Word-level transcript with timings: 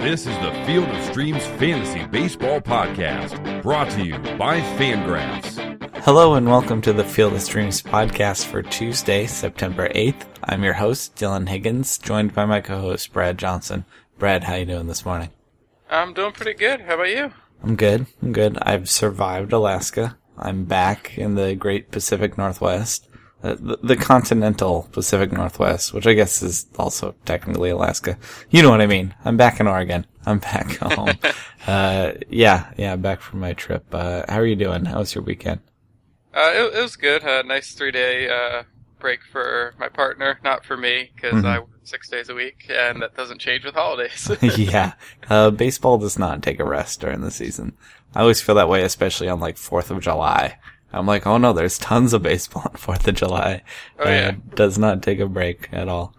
This 0.00 0.26
is 0.26 0.34
the 0.38 0.64
Field 0.64 0.88
of 0.88 1.04
Streams 1.04 1.46
Fantasy 1.46 2.06
Baseball 2.06 2.58
Podcast, 2.62 3.62
brought 3.62 3.90
to 3.90 4.02
you 4.02 4.18
by 4.38 4.58
Fangraphs. 4.78 5.58
Hello 6.04 6.36
and 6.36 6.46
welcome 6.46 6.80
to 6.80 6.94
the 6.94 7.04
Field 7.04 7.34
of 7.34 7.42
Streams 7.42 7.82
podcast 7.82 8.46
for 8.46 8.62
Tuesday, 8.62 9.26
September 9.26 9.90
8th. 9.90 10.24
I'm 10.42 10.64
your 10.64 10.72
host, 10.72 11.16
Dylan 11.16 11.50
Higgins, 11.50 11.98
joined 11.98 12.32
by 12.32 12.46
my 12.46 12.62
co-host, 12.62 13.12
Brad 13.12 13.36
Johnson. 13.36 13.84
Brad, 14.18 14.44
how 14.44 14.54
you 14.54 14.64
doing 14.64 14.86
this 14.86 15.04
morning? 15.04 15.28
I'm 15.90 16.14
doing 16.14 16.32
pretty 16.32 16.54
good. 16.54 16.80
How 16.80 16.94
about 16.94 17.10
you? 17.10 17.32
I'm 17.62 17.76
good. 17.76 18.06
I'm 18.22 18.32
good. 18.32 18.56
I've 18.62 18.88
survived 18.88 19.52
Alaska. 19.52 20.16
I'm 20.38 20.64
back 20.64 21.18
in 21.18 21.34
the 21.34 21.54
great 21.54 21.90
Pacific 21.90 22.38
Northwest. 22.38 23.06
Uh, 23.42 23.54
the, 23.58 23.78
the 23.82 23.96
continental 23.96 24.86
Pacific 24.92 25.32
Northwest, 25.32 25.94
which 25.94 26.06
I 26.06 26.12
guess 26.12 26.42
is 26.42 26.66
also 26.78 27.14
technically 27.24 27.70
Alaska. 27.70 28.18
You 28.50 28.62
know 28.62 28.68
what 28.70 28.82
I 28.82 28.86
mean. 28.86 29.14
I'm 29.24 29.38
back 29.38 29.60
in 29.60 29.66
Oregon. 29.66 30.04
I'm 30.26 30.40
back 30.40 30.76
home. 30.76 31.14
uh, 31.66 32.12
yeah, 32.28 32.70
yeah, 32.76 32.96
back 32.96 33.20
from 33.22 33.40
my 33.40 33.54
trip. 33.54 33.86
Uh, 33.92 34.24
how 34.28 34.36
are 34.38 34.46
you 34.46 34.56
doing? 34.56 34.84
How 34.84 34.98
was 34.98 35.14
your 35.14 35.24
weekend? 35.24 35.60
Uh, 36.34 36.52
it, 36.54 36.74
it 36.78 36.82
was 36.82 36.96
good. 36.96 37.22
A 37.24 37.42
nice 37.42 37.72
three 37.72 37.90
day 37.92 38.28
uh, 38.28 38.64
break 38.98 39.20
for 39.32 39.74
my 39.78 39.88
partner, 39.88 40.38
not 40.44 40.64
for 40.64 40.76
me, 40.76 41.10
because 41.14 41.42
Mhm. 41.42 41.46
I 41.46 41.58
work 41.60 41.68
six 41.84 42.08
days 42.10 42.28
a 42.28 42.34
week, 42.34 42.66
and 42.70 43.00
that 43.02 43.16
doesn't 43.16 43.40
change 43.40 43.64
with 43.64 43.74
holidays. 43.74 44.30
yeah. 44.58 44.92
Uh, 45.30 45.50
baseball 45.50 45.96
does 45.98 46.18
not 46.18 46.42
take 46.42 46.60
a 46.60 46.64
rest 46.64 47.00
during 47.00 47.22
the 47.22 47.30
season. 47.30 47.72
I 48.14 48.20
always 48.20 48.42
feel 48.42 48.54
that 48.56 48.68
way, 48.68 48.82
especially 48.82 49.28
on 49.30 49.40
like 49.40 49.56
4th 49.56 49.90
of 49.90 50.00
July. 50.02 50.58
I'm 50.92 51.06
like, 51.06 51.26
oh 51.26 51.38
no, 51.38 51.52
there's 51.52 51.78
tons 51.78 52.12
of 52.12 52.22
baseball 52.22 52.62
on 52.66 52.72
4th 52.72 53.06
of 53.06 53.14
July. 53.14 53.62
Oh, 53.98 54.08
yeah. 54.08 54.30
It 54.30 54.54
does 54.54 54.78
not 54.78 55.02
take 55.02 55.20
a 55.20 55.26
break 55.26 55.68
at 55.72 55.88
all. 55.88 56.14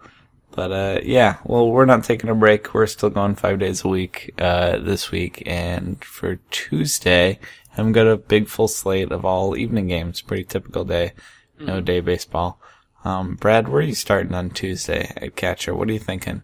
But, 0.54 0.72
uh, 0.72 1.00
yeah, 1.02 1.38
well, 1.44 1.70
we're 1.70 1.86
not 1.86 2.04
taking 2.04 2.28
a 2.28 2.34
break. 2.34 2.74
We're 2.74 2.86
still 2.86 3.08
going 3.08 3.36
five 3.36 3.58
days 3.58 3.84
a 3.84 3.88
week, 3.88 4.34
uh, 4.38 4.78
this 4.78 5.10
week. 5.10 5.42
And 5.46 6.04
for 6.04 6.36
Tuesday, 6.50 7.38
I'm 7.76 7.92
got 7.92 8.06
a 8.06 8.18
big 8.18 8.48
full 8.48 8.68
slate 8.68 9.12
of 9.12 9.24
all 9.24 9.56
evening 9.56 9.88
games. 9.88 10.20
Pretty 10.20 10.44
typical 10.44 10.84
day. 10.84 11.12
No 11.58 11.80
day 11.80 12.00
baseball. 12.00 12.60
Um, 13.04 13.36
Brad, 13.36 13.68
where 13.68 13.78
are 13.80 13.86
you 13.86 13.94
starting 13.94 14.34
on 14.34 14.50
Tuesday 14.50 15.12
at 15.16 15.36
catcher? 15.36 15.74
What 15.74 15.88
are 15.88 15.92
you 15.92 15.98
thinking? 15.98 16.42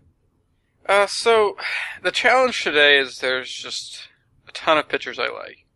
uh, 0.89 1.07
so, 1.07 1.57
the 2.03 2.11
challenge 2.11 2.63
today 2.63 2.99
is 2.99 3.19
there's 3.19 3.53
just 3.53 4.09
a 4.49 4.53
ton 4.53 4.79
of 4.79 4.89
pitchers 4.89 5.19
I 5.19 5.29
like. 5.29 5.67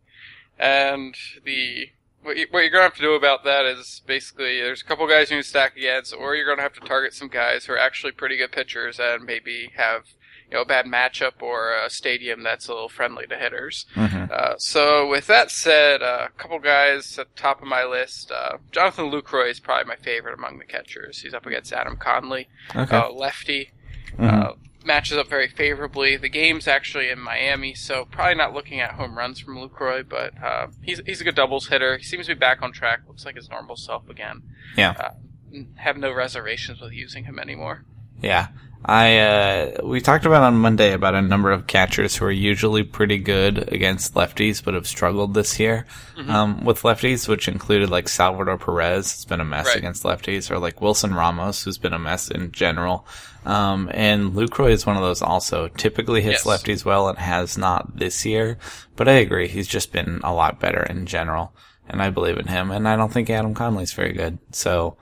And 0.57 1.15
the 1.43 1.89
what, 2.23 2.37
you, 2.37 2.47
what 2.51 2.61
you're 2.61 2.69
going 2.71 2.81
to 2.81 2.89
have 2.89 2.95
to 2.95 3.01
do 3.01 3.13
about 3.13 3.43
that 3.43 3.65
is 3.65 4.01
basically 4.05 4.59
there's 4.61 4.81
a 4.81 4.85
couple 4.85 5.07
guys 5.07 5.29
you 5.29 5.37
need 5.37 5.43
to 5.43 5.49
stack 5.49 5.75
against, 5.77 6.13
or 6.13 6.35
you're 6.35 6.45
going 6.45 6.57
to 6.57 6.63
have 6.63 6.73
to 6.73 6.81
target 6.81 7.13
some 7.13 7.27
guys 7.27 7.65
who 7.65 7.73
are 7.73 7.77
actually 7.77 8.11
pretty 8.13 8.37
good 8.37 8.51
pitchers 8.51 8.99
and 8.99 9.23
maybe 9.25 9.71
have 9.75 10.03
you 10.49 10.55
know 10.57 10.61
a 10.61 10.65
bad 10.65 10.85
matchup 10.85 11.41
or 11.41 11.73
a 11.73 11.89
stadium 11.89 12.43
that's 12.43 12.67
a 12.67 12.73
little 12.73 12.89
friendly 12.89 13.25
to 13.27 13.37
hitters. 13.37 13.85
Mm-hmm. 13.95 14.25
Uh, 14.31 14.55
so 14.57 15.07
with 15.07 15.27
that 15.27 15.51
said, 15.51 16.01
uh, 16.01 16.27
a 16.27 16.39
couple 16.41 16.59
guys 16.59 17.17
at 17.19 17.33
the 17.35 17.41
top 17.41 17.61
of 17.61 17.67
my 17.67 17.83
list. 17.85 18.31
Uh, 18.31 18.57
Jonathan 18.71 19.11
Lucroy 19.11 19.49
is 19.51 19.59
probably 19.59 19.87
my 19.87 19.95
favorite 19.95 20.33
among 20.37 20.59
the 20.59 20.65
catchers. 20.65 21.21
He's 21.21 21.33
up 21.33 21.45
against 21.45 21.71
Adam 21.73 21.97
Conley, 21.97 22.47
Okay. 22.75 22.95
uh, 22.97 23.09
lefty. 23.11 23.71
Mhm. 24.17 24.57
Matches 24.85 25.17
up 25.17 25.29
very 25.29 25.47
favorably. 25.47 26.17
The 26.17 26.29
game's 26.29 26.67
actually 26.67 27.09
in 27.09 27.19
Miami, 27.19 27.73
so 27.73 28.05
probably 28.05 28.35
not 28.35 28.53
looking 28.53 28.81
at 28.81 28.93
home 28.93 29.17
runs 29.17 29.39
from 29.39 29.55
Lucroy, 29.55 30.07
but 30.07 30.33
uh, 30.43 30.67
he's 30.81 31.01
he's 31.05 31.21
a 31.21 31.23
good 31.23 31.35
doubles 31.35 31.67
hitter. 31.67 31.97
He 31.97 32.03
seems 32.03 32.27
to 32.27 32.35
be 32.35 32.39
back 32.39 32.61
on 32.61 32.73
track. 32.73 33.01
Looks 33.07 33.25
like 33.25 33.35
his 33.35 33.49
normal 33.49 33.77
self 33.77 34.09
again. 34.09 34.43
Yeah. 34.75 34.91
Uh, 34.91 35.59
have 35.75 35.97
no 35.97 36.11
reservations 36.11 36.81
with 36.81 36.91
using 36.91 37.23
him 37.25 37.39
anymore. 37.39 37.85
Yeah. 38.21 38.47
I 38.85 39.17
uh 39.19 39.71
we 39.85 40.01
talked 40.01 40.25
about 40.25 40.43
on 40.43 40.57
Monday 40.57 40.91
about 40.91 41.15
a 41.15 41.21
number 41.21 41.51
of 41.51 41.67
catchers 41.67 42.15
who 42.17 42.25
are 42.25 42.31
usually 42.31 42.83
pretty 42.83 43.17
good 43.17 43.71
against 43.71 44.13
lefties 44.13 44.61
but 44.63 44.73
have 44.73 44.87
struggled 44.87 45.33
this 45.33 45.57
year. 45.59 45.85
Um 46.27 46.65
with 46.65 46.81
lefties, 46.81 47.27
which 47.27 47.47
included 47.47 47.89
like 47.89 48.09
Salvador 48.09 48.57
Perez, 48.57 49.11
has 49.13 49.25
been 49.25 49.39
a 49.39 49.45
mess 49.45 49.67
Right. 49.67 49.77
against 49.77 50.03
lefties, 50.03 50.51
or 50.51 50.59
like 50.59 50.81
Wilson 50.81 51.13
Ramos, 51.13 51.63
who's 51.63 51.77
been 51.77 51.93
a 51.93 51.99
mess 51.99 52.29
in 52.29 52.51
general. 52.51 53.07
Um 53.45 53.89
and 53.93 54.33
Lucroy 54.33 54.71
is 54.71 54.85
one 54.85 54.97
of 54.97 55.01
those 55.01 55.21
also. 55.21 55.69
Typically 55.69 56.21
hits 56.21 56.45
Yes. 56.45 56.61
lefties 56.63 56.83
well 56.83 57.07
and 57.07 57.17
has 57.17 57.57
not 57.57 57.95
this 57.97 58.25
year. 58.25 58.57
But 58.97 59.07
I 59.07 59.13
agree, 59.13 59.47
he's 59.47 59.67
just 59.67 59.93
been 59.93 60.19
a 60.25 60.33
lot 60.33 60.59
better 60.59 60.83
in 60.83 61.05
general. 61.05 61.53
And 61.87 62.01
I 62.01 62.09
believe 62.09 62.37
in 62.37 62.47
him, 62.47 62.71
and 62.71 62.87
I 62.87 62.95
don't 62.95 63.11
think 63.11 63.29
Adam 63.29 63.53
Conley's 63.53 63.91
very 63.93 64.13
good. 64.13 64.39
So 64.51 64.95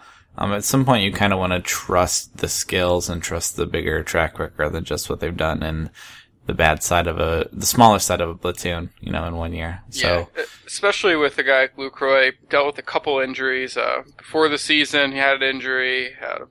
um, 0.44 0.54
at 0.54 0.64
some 0.64 0.86
point, 0.86 1.04
you 1.04 1.12
kind 1.12 1.34
of 1.34 1.40
want 1.40 1.54
to 1.54 1.60
trust 1.60 2.38
the 2.38 2.48
skills 2.50 3.10
and 3.10 3.22
trust 3.22 3.56
the 3.56 3.66
bigger 3.66 4.04
track 4.04 4.40
record 4.40 4.70
than 4.74 4.84
just 4.84 5.10
what 5.10 5.20
they've 5.20 5.36
done 5.38 5.62
in 5.64 5.90
the 6.48 6.54
bad 6.54 6.82
side 6.84 7.06
of 7.08 7.20
a, 7.20 7.48
the 7.54 7.66
smaller 7.66 8.00
side 8.00 8.20
of 8.20 8.30
a 8.30 8.36
platoon, 8.36 8.90
you 9.00 9.12
know, 9.12 9.24
in 9.26 9.36
one 9.36 9.54
year. 9.54 9.82
So, 9.92 10.28
yeah, 10.36 10.44
especially 10.66 11.16
with 11.16 11.38
a 11.38 11.44
guy 11.44 11.62
like 11.62 11.78
Lucroy, 11.78 12.34
dealt 12.50 12.66
with 12.68 12.78
a 12.80 12.82
couple 12.82 13.20
injuries 13.20 13.78
uh, 13.78 14.02
before 14.18 14.50
the 14.50 14.58
season. 14.58 15.12
He 15.12 15.20
had 15.20 15.36
an 15.42 15.44
injury, 15.44 16.14
uh, 16.22 16.46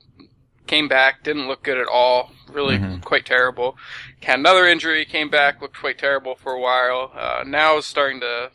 came 0.69 0.87
back, 0.87 1.25
didn't 1.25 1.49
look 1.49 1.65
good 1.65 1.77
at 1.79 1.89
all, 1.89 2.31
really 2.49 2.79
Mhm. 2.79 3.03
quite 3.03 3.27
terrible. 3.27 3.77
Had 4.23 4.39
another 4.39 4.67
injury, 4.69 5.05
came 5.05 5.29
back, 5.29 5.61
looked 5.61 5.79
quite 5.81 5.99
terrible 5.99 6.37
for 6.37 6.53
a 6.53 6.61
while. 6.61 7.11
Uh, 7.15 7.43
now 7.45 7.77
is 7.79 7.84
starting 7.87 8.21
to 8.21 8.53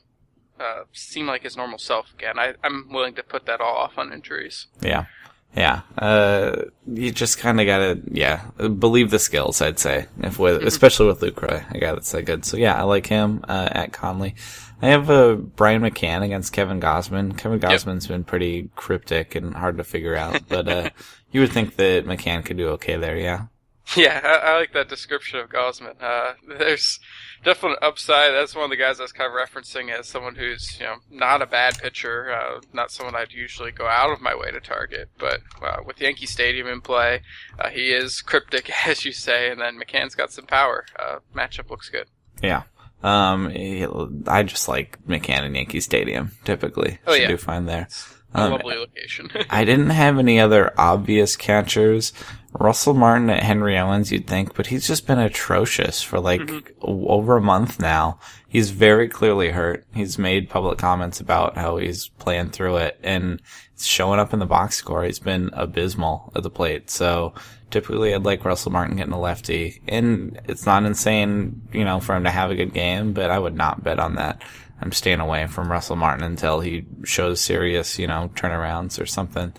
uh, 0.58 0.84
seem 0.94 1.28
like 1.28 1.44
his 1.44 1.58
normal 1.58 1.78
self 1.78 2.14
again. 2.14 2.40
I, 2.40 2.54
I'm 2.64 2.88
willing 2.90 3.14
to 3.16 3.24
put 3.24 3.46
that 3.46 3.60
all 3.60 3.76
off 3.76 3.98
on 3.98 4.14
injuries. 4.14 4.68
yeah. 4.82 5.06
Yeah. 5.56 5.82
Uh, 5.98 6.64
you 6.86 7.12
just 7.12 7.40
kind 7.40 7.62
of 7.62 7.66
gotta, 7.66 8.02
yeah, 8.12 8.46
believe 8.58 9.10
the 9.10 9.20
skills, 9.20 9.62
I'd 9.62 9.80
say. 9.80 10.08
If 10.20 10.38
with, 10.38 10.64
especially 10.64 11.08
with 11.08 11.22
Lucroy, 11.22 11.64
a 11.74 11.80
guy 11.80 11.94
that's 11.94 12.12
that 12.12 12.24
good. 12.24 12.44
So 12.44 12.58
yeah, 12.58 12.76
I 12.76 12.84
like 12.84 13.08
him, 13.08 13.44
uh, 13.48 13.70
at 13.72 13.94
Conley. 13.94 14.36
I 14.82 14.88
have, 14.88 15.10
uh, 15.10 15.36
Brian 15.36 15.82
McCann 15.82 16.24
against 16.24 16.52
Kevin 16.52 16.82
Gausman. 16.82 17.38
Kevin 17.38 17.60
Gausman's 17.60 18.08
been 18.08 18.26
pretty 18.26 18.70
cryptic 18.76 19.34
and 19.36 19.56
hard 19.56 19.78
to 19.78 19.86
figure 19.86 20.16
out, 20.16 20.42
but, 20.50 20.68
uh, 20.68 20.90
you 21.32 21.40
would 21.40 21.54
think 21.54 21.78
that 21.78 22.06
McCann 22.06 22.44
could 22.44 22.58
do 22.58 22.70
okay 22.72 22.98
there, 22.98 23.18
yeah? 23.18 23.46
Yeah, 23.96 24.20
I, 24.24 24.52
I 24.52 24.58
like 24.58 24.74
that 24.74 24.90
description 24.90 25.40
of 25.40 25.50
Gausman. 25.50 26.02
Uh, 26.02 26.34
there's 26.60 27.00
definitely 27.46 27.78
an 27.82 27.88
upside. 27.88 28.34
That's 28.34 28.56
one 28.56 28.66
of 28.66 28.70
the 28.72 28.76
guys 28.76 29.00
I 29.00 29.04
was 29.04 29.14
kind 29.14 29.32
of 29.32 29.38
referencing 29.38 29.98
as 29.98 30.08
someone 30.08 30.36
who's, 30.36 30.78
you 30.80 30.86
know, 30.86 30.96
not 31.10 31.42
a 31.42 31.46
bad 31.46 31.78
pitcher, 31.78 32.34
uh, 32.34 32.60
not 32.74 32.92
someone 32.92 33.16
I'd 33.16 33.32
usually 33.32 33.72
go 33.72 33.88
out 33.88 34.12
of 34.12 34.20
my 34.20 34.36
way 34.36 34.52
to 34.52 34.60
target. 34.60 35.10
But 35.18 35.42
uh, 35.62 35.78
with 35.86 36.02
Yankee 36.02 36.26
Stadium 36.26 36.68
in 36.68 36.82
play, 36.82 37.22
uh, 37.58 37.70
he 37.70 37.92
is 37.94 38.22
cryptic, 38.22 38.70
as 38.88 39.06
you 39.06 39.14
say, 39.14 39.50
and 39.50 39.62
then 39.62 39.80
McCann's 39.80 40.16
got 40.16 40.32
some 40.32 40.46
power. 40.46 40.86
Uh, 41.00 41.20
matchup 41.34 41.70
looks 41.70 41.90
good. 41.90 42.08
Yeah. 42.44 42.64
Um, 43.04 43.52
I 44.28 44.44
just 44.44 44.68
like 44.68 44.98
McCann 45.06 45.44
and 45.44 45.56
Yankee 45.56 45.80
Stadium, 45.80 46.32
typically. 46.44 46.98
Oh, 47.06 47.14
Should 47.14 47.22
yeah. 47.22 47.28
do 47.28 47.38
fine 47.38 47.66
there. 47.68 47.88
Um, 48.34 48.52
lovely 48.52 48.76
location. 48.76 49.32
I 49.50 49.64
didn't 49.64 49.92
have 49.92 50.18
any 50.18 50.40
other 50.40 50.74
obvious 50.78 51.36
catchers. 51.38 52.12
Russell 52.60 52.94
Martin 52.94 53.30
at 53.30 53.44
Henry 53.44 53.78
Owens, 53.78 54.12
you'd 54.12 54.28
think, 54.28 54.56
but 54.56 54.68
he's 54.68 54.88
just 54.88 55.06
been 55.06 55.20
atrocious 55.20 56.02
for 56.02 56.20
like 56.20 56.42
mm-hmm. 56.42 56.68
o- 56.82 57.08
over 57.08 57.38
a 57.38 57.42
month 57.42 57.80
now. 57.80 58.20
He's 58.48 58.70
very 58.70 59.10
clearly 59.10 59.50
hurt. 59.52 59.86
He's 59.94 60.18
made 60.18 60.50
public 60.50 60.78
comments 60.78 61.20
about 61.20 61.58
how 61.58 61.78
he's 61.78 62.08
playing 62.08 62.52
through 62.52 62.78
it 62.78 63.00
and 63.04 63.42
it's 63.74 63.86
showing 63.86 64.20
up 64.20 64.34
in 64.34 64.40
the 64.40 64.46
box 64.46 64.78
score. 64.78 65.04
He's 65.04 65.20
been 65.20 65.50
abysmal 65.52 66.32
at 66.36 66.44
the 66.44 66.50
plate. 66.50 66.90
So 66.90 67.34
typically 67.72 68.14
I'd 68.14 68.24
like 68.24 68.46
Russell 68.46 68.72
Martin 68.72 68.96
getting 68.96 69.14
a 69.14 69.20
lefty 69.20 69.82
and 69.88 70.40
it's 70.46 70.66
not 70.66 70.86
insane, 70.86 71.62
you 71.74 71.84
know, 71.84 72.00
for 72.00 72.16
him 72.16 72.24
to 72.24 72.32
have 72.32 72.52
a 72.52 72.56
good 72.56 72.74
game, 72.74 73.12
but 73.12 73.32
I 73.32 73.40
would 73.40 73.56
not 73.56 73.84
bet 73.84 74.00
on 74.00 74.16
that. 74.16 74.42
I'm 74.82 74.92
staying 74.92 75.20
away 75.20 75.48
from 75.48 75.72
Russell 75.72 75.96
Martin 75.96 76.24
until 76.24 76.60
he 76.62 76.86
shows 77.04 77.42
serious, 77.42 78.00
you 78.00 78.08
know, 78.08 78.30
turnarounds 78.36 79.02
or 79.02 79.06
something. 79.06 79.54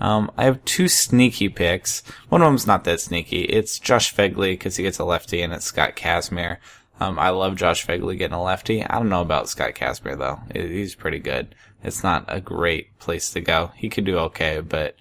Um, 0.00 0.30
I 0.36 0.44
have 0.44 0.64
two 0.64 0.88
sneaky 0.88 1.48
picks. 1.48 2.02
One 2.28 2.42
of 2.42 2.46
them's 2.46 2.66
not 2.66 2.84
that 2.84 3.00
sneaky. 3.00 3.42
It's 3.42 3.78
Josh 3.78 4.14
Phegley 4.14 4.52
because 4.52 4.76
he 4.76 4.82
gets 4.82 4.98
a 4.98 5.04
lefty, 5.04 5.42
and 5.42 5.52
it's 5.52 5.66
Scott 5.66 5.94
Kazmir. 5.96 6.56
Um, 7.00 7.18
I 7.18 7.30
love 7.30 7.56
Josh 7.56 7.86
Phegley 7.86 8.18
getting 8.18 8.36
a 8.36 8.42
lefty. 8.42 8.84
I 8.84 8.96
don't 8.96 9.08
know 9.08 9.22
about 9.22 9.48
Scott 9.48 9.74
Kazmir 9.74 10.18
though. 10.18 10.40
He's 10.52 10.94
pretty 10.94 11.18
good. 11.18 11.54
It's 11.82 12.02
not 12.02 12.24
a 12.28 12.40
great 12.40 12.98
place 12.98 13.30
to 13.32 13.40
go. 13.40 13.72
He 13.74 13.88
could 13.88 14.04
do 14.04 14.18
okay, 14.18 14.60
but 14.60 14.96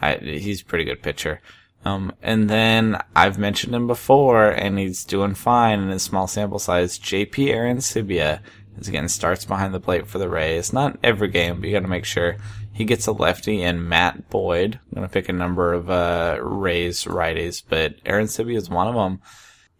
I, 0.00 0.16
he's 0.16 0.62
a 0.62 0.64
pretty 0.64 0.84
good 0.84 1.02
pitcher. 1.02 1.40
Um, 1.84 2.12
and 2.22 2.48
then 2.48 3.00
I've 3.16 3.38
mentioned 3.38 3.74
him 3.74 3.86
before, 3.86 4.50
and 4.50 4.78
he's 4.78 5.04
doing 5.04 5.34
fine 5.34 5.80
in 5.80 5.88
his 5.88 6.02
small 6.02 6.26
sample 6.26 6.58
size. 6.58 6.98
JP 6.98 7.48
Arencibia 7.48 8.40
is 8.78 8.88
getting 8.88 9.08
starts 9.08 9.44
behind 9.44 9.74
the 9.74 9.80
plate 9.80 10.06
for 10.06 10.18
the 10.18 10.28
Rays. 10.28 10.72
Not 10.72 10.98
every 11.02 11.28
game, 11.28 11.60
but 11.60 11.68
you 11.68 11.74
got 11.74 11.82
to 11.82 11.88
make 11.88 12.04
sure 12.04 12.36
he 12.80 12.86
gets 12.86 13.06
a 13.06 13.12
lefty. 13.12 13.62
And 13.62 13.86
Matt 13.86 14.30
Boyd, 14.30 14.80
I'm 14.82 14.94
gonna 14.94 15.08
pick 15.08 15.28
a 15.28 15.34
number 15.34 15.74
of 15.74 15.90
uh, 15.90 16.38
Rays 16.40 17.04
righties, 17.04 17.62
but 17.68 18.02
Arencibia 18.04 18.56
is 18.56 18.70
one 18.70 18.88
of 18.88 18.94
them. 18.94 19.20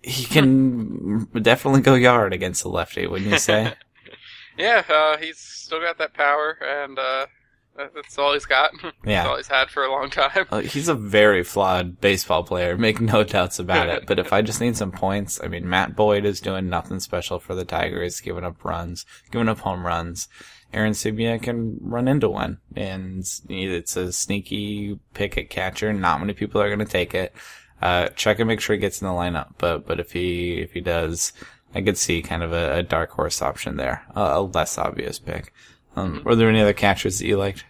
He 0.02 0.24
can 0.26 1.24
definitely 1.42 1.80
go 1.80 1.94
yard 1.94 2.34
against 2.34 2.64
a 2.64 2.68
lefty, 2.68 3.06
wouldn't 3.06 3.30
you 3.30 3.38
say? 3.38 3.72
yeah, 4.58 4.84
uh, 4.86 5.16
he's 5.16 5.38
still 5.38 5.80
got 5.80 5.96
that 5.96 6.12
power, 6.12 6.58
and 6.62 6.98
uh, 6.98 7.26
That's 7.94 8.18
all 8.18 8.32
he's 8.32 8.46
got. 8.46 8.70
Yeah. 9.04 9.22
That's 9.22 9.28
all 9.28 9.36
he's 9.36 9.48
had 9.48 9.70
for 9.70 9.84
a 9.84 9.90
long 9.90 10.10
time. 10.10 10.46
Uh, 10.50 10.60
He's 10.60 10.88
a 10.88 10.94
very 10.94 11.42
flawed 11.42 12.00
baseball 12.00 12.44
player, 12.44 12.76
make 12.76 13.00
no 13.00 13.24
doubts 13.24 13.58
about 13.58 13.88
it. 13.88 14.04
But 14.06 14.18
if 14.18 14.32
I 14.32 14.42
just 14.42 14.60
need 14.60 14.76
some 14.76 14.92
points, 14.92 15.40
I 15.42 15.48
mean, 15.48 15.68
Matt 15.68 15.96
Boyd 15.96 16.24
is 16.26 16.40
doing 16.40 16.68
nothing 16.68 17.00
special 17.00 17.38
for 17.38 17.54
the 17.54 17.64
Tigers, 17.64 18.20
giving 18.20 18.44
up 18.44 18.62
runs, 18.64 19.06
giving 19.30 19.48
up 19.48 19.60
home 19.60 19.86
runs. 19.86 20.28
Arencibia 20.72 21.42
can 21.42 21.78
run 21.80 22.06
into 22.08 22.28
one, 22.28 22.58
and 22.76 23.24
it's 23.48 23.96
a 23.96 24.12
sneaky 24.12 24.98
pick 25.14 25.36
at 25.38 25.50
catcher. 25.50 25.92
Not 25.92 26.20
many 26.20 26.32
people 26.34 26.60
are 26.60 26.68
going 26.68 26.78
to 26.78 26.84
take 26.84 27.14
it. 27.14 27.34
Uh, 27.82 28.08
check 28.10 28.38
and 28.38 28.46
make 28.48 28.60
sure 28.60 28.74
he 28.74 28.80
gets 28.80 29.00
in 29.00 29.08
the 29.08 29.12
lineup. 29.14 29.54
But 29.58 29.86
but 29.86 29.98
if 29.98 30.12
he 30.12 30.60
if 30.60 30.72
he 30.72 30.80
does, 30.80 31.32
I 31.74 31.80
could 31.80 31.96
see 31.98 32.22
kind 32.22 32.42
of 32.42 32.52
a, 32.52 32.76
a 32.78 32.82
dark 32.82 33.10
horse 33.10 33.40
option 33.42 33.78
there, 33.78 34.04
a, 34.14 34.20
a 34.20 34.40
less 34.42 34.78
obvious 34.78 35.18
pick. 35.18 35.52
Um, 35.96 36.22
were 36.24 36.36
there 36.36 36.48
any 36.48 36.60
other 36.60 36.72
catchers 36.72 37.18
that 37.18 37.26
you 37.26 37.36
liked? 37.36 37.64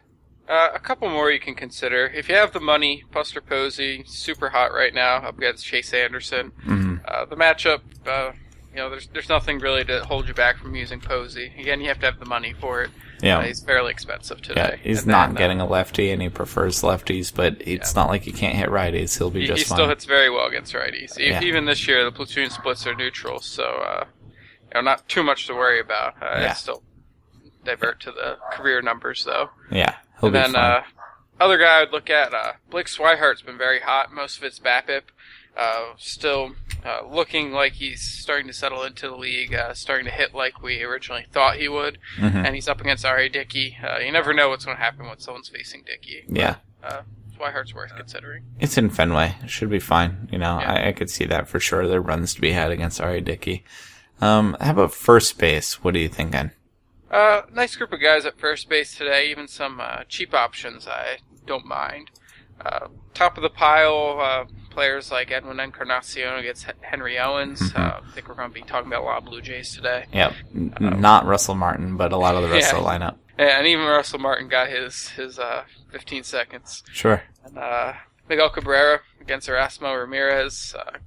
Uh, 0.50 0.70
a 0.74 0.78
couple 0.80 1.08
more 1.08 1.30
you 1.30 1.38
can 1.38 1.54
consider. 1.54 2.06
If 2.08 2.28
you 2.28 2.34
have 2.34 2.52
the 2.52 2.58
money, 2.60 3.04
Buster 3.12 3.40
Posey, 3.40 4.02
super 4.06 4.48
hot 4.50 4.72
right 4.74 4.92
now 4.92 5.18
up 5.18 5.38
against 5.38 5.64
Chase 5.64 5.92
Anderson. 5.94 6.50
hmm 6.64 6.96
Uh, 7.06 7.24
the 7.24 7.36
matchup, 7.36 7.80
uh, 8.06 8.32
you 8.70 8.76
know, 8.76 8.90
there's 8.90 9.06
there's 9.08 9.28
nothing 9.28 9.58
really 9.60 9.84
to 9.84 10.04
hold 10.04 10.26
you 10.28 10.34
back 10.34 10.58
from 10.58 10.74
using 10.74 11.00
Posey. 11.00 11.52
Again, 11.58 11.80
you 11.80 11.86
have 11.88 12.00
to 12.00 12.06
have 12.06 12.18
the 12.18 12.24
money 12.26 12.52
for 12.60 12.82
it. 12.82 12.90
Yeah. 13.22 13.38
Uh, 13.38 13.42
he's 13.42 13.60
fairly 13.62 13.90
expensive 13.92 14.40
today. 14.42 14.70
Yeah, 14.72 14.76
he's 14.82 14.98
And 15.02 15.08
not 15.08 15.28
then, 15.28 15.36
uh, 15.36 15.38
getting 15.38 15.60
a 15.60 15.66
lefty, 15.66 16.10
and 16.10 16.20
he 16.22 16.28
prefers 16.28 16.82
lefties. 16.82 17.32
But 17.34 17.56
it's 17.60 17.94
not 17.94 18.08
like 18.08 18.22
he 18.22 18.32
can't 18.32 18.56
hit 18.56 18.70
righties. 18.70 19.16
He'll 19.18 19.30
be 19.30 19.40
He, 19.42 19.46
just 19.46 19.58
he 19.58 19.64
fine. 19.68 19.76
still 19.76 19.88
hits 19.88 20.04
very 20.04 20.30
well 20.30 20.46
against 20.46 20.72
righties. 20.74 21.16
Yeah. 21.18 21.42
Even 21.42 21.64
this 21.66 21.86
year, 21.86 22.02
the 22.04 22.10
platoon 22.12 22.50
splits 22.50 22.86
are 22.88 22.94
neutral, 22.94 23.38
so 23.40 23.64
uh, 23.64 24.04
you 24.26 24.74
know, 24.74 24.80
not 24.80 25.08
too 25.08 25.22
much 25.22 25.46
to 25.48 25.54
worry 25.54 25.78
about. 25.80 26.14
Uh, 26.22 26.38
Yeah. 26.40 26.50
It's 26.52 26.60
still 26.60 26.82
divert 27.64 28.00
to 28.00 28.10
the 28.12 28.38
career 28.52 28.80
numbers 28.82 29.24
though. 29.24 29.50
yeah, 29.70 29.96
he'll 30.20 30.26
and 30.28 30.34
then 30.36 30.56
uh, 30.56 30.82
other 31.40 31.58
guy 31.58 31.80
I'd 31.82 31.90
look 31.92 32.10
at 32.10 32.32
uh, 32.34 32.52
Blake 32.70 32.86
Swihart's 32.86 33.42
been 33.42 33.58
very 33.58 33.80
hot. 33.80 34.12
Most 34.12 34.38
of 34.38 34.44
it's 34.44 34.58
BABIP. 34.58 35.02
Uh, 35.56 35.94
still 35.98 36.52
uh, 36.86 37.00
looking 37.06 37.50
like 37.52 37.72
he's 37.74 38.00
starting 38.02 38.46
to 38.46 38.52
settle 38.52 38.82
into 38.84 39.08
the 39.08 39.16
league, 39.16 39.52
uh, 39.52 39.74
starting 39.74 40.06
to 40.06 40.12
hit 40.12 40.32
like 40.34 40.62
we 40.62 40.82
originally 40.82 41.26
thought 41.32 41.56
he 41.56 41.68
would. 41.68 41.98
Mhm. 42.18 42.46
And 42.46 42.54
he's 42.54 42.68
up 42.68 42.80
against 42.80 43.04
R.A. 43.04 43.28
Dickey. 43.28 43.76
Uh, 43.82 43.98
you 43.98 44.12
never 44.12 44.32
know 44.32 44.48
what's 44.48 44.64
going 44.64 44.76
to 44.76 44.82
happen 44.82 45.06
when 45.08 45.18
someone's 45.18 45.48
facing 45.48 45.82
Dickey. 45.84 46.24
yeah, 46.28 46.56
Uh, 46.82 47.02
Swihart's 47.36 47.74
worth 47.74 47.94
considering. 47.96 48.44
it's 48.60 48.78
in 48.78 48.90
Fenway. 48.90 49.34
It 49.42 49.50
should 49.50 49.70
be 49.70 49.80
fine. 49.80 50.28
You 50.30 50.38
know, 50.38 50.60
Yeah. 50.60 50.72
I, 50.72 50.88
I 50.88 50.92
could 50.92 51.10
see 51.10 51.24
that 51.26 51.48
for 51.48 51.58
sure. 51.58 51.86
There 51.88 51.98
are 51.98 52.02
runs 52.02 52.32
to 52.34 52.40
be 52.40 52.52
had 52.52 52.70
against 52.70 53.00
R.A. 53.00 53.20
Dickey. 53.20 53.64
Um, 54.20 54.56
how 54.60 54.70
about 54.70 54.94
first 54.94 55.36
base? 55.36 55.82
What 55.82 55.94
are 55.96 55.98
you 55.98 56.08
thinking? 56.08 56.52
Uh, 57.10 57.42
nice 57.52 57.74
group 57.76 57.92
of 57.92 58.00
guys 58.00 58.24
at 58.24 58.38
first 58.38 58.68
base 58.68 58.94
today. 58.96 59.30
Even 59.30 59.48
some 59.48 59.80
uh, 59.80 60.04
cheap 60.08 60.32
options 60.34 60.86
I 60.86 61.18
don't 61.46 61.66
mind. 61.66 62.10
Uh, 62.64 62.88
top 63.14 63.36
of 63.36 63.42
the 63.42 63.48
pile, 63.50 64.18
uh, 64.20 64.44
players 64.70 65.10
like 65.10 65.30
Edwin 65.30 65.58
Encarnacion 65.58 66.34
against 66.34 66.66
Henry 66.82 67.18
Owens. 67.18 67.72
Mhm. 67.72 67.78
Uh, 67.80 68.00
I 68.06 68.10
think 68.12 68.28
we're 68.28 68.34
going 68.34 68.50
to 68.50 68.54
be 68.54 68.62
talking 68.62 68.86
about 68.86 69.02
a 69.02 69.04
lot 69.04 69.18
of 69.18 69.24
Blue 69.24 69.40
Jays 69.40 69.74
today. 69.74 70.06
Yep, 70.12 70.34
N- 70.54 70.74
not 71.00 71.24
Russell 71.26 71.54
Martin, 71.54 71.96
but 71.96 72.12
a 72.12 72.16
lot 72.16 72.34
of 72.36 72.42
the 72.42 72.48
rest 72.48 72.70
Yeah. 72.72 72.78
of 72.78 72.84
the 72.84 72.88
lineup. 72.90 73.16
And 73.38 73.66
even 73.66 73.86
Russell 73.86 74.18
Martin 74.18 74.48
got 74.48 74.68
his 74.68 75.08
his 75.10 75.38
uh, 75.38 75.64
15 75.90 76.22
seconds. 76.24 76.82
Sure. 76.92 77.22
And 77.44 77.56
uh, 77.56 77.94
Miguel 78.28 78.50
Cabrera 78.50 79.00
against 79.20 79.48
Erasmo 79.48 79.98
Ramirez. 79.98 80.74
Uh, 80.78 80.98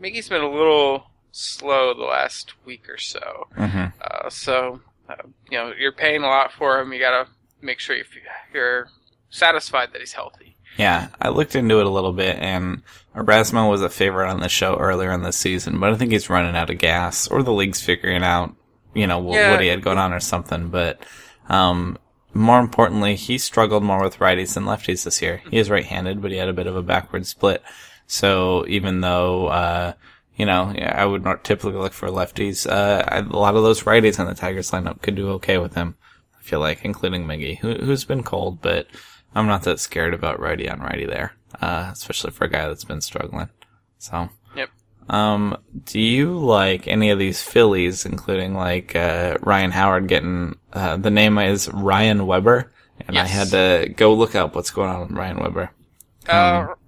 Miggy's 0.00 0.28
been 0.30 0.40
a 0.40 0.50
little 0.50 1.10
slow 1.30 1.92
the 1.92 2.02
last 2.04 2.54
week 2.64 2.88
or 2.88 2.96
so. 2.98 3.46
hmm 3.54 3.84
Uh, 4.00 4.30
so, 4.30 4.80
uh, 5.08 5.14
you 5.50 5.58
know, 5.58 5.72
you're 5.78 5.92
paying 5.92 6.22
a 6.22 6.26
lot 6.26 6.52
for 6.52 6.80
him. 6.80 6.92
You 6.92 7.00
got 7.00 7.24
to 7.24 7.30
make 7.60 7.78
sure 7.80 7.96
you- 7.96 8.04
you're 8.52 8.88
satisfied 9.30 9.92
that 9.92 10.00
he's 10.00 10.12
healthy. 10.12 10.56
Yeah, 10.78 11.08
I 11.20 11.28
looked 11.28 11.54
into 11.54 11.80
it 11.80 11.86
a 11.86 11.90
little 11.90 12.12
bit, 12.14 12.36
and 12.38 12.82
Erasmo 13.14 13.68
was 13.70 13.82
a 13.82 13.90
favorite 13.90 14.30
on 14.30 14.40
the 14.40 14.48
show 14.48 14.76
earlier 14.76 15.12
in 15.12 15.22
the 15.22 15.32
season, 15.32 15.78
but 15.78 15.92
I 15.92 15.96
think 15.96 16.12
he's 16.12 16.30
running 16.30 16.56
out 16.56 16.70
of 16.70 16.78
gas, 16.78 17.28
or 17.28 17.42
the 17.42 17.52
league's 17.52 17.82
figuring 17.82 18.22
out, 18.22 18.54
you 18.94 19.06
know, 19.06 19.34
Yeah. 19.34 19.50
what 19.50 19.60
he 19.60 19.68
had 19.68 19.82
going 19.82 19.98
on 19.98 20.14
or 20.14 20.20
something. 20.20 20.68
But 20.68 21.04
um, 21.50 21.98
more 22.32 22.58
importantly, 22.58 23.16
he 23.16 23.36
struggled 23.36 23.82
more 23.82 24.02
with 24.02 24.18
righties 24.18 24.54
than 24.54 24.64
lefties 24.64 25.04
this 25.04 25.20
year. 25.20 25.42
He 25.50 25.58
is 25.58 25.68
right-handed, 25.68 26.22
but 26.22 26.30
he 26.30 26.38
had 26.38 26.48
a 26.48 26.52
bit 26.54 26.66
of 26.66 26.74
a 26.76 26.82
backward 26.82 27.26
split. 27.26 27.62
So 28.06 28.64
even 28.68 29.02
though, 29.02 29.48
uh, 29.48 29.92
you 30.42 30.46
know, 30.46 30.72
yeah, 30.74 30.92
I 31.00 31.06
would 31.06 31.22
not 31.22 31.44
typically 31.44 31.74
look 31.78 31.92
for 31.92 32.08
lefties, 32.08 32.68
uh, 32.68 33.04
a 33.08 33.22
lot 33.22 33.54
of 33.54 33.62
those 33.62 33.84
righties 33.84 34.18
in 34.18 34.26
the 34.26 34.34
Tigers 34.34 34.72
lineup 34.72 35.00
could 35.00 35.14
do 35.14 35.30
okay 35.34 35.56
with 35.56 35.74
him. 35.74 35.94
I 36.36 36.42
feel 36.42 36.58
like, 36.58 36.84
including 36.84 37.26
Miggy, 37.26 37.58
who, 37.60 37.74
who's 37.74 38.04
been 38.04 38.24
cold, 38.24 38.60
but 38.60 38.88
I'm 39.36 39.46
not 39.46 39.62
that 39.62 39.78
scared 39.78 40.14
about 40.14 40.40
righty 40.40 40.68
on 40.68 40.80
righty 40.80 41.06
there, 41.06 41.34
uh, 41.60 41.90
especially 41.92 42.32
for 42.32 42.46
a 42.46 42.50
guy 42.50 42.66
that's 42.66 42.82
been 42.82 43.00
struggling. 43.00 43.50
So, 43.98 44.30
Yep. 44.56 44.70
um, 45.10 45.56
do 45.84 46.00
you 46.00 46.36
like 46.36 46.88
any 46.88 47.10
of 47.10 47.20
these 47.20 47.40
Phillies, 47.40 48.04
including 48.04 48.54
like 48.56 48.96
uh, 48.96 49.38
Ryan 49.42 49.70
Howard 49.70 50.08
getting 50.08 50.56
uh, 50.72 50.96
the 50.96 51.12
name 51.12 51.38
is 51.38 51.68
Ryan 51.68 52.26
Weber, 52.26 52.72
and 53.06 53.16
I 53.16 53.26
had 53.26 53.50
to 53.50 53.94
go 53.96 54.12
look 54.14 54.34
up 54.34 54.56
what's 54.56 54.72
going 54.72 54.90
on 54.90 55.02
with 55.02 55.12
Ryan 55.12 55.38
Weber. 55.38 55.70
Uh, 56.28 56.32
R- 56.32 56.78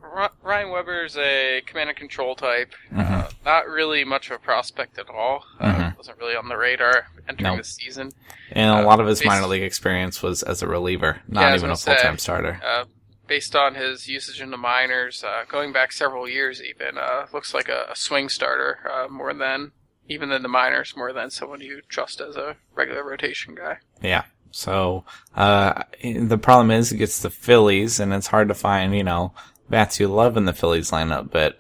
Ryan 0.43 0.71
Weber's 0.71 1.17
a 1.17 1.63
command 1.67 1.91
and 1.91 1.99
control 1.99 2.35
type. 2.35 2.73
Uh, 2.97 3.29
not 3.45 3.67
really 3.69 4.05
much 4.05 4.31
of 4.31 4.37
a 4.37 4.39
prospect 4.39 4.99
at 4.99 5.09
all. 5.09 5.45
Uh, 5.61 5.75
Mhm. 5.75 5.97
Wasn't 5.97 6.19
really 6.19 6.37
on 6.37 6.49
the 6.49 6.57
radar 6.57 7.07
entering 7.29 7.53
Nope. 7.57 7.59
the 7.59 7.65
season. 7.65 8.11
And 8.53 8.71
a 8.71 8.83
Uh, 8.83 8.85
lot 8.85 9.01
of 9.01 9.07
his 9.07 9.21
basi- 9.23 9.27
minor 9.27 9.47
league 9.47 9.63
experience 9.63 10.23
was 10.23 10.43
as 10.43 10.63
a 10.63 10.69
reliever, 10.69 11.21
Yeah, 11.29 11.35
not 11.35 11.45
I 11.45 11.53
was 11.53 11.61
even 11.63 11.71
a 11.71 11.75
gonna 11.75 11.97
full 11.97 11.97
time 11.97 12.19
starter. 12.19 12.61
Uh, 12.65 12.85
based 13.27 13.57
on 13.57 13.75
his 13.75 14.07
usage 14.07 14.41
in 14.41 14.51
the 14.51 14.57
minors, 14.59 15.25
uh, 15.25 15.45
going 15.49 15.73
back 15.73 15.93
several 15.93 16.29
years 16.29 16.63
even, 16.63 16.99
uh, 16.99 17.27
looks 17.33 17.55
like 17.55 17.69
a, 17.69 17.87
a 17.91 17.97
swing 17.97 18.29
starter 18.29 18.79
uh, 18.91 19.09
more 19.09 19.33
than 19.35 19.73
even 20.09 20.31
in 20.31 20.43
the 20.43 20.49
minors, 20.49 20.95
more 20.97 21.13
than 21.15 21.31
someone 21.31 21.61
you 21.63 21.81
trust 21.89 22.21
as 22.21 22.37
a 22.37 22.57
regular 22.75 23.03
rotation 23.03 23.55
guy. 23.55 23.79
Yeah. 24.03 24.25
So, 24.51 25.05
uh, 25.35 25.83
the 26.05 26.39
problem 26.39 26.71
is 26.71 26.93
it 26.93 26.99
gets 26.99 27.21
the 27.21 27.31
Phillies 27.31 27.99
and 27.99 28.13
it's 28.13 28.27
hard 28.29 28.47
to 28.49 28.55
find, 28.55 28.95
you 28.95 29.03
know, 29.03 29.33
bats 29.69 30.01
you 30.01 30.09
love 30.09 30.37
in 30.37 30.45
the 30.45 30.53
Phillies 30.53 30.91
lineup, 30.91 31.31
but 31.31 31.59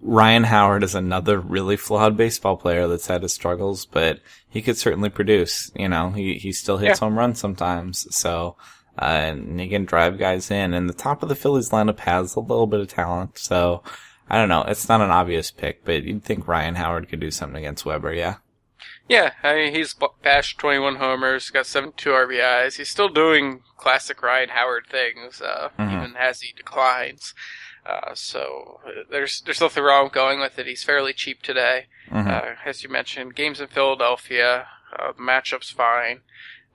Ryan 0.00 0.44
Howard 0.44 0.82
is 0.82 0.94
another 0.94 1.38
really 1.38 1.76
flawed 1.76 2.16
baseball 2.16 2.56
player 2.56 2.88
that's 2.88 3.06
had 3.06 3.22
his 3.22 3.32
struggles, 3.32 3.86
but 3.86 4.20
he 4.48 4.60
could 4.62 4.76
certainly 4.76 5.10
produce, 5.10 5.70
you 5.76 5.88
know, 5.88 6.10
he, 6.10 6.34
he 6.34 6.52
still 6.52 6.78
hits 6.78 7.00
Yeah. 7.00 7.06
home 7.06 7.18
runs 7.18 7.38
sometimes. 7.38 8.12
So, 8.14 8.56
uh, 9.00 9.04
and 9.04 9.60
he 9.60 9.68
can 9.68 9.84
drive 9.84 10.18
guys 10.18 10.50
in 10.50 10.74
and 10.74 10.88
the 10.88 10.94
top 10.94 11.22
of 11.22 11.28
the 11.28 11.36
Phillies 11.36 11.70
lineup 11.70 12.00
has 12.00 12.34
a 12.34 12.40
little 12.40 12.66
bit 12.66 12.80
of 12.80 12.88
talent. 12.88 13.38
So, 13.38 13.82
I 14.28 14.36
don't 14.38 14.48
know. 14.48 14.62
It's 14.62 14.88
not 14.88 15.00
an 15.00 15.10
obvious 15.10 15.50
pick, 15.50 15.84
but 15.84 16.02
you'd 16.04 16.24
think 16.24 16.48
Ryan 16.48 16.74
Howard 16.74 17.08
could 17.08 17.20
do 17.20 17.30
something 17.30 17.58
against 17.58 17.84
Weber, 17.84 18.12
yeah? 18.12 18.36
Yeah, 19.08 19.32
I 19.42 19.54
mean, 19.54 19.74
he's 19.74 19.94
bashed 20.22 20.58
21 20.58 20.96
homers, 20.96 21.50
got 21.50 21.66
72 21.66 22.10
RBIs. 22.10 22.76
He's 22.76 22.88
still 22.88 23.08
doing 23.08 23.62
classic 23.76 24.22
Ryan 24.22 24.50
Howard 24.50 24.86
things, 24.88 25.42
uh, 25.42 25.70
Mhm. 25.78 25.92
even 25.92 26.16
as 26.16 26.40
he 26.40 26.52
declines. 26.52 27.34
Uh, 27.84 28.14
so 28.14 28.80
uh, 28.86 28.90
there's 29.10 29.40
there's 29.40 29.60
nothing 29.60 29.82
wrong 29.82 30.04
with 30.04 30.12
going 30.12 30.38
with 30.40 30.56
it. 30.58 30.66
He's 30.66 30.84
fairly 30.84 31.12
cheap 31.12 31.42
today. 31.42 31.86
Mhm. 32.10 32.28
Uh, 32.28 32.54
as 32.64 32.84
you 32.84 32.88
mentioned, 32.88 33.34
games 33.34 33.60
in 33.60 33.66
Philadelphia, 33.66 34.68
uh, 34.96 35.12
the 35.12 35.20
matchup's 35.22 35.70
fine, 35.70 36.20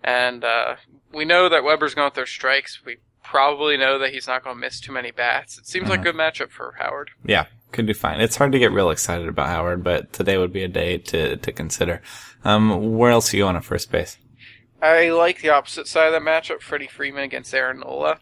and 0.04 0.44
uh, 0.44 0.76
we 1.12 1.24
know 1.24 1.48
that 1.48 1.64
Weber's 1.64 1.96
going 1.96 2.08
with 2.08 2.16
their 2.16 2.26
strikes. 2.26 2.82
We 2.86 2.98
probably 3.24 3.78
know 3.78 3.98
that 4.00 4.12
he's 4.14 4.28
not 4.28 4.44
going 4.44 4.56
to 4.58 4.60
miss 4.60 4.80
too 4.82 4.92
many 4.92 5.12
bats. 5.12 5.58
It 5.58 5.66
seems 5.68 5.90
like 5.90 6.00
a 6.02 6.04
good 6.04 6.16
matchup 6.16 6.52
for 6.52 6.76
Howard. 6.80 7.12
Yeah, 7.26 7.46
could 7.72 7.86
do 7.88 7.94
fine. 7.94 8.22
It's 8.22 8.36
hard 8.36 8.52
to 8.54 8.60
get 8.60 8.72
real 8.72 8.90
excited 8.90 9.28
about 9.28 9.48
Howard, 9.48 9.84
but 9.84 10.14
today 10.14 10.38
would 10.38 10.54
be 10.54 10.64
a 10.64 10.68
day 10.68 10.98
to, 10.98 11.38
to 11.38 11.52
consider. 11.52 12.02
Um, 12.44 12.98
where 12.98 13.12
else 13.12 13.34
are 13.34 13.38
you 13.38 13.46
on 13.46 13.56
at 13.56 13.64
first 13.64 13.92
base? 13.92 14.18
I 14.82 15.10
like 15.10 15.42
the 15.42 15.50
opposite 15.50 15.88
side 15.88 16.08
of 16.08 16.14
that 16.14 16.22
matchup, 16.22 16.62
Freddie 16.62 16.88
Freeman 16.88 17.24
against 17.24 17.54
Aaron 17.54 17.80
Nola. 17.80 18.20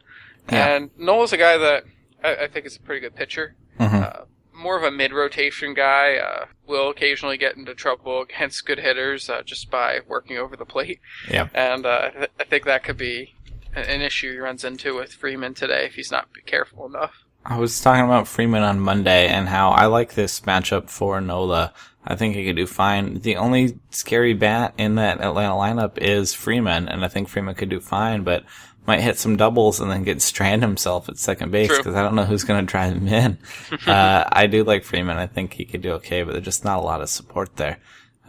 Yeah. 0.52 0.68
And 0.68 0.90
Nola's 0.98 1.34
a 1.34 1.38
guy 1.38 1.58
that 1.58 1.84
I, 2.24 2.46
I 2.46 2.48
think 2.48 2.66
is 2.66 2.76
a 2.76 2.80
pretty 2.80 3.02
good 3.02 3.16
pitcher. 3.16 3.56
Mhm. 3.80 4.02
Uh, 4.04 4.26
more 4.54 4.78
of 4.78 4.84
a 4.84 4.92
mid-rotation 4.92 5.74
guy. 5.74 6.16
Uh, 6.16 6.46
will 6.68 6.90
occasionally 6.90 7.38
get 7.38 7.56
into 7.56 7.76
trouble 7.76 8.22
against 8.22 8.66
good 8.66 8.80
hitters 8.80 9.30
uh, 9.30 9.42
just 9.44 9.70
by 9.70 10.00
working 10.08 10.38
over 10.38 10.56
the 10.56 10.66
plate. 10.66 11.00
Yep. 11.30 11.52
And 11.54 11.86
uh, 11.86 12.10
th- 12.12 12.30
I 12.40 12.44
think 12.44 12.66
that 12.66 12.84
could 12.84 12.98
be 12.98 13.36
an 13.76 14.02
issue 14.02 14.32
he 14.32 14.40
runs 14.40 14.64
into 14.64 14.96
with 14.96 15.14
Freeman 15.14 15.54
today 15.54 15.86
if 15.86 15.96
he's 15.96 16.10
not 16.12 16.28
careful 16.46 16.86
enough. 16.86 17.25
I 17.46 17.58
was 17.58 17.80
talking 17.80 18.06
about 18.06 18.28
Freeman 18.28 18.64
on 18.64 18.80
Monday 18.80 19.28
and 19.28 19.48
how 19.48 19.70
I 19.70 19.86
like 19.86 20.16
this 20.16 20.40
matchup 20.42 20.90
for 20.90 21.22
Nola. 21.22 21.74
I 22.04 22.16
think 22.16 22.36
he 22.36 22.46
could 22.46 22.56
do 22.56 22.66
fine. 22.66 23.20
The 23.20 23.36
only 23.36 23.78
scary 23.92 24.34
bat 24.34 24.74
in 24.78 24.96
that 24.96 25.22
Atlanta 25.22 25.54
lineup 25.54 26.00
is 26.00 26.34
Freeman, 26.34 26.90
and 26.90 27.06
I 27.06 27.08
think 27.08 27.28
Freeman 27.28 27.54
could 27.54 27.70
do 27.70 27.80
fine, 27.80 28.24
but 28.24 28.46
might 28.88 29.02
hit 29.02 29.18
some 29.18 29.36
doubles 29.36 29.80
and 29.80 29.92
then 29.92 30.04
get 30.04 30.22
strand 30.22 30.64
himself 30.64 31.08
at 31.08 31.18
second 31.18 31.52
base 31.52 31.76
because 31.76 31.96
I 31.96 32.02
don't 32.02 32.16
know 32.16 32.26
who's 32.26 32.44
going 32.44 32.66
to 32.66 32.72
drive 32.72 32.96
him 32.96 33.08
in. 33.08 33.38
uh, 33.88 34.24
I 34.32 34.48
do 34.48 34.64
like 34.64 34.84
Freeman. 34.84 35.18
I 35.18 35.28
think 35.28 35.54
he 35.54 35.66
could 35.66 35.82
do 35.82 35.94
okay, 35.94 36.24
but 36.24 36.34
there's 36.34 36.46
just 36.46 36.66
not 36.66 36.80
a 36.80 36.86
lot 36.86 37.02
of 37.02 37.10
support 37.10 37.56
there. 37.58 37.78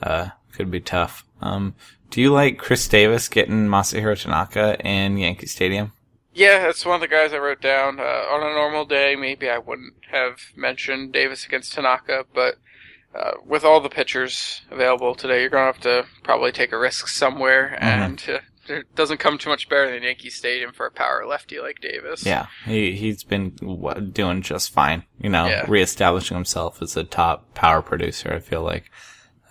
Uh, 0.03 0.29
could 0.53 0.71
be 0.71 0.81
tough. 0.81 1.25
Um, 1.41 1.75
do 2.11 2.21
you 2.21 2.33
like 2.33 2.59
Chris 2.59 2.87
Davis 2.89 3.29
getting 3.29 3.67
Masahiro 3.67 4.21
Tanaka 4.21 4.79
in 4.87 5.19
Yankee 5.19 5.47
Stadium? 5.47 5.93
Yeah, 6.37 6.59
that's 6.65 6.85
one 6.85 6.97
of 6.97 7.01
the 7.01 7.09
guys 7.09 7.33
I 7.33 7.39
wrote 7.39 7.63
down. 7.63 7.99
Uh, 7.99 8.03
on 8.03 8.43
a 8.43 8.55
normal 8.55 8.85
day, 8.85 9.17
maybe 9.17 9.49
I 9.49 9.57
wouldn't 9.57 9.95
have 10.11 10.39
mentioned 10.55 11.13
Davis 11.13 11.47
against 11.47 11.73
Tanaka, 11.73 12.25
but 12.35 12.57
uh, 13.19 13.33
with 13.45 13.65
all 13.65 13.81
the 13.81 13.89
pitchers 13.89 14.61
available 14.71 15.15
today, 15.15 15.41
you're 15.41 15.49
going 15.49 15.63
to 15.63 15.73
have 15.73 15.81
to 15.83 16.05
probably 16.23 16.53
take 16.53 16.73
a 16.73 16.79
risk 16.79 17.09
somewhere, 17.09 17.79
Mhm. 17.81 17.83
and 17.83 18.25
uh, 18.29 18.39
it 18.75 18.95
doesn't 18.95 19.17
come 19.17 19.39
too 19.39 19.49
much 19.49 19.69
better 19.71 19.91
than 19.91 20.03
Yankee 20.03 20.29
Stadium 20.29 20.73
for 20.75 20.85
a 20.85 20.91
power 20.91 21.25
lefty 21.27 21.59
like 21.59 21.81
Davis. 21.81 22.27
Yeah, 22.27 22.47
he 22.67 22.93
he's 22.97 23.25
been 23.25 23.53
doing 24.13 24.43
just 24.43 24.73
fine. 24.75 25.05
You 25.19 25.31
know, 25.31 25.47
Yeah. 25.47 25.65
reestablishing 25.67 26.37
himself 26.37 26.83
as 26.83 26.97
a 26.99 27.05
top 27.05 27.55
power 27.55 27.81
producer. 27.81 28.35
I 28.35 28.41
feel 28.41 28.63
like 28.63 28.91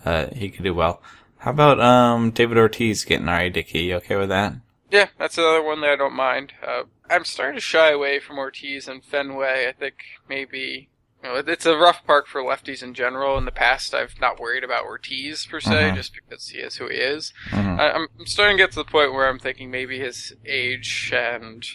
uh, 0.05 0.27
he 0.35 0.49
could 0.49 0.63
do 0.63 0.75
well. 0.75 1.01
How 1.39 1.49
about 1.51 1.79
um 1.79 2.29
David 2.31 2.57
Ortiz 2.59 3.03
getting 3.05 3.27
R.A. 3.29 3.49
Dickey? 3.49 3.85
You 3.85 3.95
okay 3.95 4.17
with 4.17 4.29
that? 4.29 4.53
Yeah, 4.95 5.07
that's 5.19 5.37
another 5.37 5.61
one 5.61 5.81
that 5.81 5.89
I 5.89 5.95
don't 5.97 6.13
mind. 6.15 6.53
Uh, 6.65 6.83
I'm 7.09 7.25
starting 7.25 7.55
to 7.55 7.61
shy 7.61 7.91
away 7.91 8.19
from 8.21 8.37
Ortiz 8.37 8.87
and 8.87 9.03
Fenway. 9.03 9.67
I 9.67 9.73
think 9.73 9.95
maybe 10.29 10.87
you 11.21 11.29
know, 11.29 11.35
it's 11.45 11.65
a 11.65 11.75
rough 11.75 12.05
park 12.07 12.27
for 12.27 12.41
lefties 12.41 12.81
in 12.81 12.93
general. 12.93 13.37
In 13.37 13.43
the 13.45 13.51
past, 13.51 13.93
I've 13.93 14.19
not 14.21 14.39
worried 14.39 14.63
about 14.63 14.85
Ortiz 14.85 15.45
per 15.47 15.59
se, 15.59 15.69
Mhm. 15.91 15.95
just 15.95 16.13
because 16.13 16.47
he 16.49 16.59
is 16.59 16.77
who 16.77 16.87
he 16.87 16.95
is. 16.97 17.33
Mhm. 17.49 17.77
I, 17.79 17.91
I'm 17.91 18.07
I'm 18.19 18.25
starting 18.25 18.57
to 18.57 18.63
get 18.63 18.71
to 18.71 18.77
the 18.77 18.85
point 18.85 19.11
where 19.13 19.27
I'm 19.27 19.39
thinking 19.39 19.69
maybe 19.69 19.99
his 19.99 20.33
age 20.45 21.11
and 21.13 21.65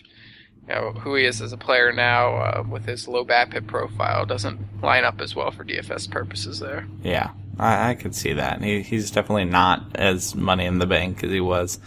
you 0.66 0.74
know 0.74 0.92
who 0.92 1.14
he 1.16 1.26
is 1.26 1.42
as 1.42 1.52
a 1.52 1.56
player 1.58 1.92
now, 1.92 2.36
uh, 2.36 2.62
with 2.66 2.86
his 2.86 3.06
low 3.06 3.24
bat 3.24 3.52
hit 3.52 3.66
profile, 3.66 4.24
doesn't 4.24 4.82
line 4.82 5.04
up 5.04 5.20
as 5.20 5.34
well 5.36 5.50
for 5.50 5.62
DFS 5.64 6.06
purposes 6.10 6.60
there. 6.60 6.86
Yeah, 7.02 7.30
I, 7.58 7.90
I 7.90 7.94
could 7.96 8.14
see 8.14 8.32
that. 8.32 8.62
He, 8.62 8.80
he's 8.82 9.10
definitely 9.10 9.44
not 9.46 9.94
as 9.96 10.34
money 10.34 10.64
in 10.64 10.78
the 10.78 10.86
bank 10.86 11.22
as 11.22 11.30
he 11.30 11.40
was. 11.40 11.78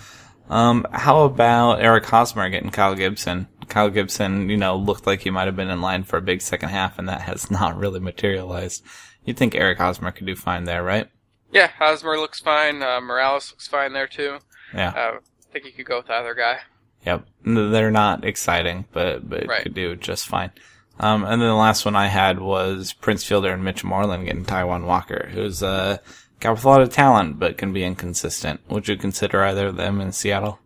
Um, 0.49 0.85
how 0.91 1.23
about 1.23 1.81
Eric 1.81 2.05
Hosmer 2.05 2.49
getting 2.49 2.69
Kyle 2.71 2.95
Gibson? 2.95 3.47
Kyle 3.69 3.89
Gibson, 3.89 4.49
you 4.49 4.57
know, 4.57 4.75
looked 4.75 5.07
like 5.07 5.21
he 5.21 5.29
might 5.29 5.45
have 5.45 5.55
been 5.55 5.69
in 5.69 5.81
line 5.81 6.03
for 6.03 6.17
a 6.17 6.21
big 6.21 6.41
second 6.41 6.69
half, 6.69 6.99
and 6.99 7.07
that 7.09 7.21
has 7.21 7.49
not 7.51 7.77
really 7.77 7.99
materialized. 7.99 8.83
You'd 9.25 9.37
think 9.37 9.55
Eric 9.55 9.77
Hosmer 9.77 10.11
could 10.11 10.27
do 10.27 10.35
fine 10.35 10.65
there, 10.65 10.83
right? 10.83 11.09
Yeah, 11.51 11.67
Hosmer 11.79 12.17
looks 12.17 12.39
fine. 12.39 12.81
Uh, 12.83 12.99
Morales 12.99 13.51
looks 13.51 13.67
fine 13.67 13.93
there 13.93 14.07
too. 14.07 14.39
Yeah. 14.73 14.89
Uh, 14.89 15.17
I 15.17 15.51
think 15.53 15.65
you 15.65 15.71
could 15.71 15.85
go 15.85 15.97
with 15.97 16.09
either 16.09 16.33
guy. 16.33 16.59
Yep. 17.05 17.25
They're 17.45 17.91
not 17.91 18.25
exciting, 18.25 18.85
but 18.91 19.29
but 19.29 19.47
Right. 19.47 19.63
could 19.63 19.73
do 19.75 19.95
just 19.95 20.27
fine. 20.27 20.51
Um, 20.99 21.23
and 21.23 21.41
then 21.41 21.49
the 21.49 21.55
last 21.55 21.85
one 21.85 21.95
I 21.95 22.07
had 22.07 22.39
was 22.39 22.93
Prince 22.93 23.23
Fielder 23.23 23.51
and 23.51 23.63
Mitch 23.63 23.83
Moreland 23.83 24.25
getting 24.25 24.45
Taijuan 24.45 24.85
Walker, 24.85 25.29
who's 25.31 25.61
uh 25.63 25.97
guy 26.43 26.51
with 26.51 26.63
a 26.65 26.67
lot 26.67 26.81
of 26.81 26.89
talent 26.91 27.39
but 27.39 27.57
can 27.57 27.73
be 27.73 27.83
inconsistent. 27.83 28.59
Would 28.69 28.87
you 28.87 28.97
consider 28.97 29.43
either 29.43 29.67
of 29.67 29.77
them 29.77 29.99
in 30.01 30.11
Seattle? 30.11 30.59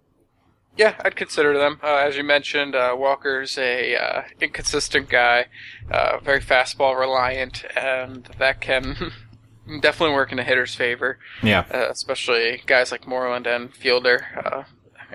Yeah, 0.75 0.93
I'd 1.03 1.15
consider 1.15 1.57
them. 1.57 1.79
Uh, 1.81 1.95
as 1.95 2.17
you 2.17 2.23
mentioned, 2.23 2.75
uh, 2.75 2.95
Walker's 2.97 3.57
a 3.57 3.95
uh, 3.95 4.21
inconsistent 4.39 5.09
guy, 5.09 5.45
uh, 5.89 6.19
very 6.19 6.39
fastball 6.39 6.99
reliant, 6.99 7.65
and 7.75 8.25
that 8.37 8.61
can 8.61 9.11
definitely 9.81 10.13
work 10.15 10.31
in 10.31 10.37
a 10.37 10.43
hitter's 10.43 10.75
favor, 10.75 11.17
Yeah. 11.41 11.65
uh, 11.73 11.87
especially 11.89 12.61
guys 12.67 12.91
like 12.91 13.07
Moreland 13.07 13.47
and 13.47 13.73
Fielder. 13.73 14.25
Uh, 14.35 14.63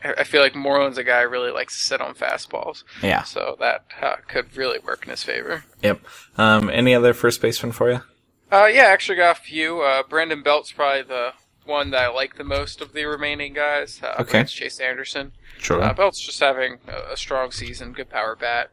I 0.04 0.14
I 0.22 0.24
feel 0.24 0.40
like 0.42 0.56
Moreland's 0.56 0.98
a 0.98 1.04
guy 1.04 1.22
who 1.22 1.28
really 1.28 1.52
likes 1.52 1.76
to 1.76 1.82
sit 1.84 2.00
on 2.00 2.14
fastballs, 2.14 2.82
Yeah. 3.00 3.22
so 3.22 3.56
that 3.60 3.84
uh, 4.00 4.16
could 4.26 4.56
really 4.56 4.80
work 4.80 5.04
in 5.04 5.10
his 5.10 5.22
favor. 5.22 5.62
Yep. 5.82 6.00
Um, 6.38 6.70
any 6.70 6.92
other 6.92 7.14
first 7.14 7.40
baseman 7.40 7.70
for 7.70 7.88
you? 7.92 8.00
Uh, 8.52 8.66
yeah, 8.66 8.82
I 8.82 8.90
actually 8.90 9.16
got 9.16 9.38
a 9.38 9.40
few. 9.40 9.80
Uh, 9.80 10.02
Brandon 10.08 10.42
Belt's 10.42 10.72
probably 10.72 11.02
the 11.02 11.32
one 11.64 11.90
that 11.92 12.02
I 12.02 12.08
like 12.08 12.36
the 12.36 12.44
most 12.44 12.80
of 12.82 12.92
the 12.92 13.04
remaining 13.06 13.54
guys. 13.54 14.00
Uh, 14.02 14.16
Okay. 14.20 14.30
against 14.38 14.56
Chase 14.56 14.78
Anderson. 14.78 15.32
Sure. 15.58 15.80
Uh, 15.82 15.94
Belt's 15.94 16.20
just 16.20 16.38
having 16.40 16.78
a, 16.86 17.12
a 17.12 17.16
strong 17.16 17.50
season, 17.50 17.92
good 17.92 18.10
power 18.10 18.36
bat, 18.36 18.70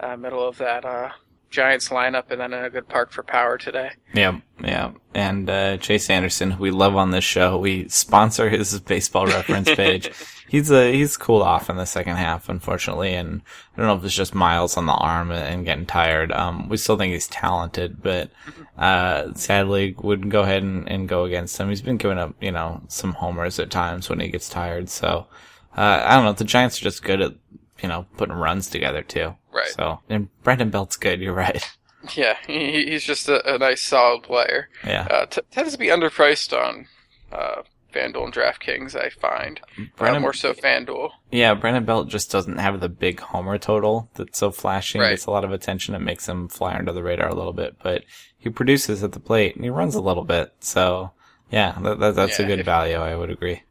uh, 0.00 0.16
middle 0.16 0.46
of 0.46 0.58
that 0.58 0.84
uh, 0.84 1.10
Giants 1.52 1.90
lineup, 1.90 2.30
and 2.30 2.40
then 2.40 2.52
in 2.52 2.64
a 2.64 2.70
good 2.70 2.88
park 2.88 3.12
for 3.12 3.22
power 3.22 3.58
today. 3.58 3.90
Yeah, 4.14 4.40
yeah. 4.62 4.92
And 5.14 5.48
uh, 5.48 5.76
Chase 5.76 6.10
Anderson, 6.10 6.52
who 6.52 6.62
we 6.62 6.70
love 6.70 6.96
on 6.96 7.10
this 7.10 7.24
show, 7.24 7.58
we 7.58 7.88
sponsor 7.88 8.48
his 8.48 8.80
baseball 8.92 9.26
reference 9.26 9.72
page. 9.74 10.10
he's 10.48 10.72
uh, 10.72 10.86
he's 10.86 11.16
cooled 11.16 11.42
off 11.42 11.70
in 11.70 11.76
the 11.76 11.84
second 11.84 12.16
half, 12.16 12.48
unfortunately, 12.48 13.14
and 13.14 13.42
I 13.74 13.76
don't 13.76 13.86
know 13.86 13.96
if 13.96 14.04
it's 14.04 14.14
just 14.14 14.34
miles 14.34 14.76
on 14.76 14.86
the 14.86 14.92
arm 14.92 15.30
and 15.30 15.64
getting 15.64 15.86
tired. 15.86 16.32
Um, 16.32 16.68
we 16.68 16.76
still 16.76 16.96
think 16.96 17.12
he's 17.12 17.28
talented, 17.28 18.02
but 18.02 18.30
uh, 18.76 19.32
sadly, 19.34 19.94
would 20.02 20.30
go 20.30 20.42
ahead 20.42 20.62
and, 20.62 20.88
and 20.88 21.08
go 21.08 21.24
against 21.24 21.58
him. 21.58 21.68
He's 21.68 21.82
been 21.82 21.98
giving 21.98 22.18
up, 22.18 22.34
you 22.40 22.50
know, 22.50 22.82
some 22.88 23.12
homers 23.12 23.58
at 23.58 23.70
times 23.70 24.08
when 24.08 24.20
he 24.20 24.28
gets 24.28 24.48
tired. 24.48 24.88
So 24.88 25.26
uh, 25.76 26.02
I 26.04 26.14
don't 26.14 26.24
know. 26.24 26.32
The 26.32 26.44
Giants 26.44 26.80
are 26.80 26.84
just 26.84 27.02
good 27.02 27.20
at 27.20 27.34
you 27.82 27.88
know 27.88 28.06
putting 28.16 28.34
runs 28.34 28.68
together 28.70 29.02
too. 29.02 29.34
Right. 29.52 29.68
So 29.68 30.00
and 30.08 30.28
Brandon 30.42 30.70
Belt's 30.70 30.96
good. 30.96 31.20
You're 31.20 31.34
right. 31.34 31.62
Yeah, 32.16 32.36
he, 32.48 32.86
he's 32.90 33.04
just 33.04 33.28
a, 33.28 33.54
a 33.54 33.58
nice, 33.58 33.80
solid 33.80 34.24
player. 34.24 34.68
Yeah. 34.84 35.06
Uh, 35.08 35.26
t- 35.26 35.40
tends 35.52 35.70
to 35.70 35.78
be 35.78 35.86
underpriced 35.86 36.52
on 36.52 36.88
uh, 37.30 37.62
FanDuel 37.94 38.24
and 38.24 38.34
DraftKings, 38.34 38.96
I 39.00 39.08
find. 39.10 39.60
Uh, 39.78 39.82
Brandon- 39.96 40.20
more 40.22 40.32
so 40.32 40.52
FanDuel. 40.52 41.10
Yeah, 41.30 41.54
Brandon 41.54 41.84
Belt 41.84 42.08
just 42.08 42.32
doesn't 42.32 42.58
have 42.58 42.80
the 42.80 42.88
big 42.88 43.20
homer 43.20 43.56
total 43.56 44.10
that's 44.16 44.36
so 44.40 44.50
flashy 44.50 44.98
and 44.98 45.04
Right. 45.04 45.10
gets 45.10 45.26
a 45.26 45.30
lot 45.30 45.44
of 45.44 45.52
attention. 45.52 45.94
It 45.94 46.00
makes 46.00 46.28
him 46.28 46.48
fly 46.48 46.74
under 46.74 46.92
the 46.92 47.04
radar 47.04 47.28
a 47.28 47.36
little 47.36 47.52
bit, 47.52 47.76
but 47.84 48.02
he 48.36 48.50
produces 48.50 49.04
at 49.04 49.12
the 49.12 49.20
plate 49.20 49.54
and 49.54 49.62
he 49.62 49.70
runs 49.70 49.94
a 49.94 50.00
little 50.02 50.24
bit. 50.24 50.52
So 50.58 51.12
yeah, 51.52 51.78
that, 51.82 52.00
that, 52.00 52.14
that's 52.16 52.40
a 52.40 52.44
good 52.44 52.58
if- 52.58 52.66
value. 52.66 52.96
I 52.96 53.14
would 53.14 53.30
agree. 53.30 53.62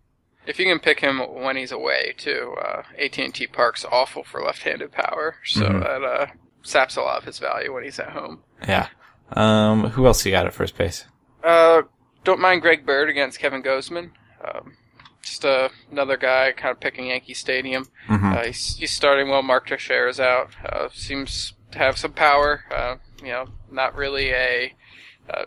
If 0.48 0.58
you 0.60 0.66
can 0.66 0.80
pick 0.80 1.00
him 1.00 1.20
when 1.20 1.56
he's 1.56 1.72
away, 1.72 2.14
too, 2.18 2.56
uh, 2.62 2.82
AT&T 2.98 3.48
Park's 3.48 3.86
awful 3.86 4.24
for 4.24 4.42
left-handed 4.44 4.92
power, 4.92 5.36
so 5.46 5.62
Mhm. 5.66 5.84
that 5.84 6.04
uh, 6.04 6.26
saps 6.64 6.96
a 6.96 7.02
lot 7.02 7.18
of 7.20 7.24
his 7.26 7.38
value 7.40 7.74
when 7.74 7.84
he's 7.84 8.00
at 8.00 8.10
home. 8.10 8.44
Yeah. 8.68 8.88
Um, 9.34 9.92
who 9.92 10.06
else 10.08 10.26
you 10.26 10.32
got 10.32 10.46
at 10.48 10.54
first 10.54 10.78
base? 10.78 11.06
Uh, 11.44 11.84
don't 12.24 12.40
mind 12.40 12.62
Greg 12.62 12.86
Bird 12.86 13.10
against 13.10 13.40
Kevin 13.40 13.64
Gausman. 13.64 14.12
Um, 14.44 14.78
just 15.22 15.46
uh, 15.46 15.70
another 15.92 16.18
guy 16.18 16.52
kind 16.52 16.72
of 16.72 16.80
picking 16.80 17.08
Yankee 17.08 17.34
Stadium. 17.36 17.88
Mhm. 18.08 18.36
Uh, 18.38 18.44
he's, 18.46 18.76
he's 18.78 18.92
starting 18.92 19.30
well. 19.30 19.44
Mark 19.44 19.68
Teixeira 19.68 20.10
is 20.10 20.20
out. 20.20 20.50
Uh, 20.66 20.90
seems 20.92 21.54
to 21.72 21.78
have 21.78 21.98
some 21.98 22.14
power. 22.14 22.66
Uh, 22.72 22.96
you 23.24 23.30
know, 23.30 23.46
not 23.72 23.96
really 23.96 24.32
a, 24.32 24.74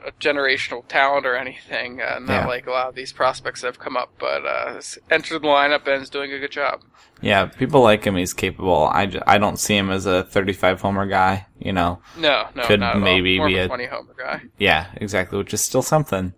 a 0.09 0.13
generational 0.21 0.87
talent 0.89 1.27
or 1.27 1.37
anything. 1.37 2.01
Uh, 2.01 2.19
not 2.21 2.29
Yeah. 2.43 2.47
like 2.47 2.67
a 2.67 2.71
lot 2.71 2.89
of 2.89 2.95
these 2.95 3.13
prospects 3.13 3.61
that 3.61 3.69
have 3.69 3.79
come 3.79 3.97
up, 3.97 4.11
but 4.19 4.45
uh, 4.47 4.81
entered 5.11 5.43
the 5.43 5.49
lineup 5.49 5.87
and 5.87 6.03
is 6.03 6.11
doing 6.11 6.33
a 6.33 6.39
good 6.39 6.51
job. 6.53 6.83
Yeah, 7.21 7.47
people 7.47 7.81
like 7.81 8.05
him. 8.05 8.17
He's 8.17 8.35
capable. 8.35 8.89
I, 8.93 9.07
j- 9.07 9.23
I 9.27 9.39
don't 9.39 9.59
see 9.59 9.77
him 9.77 9.91
as 9.91 10.05
a 10.07 10.25
35 10.25 10.81
homer 10.81 11.07
guy, 11.07 11.47
you 11.59 11.73
know. 11.73 12.01
No, 12.19 12.49
no, 12.55 12.65
Could 12.65 12.81
not 12.81 12.91
at 12.91 12.95
all. 12.97 13.03
maybe 13.03 13.39
be 13.39 13.57
a- 13.57 13.65
a 13.65 13.69
20 13.69 13.87
homer 13.87 14.15
guy. 14.19 14.43
Yeah, 14.59 14.87
exactly, 14.97 15.39
which 15.39 15.55
is 15.55 15.61
still 15.61 15.83
something. 15.83 16.35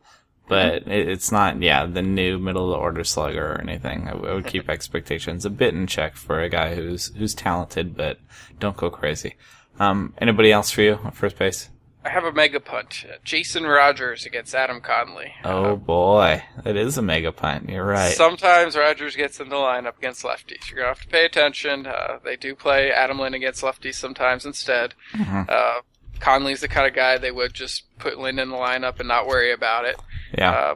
But 0.48 0.86
it, 0.86 1.08
it's 1.08 1.32
not, 1.32 1.60
yeah, 1.60 1.86
the 1.86 2.02
new 2.02 2.38
middle 2.38 2.64
of 2.66 2.70
the 2.70 2.80
order 2.80 3.02
slugger 3.02 3.54
or 3.54 3.60
anything. 3.60 4.06
I 4.08 4.14
would 4.14 4.46
keep 4.46 4.68
expectations 4.70 5.44
a 5.44 5.50
bit 5.50 5.74
in 5.74 5.88
check 5.88 6.14
for 6.14 6.40
a 6.40 6.48
guy 6.48 6.76
who's 6.76 7.12
who's 7.16 7.34
talented, 7.34 7.96
but 7.96 8.18
don't 8.60 8.76
go 8.76 8.88
crazy. 8.88 9.34
Um, 9.80 10.14
anybody 10.18 10.52
else 10.52 10.70
for 10.70 10.82
you 10.82 11.00
at 11.04 11.16
first 11.16 11.36
base? 11.36 11.68
I 12.06 12.10
have 12.10 12.24
a 12.24 12.32
mega 12.32 12.60
punt. 12.60 13.04
Uh, 13.08 13.14
Jason 13.24 13.64
Rogers 13.64 14.24
against 14.26 14.54
Adam 14.54 14.80
Conley. 14.80 15.32
Oh 15.44 15.74
boy, 15.76 16.42
that 16.62 16.76
is 16.76 16.96
a 16.96 17.02
mega 17.02 17.32
punt. 17.32 17.68
You're 17.68 17.84
right. 17.84 18.12
Sometimes 18.14 18.76
Rogers 18.76 19.16
gets 19.16 19.40
in 19.40 19.48
the 19.48 19.56
lineup 19.56 19.98
against 19.98 20.22
lefties. 20.22 20.70
You're 20.70 20.78
gonna 20.78 20.88
have 20.94 21.00
to 21.02 21.08
pay 21.08 21.24
attention. 21.24 21.86
Uh, 21.86 22.18
they 22.24 22.36
do 22.36 22.54
play 22.54 22.90
Adam 22.92 23.18
Lind 23.18 23.34
against 23.34 23.62
lefties 23.62 23.94
sometimes 23.96 24.46
instead. 24.46 24.94
Mhm. 25.14 25.48
Uh, 25.50 25.80
Conley's 26.20 26.60
the 26.60 26.68
kind 26.68 26.86
of 26.86 26.94
guy 26.94 27.18
they 27.18 27.32
would 27.32 27.52
just 27.54 27.84
put 27.98 28.18
Lind 28.18 28.38
in 28.40 28.50
the 28.50 28.56
lineup 28.56 28.98
and 29.00 29.08
not 29.08 29.26
worry 29.26 29.52
about 29.52 29.84
it. 29.84 29.96
yeah, 30.38 30.50
Uh, 30.50 30.74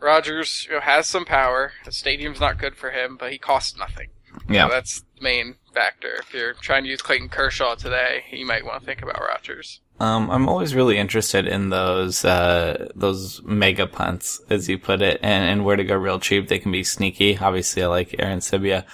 Rogers 0.00 0.66
you 0.68 0.74
know, 0.74 0.80
has 0.80 1.06
some 1.06 1.24
power. 1.24 1.72
The 1.84 1.92
stadium's 1.92 2.40
not 2.40 2.58
good 2.58 2.76
for 2.76 2.90
him, 2.90 3.16
but 3.16 3.30
he 3.32 3.38
costs 3.38 3.76
nothing. 3.78 4.08
yeah. 4.48 4.66
So 4.66 4.74
that's 4.74 5.00
the 5.00 5.22
main 5.22 5.56
factor. 5.72 6.14
If 6.18 6.34
you're 6.34 6.54
trying 6.54 6.84
to 6.84 6.90
use 6.90 7.00
Clayton 7.02 7.28
Kershaw 7.28 7.74
today, 7.76 8.24
you 8.32 8.44
might 8.46 8.64
want 8.64 8.80
to 8.80 8.86
think 8.86 9.00
about 9.02 9.20
Rogers. 9.20 9.80
Um, 10.02 10.30
I'm 10.32 10.48
always 10.48 10.74
really 10.74 10.98
interested 10.98 11.46
in 11.46 11.68
those 11.70 12.24
uh, 12.24 12.88
those 12.96 13.40
mega 13.44 13.86
punts, 13.86 14.40
as 14.50 14.68
you 14.68 14.76
put 14.78 15.00
it, 15.00 15.20
and, 15.22 15.44
and 15.48 15.64
where 15.64 15.76
to 15.76 15.84
go 15.84 15.94
real 15.94 16.18
cheap. 16.18 16.48
They 16.48 16.58
can 16.58 16.72
be 16.72 16.82
sneaky. 16.82 17.38
Obviously, 17.38 17.84
I 17.84 17.86
like 17.86 18.10
Arencibia, 18.18 18.84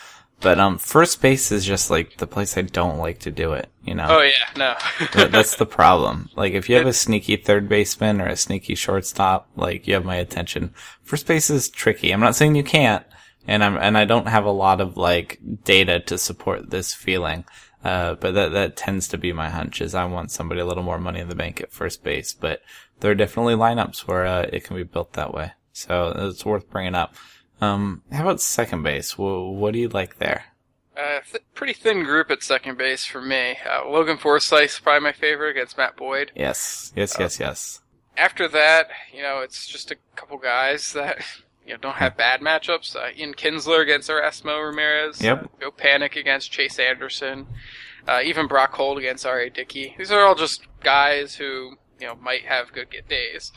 but 0.40 0.60
um, 0.60 0.76
first 0.76 1.22
base 1.22 1.50
is 1.50 1.64
just 1.64 1.90
like 1.90 2.18
the 2.18 2.26
place 2.26 2.58
I 2.58 2.62
don't 2.62 2.98
like 2.98 3.20
to 3.20 3.30
do 3.30 3.54
it. 3.54 3.70
You 3.84 3.94
know, 3.94 4.06
Oh 4.08 4.20
yeah, 4.20 4.50
no. 4.56 4.74
That- 5.14 5.32
that's 5.32 5.56
the 5.56 5.64
problem. 5.64 6.28
Like 6.36 6.52
if 6.52 6.68
you 6.68 6.76
have 6.76 6.86
a 6.86 6.92
sneaky 6.92 7.36
third 7.36 7.70
baseman 7.70 8.20
or 8.20 8.26
a 8.26 8.36
sneaky 8.36 8.74
shortstop, 8.74 9.48
like 9.56 9.86
you 9.86 9.94
have 9.94 10.04
my 10.04 10.16
attention. 10.16 10.74
First 11.04 11.26
base 11.26 11.48
is 11.48 11.70
tricky. 11.70 12.12
I'm 12.12 12.20
not 12.20 12.36
saying 12.36 12.54
you 12.54 12.64
can't, 12.64 13.06
and 13.46 13.64
I'm 13.64 13.78
and 13.78 13.96
I 13.96 14.04
don't 14.04 14.28
have 14.28 14.44
a 14.44 14.50
lot 14.50 14.82
of 14.82 14.98
like 14.98 15.38
data 15.64 16.00
to 16.00 16.18
support 16.18 16.68
this 16.68 16.92
feeling. 16.92 17.46
Uh, 17.84 18.14
but 18.14 18.34
that 18.34 18.52
that 18.52 18.76
tends 18.76 19.08
to 19.08 19.18
be 19.18 19.32
my 19.32 19.50
hunch. 19.50 19.80
Is 19.80 19.94
I 19.94 20.04
want 20.04 20.30
somebody 20.30 20.60
a 20.60 20.66
little 20.66 20.82
more 20.82 20.98
money 20.98 21.20
in 21.20 21.28
the 21.28 21.34
bank 21.34 21.60
at 21.60 21.72
first 21.72 22.02
base, 22.02 22.32
but 22.32 22.60
there 23.00 23.10
are 23.10 23.14
definitely 23.14 23.54
lineups 23.54 24.00
where 24.00 24.26
uh, 24.26 24.42
it 24.52 24.64
can 24.64 24.76
be 24.76 24.82
built 24.82 25.12
that 25.12 25.32
way. 25.32 25.52
So 25.72 26.12
it's 26.16 26.44
worth 26.44 26.68
bringing 26.70 26.96
up. 26.96 27.14
Um, 27.60 28.02
how 28.12 28.22
about 28.22 28.40
second 28.40 28.82
base? 28.82 29.12
Wh- 29.12 29.52
what 29.52 29.72
do 29.72 29.78
you 29.78 29.88
like 29.88 30.18
there? 30.18 30.44
Uh, 30.96 31.20
th- 31.30 31.44
pretty 31.54 31.72
thin 31.72 32.02
group 32.02 32.30
at 32.30 32.42
second 32.42 32.76
base 32.76 33.04
for 33.04 33.20
me. 33.22 33.56
Uh, 33.68 33.88
Logan 33.88 34.16
Forsythe's 34.18 34.80
probably 34.80 35.04
my 35.04 35.12
favorite 35.12 35.50
against 35.50 35.78
Matt 35.78 35.96
Boyd. 35.96 36.32
Yes, 36.34 36.92
yes, 36.96 37.16
yes, 37.18 37.38
yes. 37.38 37.80
After 38.16 38.48
that, 38.48 38.88
you 39.14 39.22
know, 39.22 39.40
it's 39.40 39.68
just 39.68 39.92
a 39.92 39.96
couple 40.16 40.38
guys 40.38 40.92
that 40.94 41.24
you 41.68 41.74
know 41.74 41.78
don't 41.80 41.96
have 41.96 42.16
bad 42.16 42.40
matchups. 42.40 42.96
Uh, 42.96 43.10
Ian 43.16 43.34
Kinsler 43.34 43.80
against 43.82 44.08
Erasmo 44.10 44.64
Ramirez. 44.66 45.20
Yep. 45.22 45.44
Uh, 45.44 45.46
Joe 45.60 45.70
Panik 45.70 46.16
against 46.16 46.50
Chase 46.50 46.78
Anderson. 46.78 47.46
Uh, 48.06 48.20
even 48.24 48.46
Brock 48.48 48.72
Holt 48.72 48.96
against 48.98 49.26
R.A. 49.26 49.50
Dickey. 49.50 49.94
These 49.98 50.10
are 50.10 50.22
all 50.24 50.34
just 50.34 50.62
guys 50.82 51.34
who 51.34 51.76
you 52.00 52.06
know 52.06 52.16
might 52.16 52.42
have 52.46 52.72
good 52.72 52.90
get 52.90 53.08
days. 53.08 53.52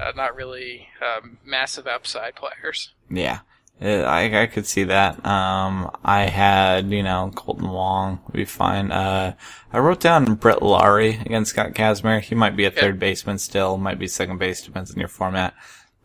Uh, 0.00 0.12
not 0.16 0.34
really 0.34 0.88
um, 1.04 1.36
massive 1.44 1.86
upside 1.86 2.34
players. 2.34 2.94
Yeah. 3.10 3.40
Uh, 3.82 4.02
I 4.02 4.42
I 4.42 4.46
could 4.46 4.66
see 4.66 4.84
that. 4.84 5.24
Um, 5.26 5.90
I 6.04 6.22
had 6.22 6.90
you 6.90 7.02
know 7.02 7.30
Kolten 7.34 7.70
Wong 7.70 8.20
would 8.26 8.34
be 8.34 8.44
fine. 8.44 8.90
Uh, 8.92 9.34
I 9.72 9.78
wrote 9.78 10.00
down 10.00 10.34
Brett 10.34 10.62
Lawrie 10.62 11.18
against 11.24 11.52
Scott 11.52 11.72
Kazmir. 11.72 12.20
He 12.20 12.34
might 12.34 12.56
be 12.56 12.64
a 12.64 12.70
Yeah. 12.70 12.80
third 12.80 12.98
baseman 12.98 13.38
still, 13.38 13.76
might 13.78 13.98
be 13.98 14.06
second 14.06 14.38
base, 14.38 14.62
depends 14.62 14.90
on 14.92 14.98
your 14.98 15.08
format. 15.08 15.54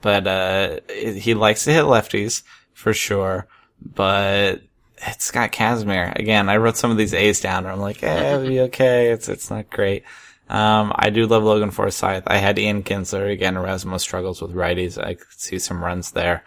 But 0.05 0.27
uh, 0.27 0.79
he 0.93 1.33
likes 1.33 1.63
to 1.63 1.74
hit 1.74 1.83
lefties 1.85 2.43
for 2.74 2.93
sure. 2.93 3.47
But 3.81 4.62
it's 4.97 5.25
Scott 5.25 5.51
Kazmir 5.51 6.13
again. 6.15 6.47
I 6.47 6.57
wrote 6.57 6.77
some 6.77 6.91
of 6.91 6.97
these 6.97 7.15
A's 7.15 7.41
down, 7.41 7.63
and 7.63 7.69
I'm 7.74 7.79
like, 7.79 8.03
eh, 8.03 8.33
it'll 8.35 8.47
be 8.47 8.59
okay. 8.62 9.09
It's 9.09 9.27
it's 9.29 9.50
not 9.50 9.71
great. 9.71 10.03
Um, 10.47 10.93
I 10.95 11.09
do 11.09 11.25
love 11.25 11.41
Logan 11.43 11.71
Forsythe. 11.71 12.25
I 12.27 12.38
had 12.38 12.59
Ian 12.59 12.83
Kinsler 12.83 13.31
again. 13.31 13.55
Erasmo 13.55 14.00
struggles 14.00 14.43
with 14.43 14.53
righties. 14.53 15.03
I 15.03 15.15
could 15.15 15.39
see 15.39 15.57
some 15.57 15.83
runs 15.83 16.12
there. 16.12 16.43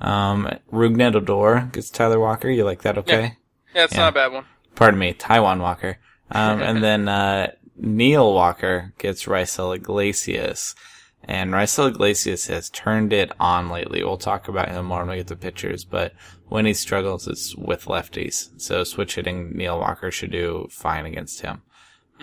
Um, 0.00 0.48
Rougned 0.72 1.16
Odor 1.16 1.68
gets 1.72 1.90
Tyler 1.90 2.20
Walker. 2.20 2.48
You 2.50 2.64
like 2.64 2.82
that? 2.82 2.98
Okay. 2.98 3.36
Yeah, 3.74 3.84
it's 3.84 3.94
Yeah. 3.94 4.00
not 4.02 4.08
a 4.10 4.12
bad 4.12 4.32
one. 4.32 4.44
Pardon 4.76 5.00
me, 5.00 5.12
Taijuan 5.12 5.58
Walker. 5.58 5.98
Um, 6.30 6.62
and 6.62 6.84
then 6.84 7.08
uh, 7.08 7.50
Neil 7.76 8.32
Walker 8.32 8.92
gets 8.98 9.24
Raisel 9.24 9.74
Iglesias. 9.74 10.76
And 11.24 11.52
Raisel 11.52 11.88
Iglesias 11.88 12.46
has 12.48 12.68
turned 12.70 13.12
it 13.12 13.30
on 13.38 13.68
lately. 13.68 14.02
We'll 14.02 14.16
talk 14.16 14.48
about 14.48 14.68
him 14.68 14.86
more 14.86 15.00
when 15.00 15.10
we 15.10 15.16
get 15.16 15.28
the 15.28 15.36
pictures, 15.36 15.84
but 15.84 16.14
when 16.48 16.66
he 16.66 16.74
struggles, 16.74 17.28
it's 17.28 17.54
with 17.54 17.84
lefties. 17.84 18.50
So 18.60 18.82
switch 18.84 19.14
hitting 19.14 19.52
Neil 19.56 19.78
Walker 19.78 20.10
should 20.10 20.32
do 20.32 20.66
fine 20.70 21.06
against 21.06 21.40
him. 21.40 21.62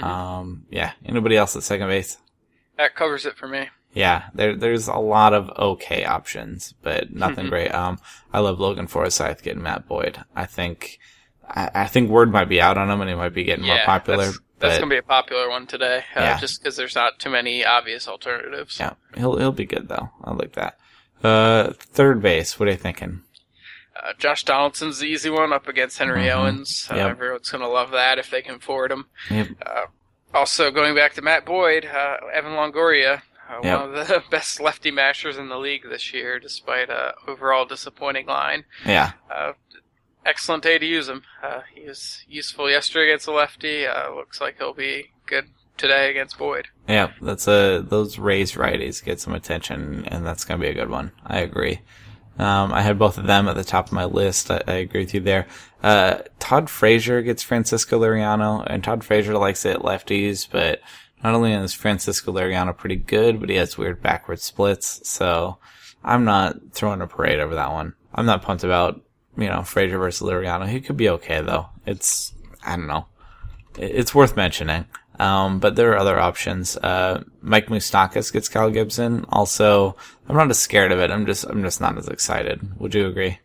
Um, 0.01 0.65
yeah. 0.69 0.93
Anybody 1.05 1.37
else 1.37 1.55
at 1.55 1.63
second 1.63 1.87
base? 1.87 2.17
That 2.77 2.95
covers 2.95 3.25
it 3.25 3.37
for 3.37 3.47
me. 3.47 3.69
Yeah, 3.93 4.25
there 4.35 4.55
there's 4.55 4.87
a 4.87 4.97
lot 4.97 5.33
of 5.33 5.49
okay 5.57 6.05
options, 6.05 6.73
but 6.83 7.11
nothing 7.13 7.49
great. 7.49 7.73
Um, 7.73 7.99
I 8.31 8.39
love 8.39 8.59
Logan 8.59 8.87
Forsythe 8.87 9.41
getting 9.41 9.63
Matt 9.63 9.87
Boyd. 9.87 10.23
I 10.35 10.45
think, 10.45 10.99
I, 11.47 11.71
I 11.73 11.87
think 11.87 12.09
word 12.09 12.31
might 12.31 12.49
be 12.49 12.61
out 12.61 12.77
on 12.77 12.89
him, 12.89 13.01
and 13.01 13.09
he 13.09 13.15
might 13.15 13.33
be 13.33 13.43
getting 13.43 13.65
more 13.65 13.79
popular. 13.85 14.25
That's, 14.25 14.39
that's 14.59 14.75
but 14.75 14.79
gonna 14.81 14.89
be 14.89 14.97
a 14.97 15.03
popular 15.03 15.49
one 15.49 15.67
today, 15.67 16.03
uh, 16.15 16.21
Yeah. 16.21 16.39
just 16.39 16.61
because 16.61 16.75
there's 16.77 16.95
not 16.95 17.19
too 17.19 17.29
many 17.29 17.65
obvious 17.65 18.07
alternatives. 18.07 18.79
yeah, 18.79 18.93
he'll 19.15 19.37
he'll 19.37 19.51
be 19.51 19.65
good 19.65 19.87
though. 19.87 20.09
I 20.23 20.33
like 20.33 20.53
that. 20.53 20.77
Uh, 21.23 21.73
third 21.77 22.21
base. 22.21 22.59
What 22.59 22.69
are 22.69 22.71
you 22.71 22.77
thinking? 22.77 23.23
Uh, 24.01 24.13
Josh 24.17 24.43
Donaldson's 24.45 24.99
the 24.99 25.07
easy 25.07 25.29
one 25.29 25.51
up 25.51 25.67
against 25.67 25.97
Henry 25.97 26.23
Mhm. 26.23 26.35
Owens. 26.35 26.87
Uh, 26.89 26.95
Yep. 26.95 27.09
Everyone's 27.11 27.49
gonna 27.49 27.67
love 27.67 27.91
that 27.91 28.17
if 28.17 28.29
they 28.29 28.41
can 28.41 28.55
afford 28.55 28.91
him. 28.91 29.07
Yep. 29.29 29.47
Uh, 29.65 29.85
also, 30.33 30.71
going 30.71 30.95
back 30.95 31.13
to 31.15 31.21
Matt 31.21 31.43
Boyd, 31.45 31.85
uh, 31.85 32.17
Evan 32.33 32.53
Longoria, 32.53 33.23
uh, 33.49 33.59
Yep. 33.63 33.79
one 33.79 33.95
of 33.95 34.07
the 34.07 34.23
best 34.31 34.61
lefty 34.61 34.91
mashers 34.91 35.37
in 35.37 35.49
the 35.49 35.57
league 35.57 35.83
this 35.89 36.13
year, 36.13 36.39
despite 36.39 36.89
a 36.89 37.13
overall 37.27 37.65
disappointing 37.65 38.27
line. 38.27 38.63
Yeah, 38.85 39.11
Uh, 39.29 39.53
excellent 40.25 40.63
day 40.63 40.77
to 40.77 40.85
use 40.85 41.07
him. 41.09 41.23
Uh, 41.41 41.61
he 41.73 41.85
was 41.85 42.23
useful 42.27 42.69
yesterday 42.69 43.09
against 43.09 43.27
a 43.27 43.31
lefty. 43.31 43.85
Uh, 43.85 44.13
looks 44.13 44.39
like 44.41 44.57
he'll 44.57 44.73
be 44.73 45.11
good 45.25 45.45
today 45.77 46.09
against 46.11 46.37
Boyd. 46.37 46.67
yeah. 46.87 47.11
That's 47.21 47.47
a 47.47 47.79
those 47.87 48.17
raised 48.19 48.55
righties 48.55 49.03
get 49.03 49.19
some 49.19 49.33
attention, 49.33 50.05
and 50.07 50.25
that's 50.25 50.43
gonna 50.45 50.61
be 50.61 50.67
a 50.67 50.73
good 50.73 50.89
one. 50.89 51.11
I 51.25 51.39
agree. 51.39 51.81
Um, 52.37 52.73
I 52.73 52.81
had 52.81 52.97
both 52.97 53.17
of 53.17 53.27
them 53.27 53.49
at 53.49 53.55
the 53.55 53.65
top 53.65 53.87
of 53.87 53.91
my 53.93 54.05
list. 54.05 54.49
I, 54.49 54.61
I 54.65 54.73
agree 54.75 55.01
with 55.01 55.13
you 55.13 55.19
there. 55.19 55.47
Uh, 55.83 56.19
Todd 56.39 56.69
Frazier 56.69 57.21
gets 57.21 57.43
Francisco 57.43 57.99
Liriano, 57.99 58.63
and 58.65 58.81
Todd 58.83 59.03
Frazier 59.03 59.37
likes 59.37 59.65
it 59.65 59.79
lefties, 59.79 60.47
but 60.49 60.79
not 61.21 61.33
only 61.33 61.51
is 61.51 61.73
Francisco 61.73 62.31
Liriano 62.31 62.75
pretty 62.75 62.95
good, 62.95 63.41
but 63.41 63.49
he 63.49 63.55
has 63.57 63.77
weird 63.77 64.01
backward 64.01 64.39
splits, 64.39 65.01
so 65.09 65.57
I'm 66.01 66.23
not 66.23 66.55
throwing 66.71 67.01
a 67.01 67.07
parade 67.07 67.41
over 67.41 67.55
that 67.55 67.71
one. 67.73 67.93
I'm 68.15 68.25
not 68.25 68.41
pumped 68.41 68.63
about, 68.63 69.01
you 69.39 69.47
know, 69.47 69.63
Frazier 69.63 69.97
versus 69.97 70.27
Liriano. 70.27 70.67
He 70.67 70.81
could 70.81 70.97
be 70.97 71.09
okay 71.09 71.41
though. 71.41 71.67
It's, 71.85 72.33
I 72.65 72.75
don't 72.75 72.87
know. 72.87 73.05
It's 73.77 74.13
worth 74.13 74.35
mentioning. 74.35 74.85
Um, 75.19 75.59
but 75.59 75.75
there 75.75 75.91
are 75.91 75.97
other 75.97 76.17
options. 76.17 76.77
Uh, 76.77 77.23
Mike 77.41 77.67
Moustakas 77.67 78.31
gets 78.31 78.47
Kyle 78.47 78.69
Gibson. 78.69 79.25
Also, 79.29 79.97
I'm 80.27 80.35
not 80.37 80.49
as 80.49 80.59
scared 80.59 80.93
of 80.93 80.99
it. 80.99 81.11
I'm 81.11 81.25
just, 81.25 81.43
I'm 81.43 81.61
just 81.61 81.81
not 81.81 81.97
as 81.97 82.07
excited. 82.07 82.79
Would 82.79 82.95
you 82.95 83.05
agree? 83.07 83.39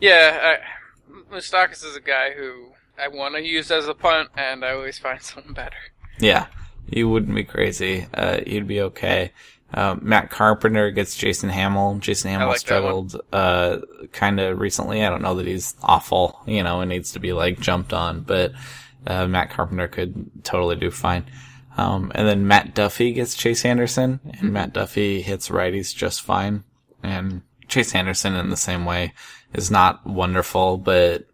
Yeah, 0.00 0.38
I, 0.40 1.34
Moustakas 1.34 1.84
is 1.84 1.96
a 1.96 2.00
guy 2.00 2.32
who 2.32 2.68
I 2.98 3.08
want 3.08 3.34
to 3.34 3.42
use 3.42 3.70
as 3.70 3.88
a 3.88 3.94
punt, 3.94 4.28
and 4.36 4.64
I 4.64 4.72
always 4.72 4.98
find 5.00 5.20
someone 5.20 5.54
better. 5.54 5.76
Yeah, 6.20 6.46
he 6.88 7.02
wouldn't 7.02 7.34
be 7.34 7.44
crazy. 7.44 8.06
Uh, 8.14 8.40
he'd 8.46 8.68
be 8.68 8.80
okay. 8.82 9.32
Uh, 9.72 9.96
Matt 10.00 10.30
Carpenter 10.30 10.90
gets 10.90 11.16
Jason 11.16 11.48
Hammel. 11.48 11.98
Jason 12.00 12.30
Hammel 12.30 12.48
like 12.48 12.58
struggled, 12.58 13.20
uh, 13.32 13.78
kind 14.12 14.38
of 14.38 14.58
recently. 14.58 15.04
I 15.04 15.08
don't 15.10 15.22
know 15.22 15.34
that 15.36 15.46
he's 15.46 15.74
awful, 15.82 16.38
you 16.46 16.62
know, 16.62 16.80
and 16.80 16.90
needs 16.90 17.12
to 17.12 17.20
be 17.20 17.32
like 17.32 17.58
jumped 17.58 17.92
on, 17.92 18.20
but, 18.20 18.52
uh, 19.06 19.26
Matt 19.26 19.50
Carpenter 19.50 19.88
could 19.88 20.44
totally 20.44 20.76
do 20.76 20.90
fine. 20.90 21.24
Um, 21.78 22.12
and 22.14 22.28
then 22.28 22.46
Matt 22.46 22.74
Duffy 22.74 23.12
gets 23.14 23.34
Chase 23.34 23.64
Anderson, 23.64 24.20
and 24.24 24.34
Mm-hmm. 24.34 24.52
Matt 24.52 24.72
Duffy 24.74 25.22
hits 25.22 25.48
righties 25.48 25.94
just 25.94 26.20
fine. 26.20 26.64
And 27.02 27.40
Chase 27.68 27.94
Anderson 27.94 28.36
in 28.36 28.50
the 28.50 28.56
same 28.58 28.84
way 28.84 29.14
is 29.54 29.70
not 29.70 30.06
wonderful, 30.06 30.76
but 30.76 31.26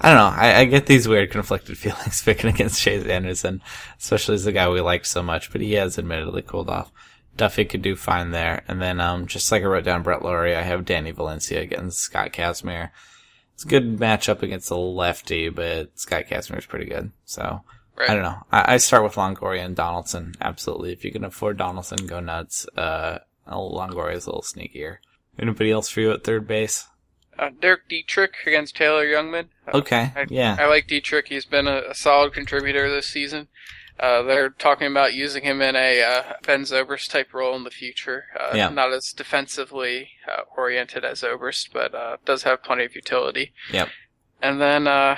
I 0.00 0.08
don't 0.10 0.16
know. 0.18 0.40
I, 0.40 0.60
I 0.60 0.64
get 0.66 0.86
these 0.86 1.08
weird 1.08 1.30
conflicted 1.32 1.76
feelings 1.78 2.22
picking 2.22 2.50
against 2.50 2.80
Chase 2.80 3.04
Anderson, 3.04 3.60
especially 3.98 4.36
as 4.36 4.46
a 4.46 4.52
guy 4.52 4.68
we 4.68 4.80
like 4.80 5.04
so 5.04 5.22
much, 5.24 5.50
but 5.50 5.60
he 5.60 5.72
has 5.72 5.98
admittedly 5.98 6.42
cooled 6.42 6.70
off. 6.70 6.92
Duffy 7.36 7.64
could 7.64 7.82
do 7.82 7.96
fine 7.96 8.30
there. 8.32 8.62
And 8.68 8.80
then, 8.82 9.00
um, 9.00 9.26
just 9.26 9.50
like 9.50 9.62
I 9.62 9.66
wrote 9.66 9.84
down 9.84 10.02
Brett 10.02 10.22
Lawrie, 10.22 10.56
I 10.56 10.62
have 10.62 10.84
Danny 10.84 11.10
Valencia 11.10 11.60
against 11.60 12.00
Scott 12.00 12.32
Kazmir. 12.32 12.90
It's 13.54 13.64
a 13.64 13.68
good 13.68 13.98
matchup 13.98 14.42
against 14.42 14.70
a 14.70 14.76
lefty, 14.76 15.48
but 15.48 15.98
Scott 15.98 16.24
Kazmir 16.30 16.58
is 16.58 16.66
pretty 16.66 16.86
good. 16.86 17.12
So, 17.24 17.62
Right. 18.00 18.08
I 18.10 18.14
don't 18.14 18.22
know. 18.22 18.42
I, 18.50 18.74
I 18.74 18.76
start 18.78 19.02
with 19.02 19.16
Longoria 19.16 19.62
and 19.62 19.76
Donaldson. 19.76 20.34
Absolutely. 20.40 20.92
If 20.92 21.04
you 21.04 21.12
can 21.12 21.22
afford 21.22 21.58
Donaldson, 21.58 22.06
go 22.06 22.18
nuts. 22.18 22.66
Uh, 22.74 23.18
Longoria 23.46 24.14
is 24.14 24.24
a 24.26 24.30
little 24.30 24.40
sneakier. 24.42 24.98
Anybody 25.38 25.70
else 25.70 25.90
for 25.90 26.00
you 26.00 26.10
at 26.12 26.24
third 26.24 26.46
base? 26.48 26.88
Uh, 27.38 27.50
Derek 27.60 27.88
Dietrich 27.90 28.36
against 28.46 28.76
Taylor 28.76 29.04
Jungmann. 29.04 29.48
Okay. 29.74 30.12
I, 30.16 30.26
Yeah. 30.30 30.56
I 30.58 30.66
like 30.66 30.86
Dietrich. 30.86 31.28
He's 31.28 31.44
been 31.44 31.66
a, 31.66 31.82
a 31.90 31.94
solid 31.94 32.32
contributor 32.32 32.88
this 32.90 33.06
season. 33.06 33.48
Uh, 34.00 34.22
they're 34.22 34.48
talking 34.48 34.86
about 34.86 35.12
using 35.12 35.42
him 35.44 35.60
in 35.60 35.76
a 35.76 36.02
uh, 36.02 36.22
Ben 36.46 36.62
Zobrist 36.62 37.10
type 37.10 37.34
role 37.34 37.54
in 37.54 37.64
the 37.64 37.70
future. 37.70 38.24
Uh, 38.38 38.52
Yeah. 38.56 38.70
Not 38.70 38.92
as 38.94 39.12
defensively 39.12 40.08
uh, 40.26 40.42
oriented 40.56 41.04
as 41.04 41.20
Zobrist, 41.20 41.68
but 41.72 41.94
uh, 41.94 42.16
does 42.24 42.44
have 42.44 42.62
plenty 42.62 42.84
of 42.86 42.94
utility. 42.96 43.52
Yep. 43.72 43.90
And 44.42 44.58
then 44.60 44.86
uh, 44.88 45.16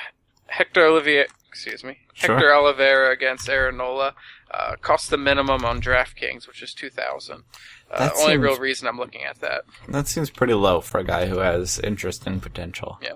Hector 0.48 0.84
Olivier, 0.84 1.26
excuse 1.48 1.84
me, 1.84 1.98
Sure. 2.12 2.34
Hector 2.34 2.52
Oliveira 2.52 3.12
against 3.12 3.48
Aaron 3.48 3.76
Nola. 3.76 4.14
Uh, 4.50 4.74
cost 4.82 5.08
the 5.10 5.16
minimum 5.16 5.64
on 5.64 5.80
DraftKings, 5.80 6.46
which 6.46 6.60
is 6.62 6.74
two 6.74 6.90
thousand. 6.90 7.44
Uh, 7.90 7.98
That 8.08 8.12
only 8.16 8.32
seems- 8.34 8.42
real 8.42 8.58
reason 8.58 8.88
I'm 8.88 8.98
looking 8.98 9.22
at 9.22 9.40
that. 9.40 9.62
That 9.88 10.08
seems 10.08 10.28
pretty 10.28 10.54
low 10.54 10.80
for 10.80 10.98
a 10.98 11.04
guy 11.04 11.26
who 11.26 11.38
has 11.38 11.78
interest 11.78 12.26
and 12.26 12.42
potential. 12.42 12.98
Yeah, 13.00 13.12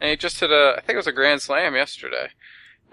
And 0.00 0.10
he 0.10 0.16
just 0.16 0.40
hit 0.40 0.50
a, 0.50 0.74
I 0.78 0.80
think 0.80 0.94
it 0.94 0.96
was 0.96 1.06
a 1.06 1.12
grand 1.12 1.42
slam 1.42 1.74
yesterday. 1.76 2.30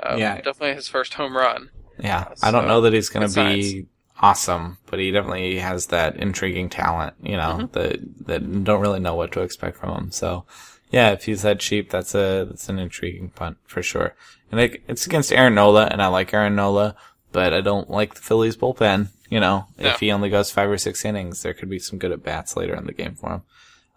Um, 0.04 0.20
Yeah. 0.20 0.36
Definitely 0.36 0.76
his 0.76 0.90
first 0.90 1.16
home 1.16 1.36
run. 1.38 1.70
Yeah, 2.00 2.26
Uh, 2.30 2.36
I 2.44 2.52
don't 2.52 2.68
know 2.68 2.82
that 2.82 2.94
he's 2.94 3.10
going 3.10 3.28
to 3.30 3.34
be 3.36 3.88
awesome, 4.20 4.78
but 4.88 5.00
he 5.00 5.12
definitely 5.12 5.60
has 5.60 5.88
that 5.88 6.16
intriguing 6.18 6.70
talent, 6.70 7.14
you 7.22 7.38
know, 7.38 7.60
Mm-hmm. 7.60 7.72
that 7.74 8.28
that 8.28 8.64
don't 8.64 8.82
really 8.82 9.00
know 9.00 9.16
what 9.16 9.32
to 9.34 9.42
expect 9.42 9.78
from 9.78 9.90
him. 9.96 10.12
So, 10.12 10.46
yeah, 10.92 11.12
if 11.12 11.26
he's 11.26 11.42
that 11.44 11.60
cheap, 11.60 11.90
that's 11.90 12.14
a 12.16 12.46
that's 12.50 12.70
an 12.70 12.80
intriguing 12.80 13.30
punt 13.30 13.58
for 13.66 13.82
sure. 13.84 14.16
And 14.52 14.60
it, 14.60 14.82
it's 14.88 15.06
against 15.06 15.32
Aaron 15.34 15.56
Nola, 15.56 15.86
and 15.88 16.02
I 16.02 16.08
like 16.08 16.34
Aaron 16.34 16.56
Nola, 16.56 16.96
but 17.32 17.54
I 17.54 17.62
don't 17.62 17.90
like 17.90 18.16
the 18.16 18.22
Phillies 18.22 18.56
bullpen. 18.58 19.10
You 19.30 19.42
know, 19.42 19.66
No. 19.78 19.90
if 19.90 20.00
he 20.00 20.12
only 20.12 20.30
goes 20.30 20.52
five 20.52 20.70
or 20.70 20.78
six 20.78 21.04
innings, 21.04 21.44
there 21.44 21.54
could 21.54 21.70
be 21.70 21.80
some 21.80 22.00
good 22.00 22.14
at 22.14 22.24
bats 22.24 22.56
later 22.56 22.74
in 22.76 22.86
the 22.86 22.94
game 22.94 23.16
for 23.16 23.30
him, 23.34 23.42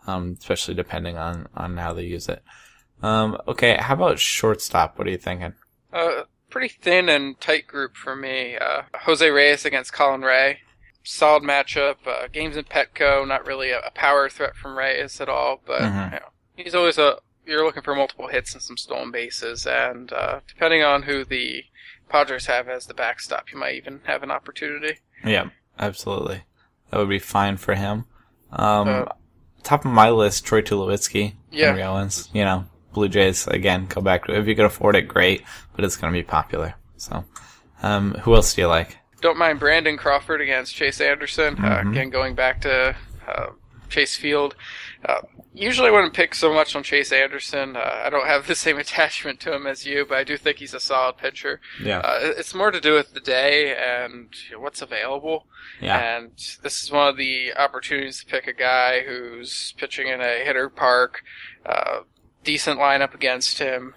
um, 0.09 0.37
especially 0.41 0.75
depending 0.75 1.17
on 1.17 1.47
on 1.57 1.77
how 1.77 1.93
they 1.93 2.03
use 2.05 2.29
it. 2.29 2.43
Um, 3.03 3.39
okay, 3.47 3.77
how 3.77 3.95
about 3.95 4.19
shortstop? 4.19 4.99
What 4.99 5.07
are 5.07 5.11
you 5.11 5.19
thinking? 5.19 5.55
Uh, 5.93 6.23
pretty 6.51 6.69
thin 6.69 7.09
and 7.09 7.41
tight 7.41 7.67
group 7.67 7.97
for 7.97 8.15
me. 8.17 8.57
Uh, 8.57 8.83
Jose 9.03 9.29
Reyes 9.29 9.65
against 9.65 9.93
Colin 9.93 10.23
Rea. 10.23 10.59
Solid 11.03 11.43
matchup. 11.43 11.97
Uh, 12.07 12.27
games 12.33 12.57
in 12.57 12.65
Petco, 12.65 13.27
not 13.27 13.47
really 13.47 13.71
a, 13.71 13.81
a 13.81 13.91
power 13.93 14.29
threat 14.29 14.55
from 14.57 14.77
Reyes 14.77 15.21
at 15.21 15.29
all, 15.29 15.61
but 15.67 15.81
Mhm. 15.83 16.13
you 16.13 16.19
know, 16.21 16.29
he's 16.57 16.75
always 16.75 16.99
a 16.99 17.19
you're 17.47 17.65
looking 17.65 17.83
for 17.83 17.95
multiple 17.97 18.29
hits 18.29 18.53
and 18.53 18.63
some 18.63 18.77
stolen 18.77 19.11
bases, 19.11 19.67
and 19.67 20.13
uh, 20.13 20.41
depending 20.47 20.83
on 20.85 21.03
who 21.03 21.25
the 21.25 21.65
Padres 22.09 22.47
have 22.47 22.69
as 22.69 22.87
the 22.87 22.95
backstop, 22.95 23.51
you 23.51 23.59
might 23.59 23.75
even 23.75 24.01
have 24.05 24.23
an 24.23 24.31
opportunity. 24.31 24.99
Yeah, 25.25 25.49
absolutely. 25.79 26.43
That 26.91 26.99
would 26.99 27.09
be 27.09 27.19
fine 27.19 27.57
for 27.57 27.75
him. 27.75 28.05
Um, 28.53 28.89
Uh, 28.89 29.05
top 29.65 29.85
of 29.85 29.91
my 29.91 30.11
list, 30.11 30.45
Troy 30.45 30.61
Tulowitzki, 30.61 31.35
Yeah. 31.51 31.69
Henry 31.69 31.83
Owens. 31.83 32.29
You 32.33 32.45
know, 32.45 32.67
Blue 32.93 33.09
Jays 33.09 33.47
again. 33.47 33.87
Go 33.87 34.01
back 34.01 34.25
to 34.27 34.33
it. 34.33 34.39
if 34.39 34.47
you 34.47 34.55
can 34.57 34.65
afford 34.65 34.97
it, 34.97 35.03
great. 35.09 35.43
But 35.75 35.85
it's 35.85 35.97
going 35.97 36.13
to 36.13 36.19
be 36.19 36.23
popular. 36.25 36.75
So, 36.97 37.25
um, 37.83 38.15
who 38.23 38.35
else 38.35 38.55
do 38.55 38.63
you 38.63 38.67
like? 38.69 38.99
Don't 39.21 39.39
mind 39.39 39.59
Brandon 39.61 39.97
Crawford 39.97 40.41
against 40.41 40.75
Chase 40.75 41.01
Anderson. 41.01 41.57
Uh, 41.59 41.83
Mhm. 41.85 41.91
again, 41.93 42.11
going 42.11 42.35
back 42.35 42.61
to 42.63 42.97
uh, 43.29 43.47
Chase 43.89 44.17
Field. 44.17 44.55
Uh, 45.05 45.21
usually, 45.53 45.89
I 45.89 45.91
wouldn't 45.91 46.15
pick 46.15 46.35
so 46.35 46.53
much 46.55 46.75
on 46.75 46.83
Chase 46.83 47.13
Anderson. 47.13 47.77
Uh, 47.77 48.03
I 48.05 48.11
don't 48.11 48.27
have 48.27 48.47
the 48.47 48.55
same 48.55 48.79
attachment 48.85 49.41
to 49.41 49.53
him 49.55 49.67
as 49.67 49.85
you, 49.87 50.07
but 50.09 50.17
I 50.19 50.25
do 50.25 50.37
think 50.37 50.59
he's 50.59 50.75
a 50.75 50.81
solid 50.81 51.17
pitcher. 51.17 51.61
Yeah, 51.83 51.99
Uh, 51.99 52.33
it's 52.37 52.55
more 52.55 52.71
to 52.71 52.81
do 52.81 52.95
with 52.95 53.13
the 53.15 53.21
day 53.21 53.77
and 53.77 54.35
what's 54.59 54.81
available. 54.83 55.47
yeah, 55.81 55.99
And 56.17 56.31
this 56.63 56.83
is 56.83 56.91
one 56.91 57.09
of 57.09 57.17
the 57.17 57.53
opportunities 57.55 58.21
to 58.21 58.27
pick 58.27 58.47
a 58.47 58.53
guy 58.53 59.01
who's 59.03 59.73
pitching 59.77 60.09
in 60.09 60.21
a 60.21 60.45
hitter 60.45 60.69
park, 60.69 61.23
uh, 61.67 62.01
decent 62.45 62.79
lineup 62.79 63.15
against 63.15 63.59
him, 63.59 63.95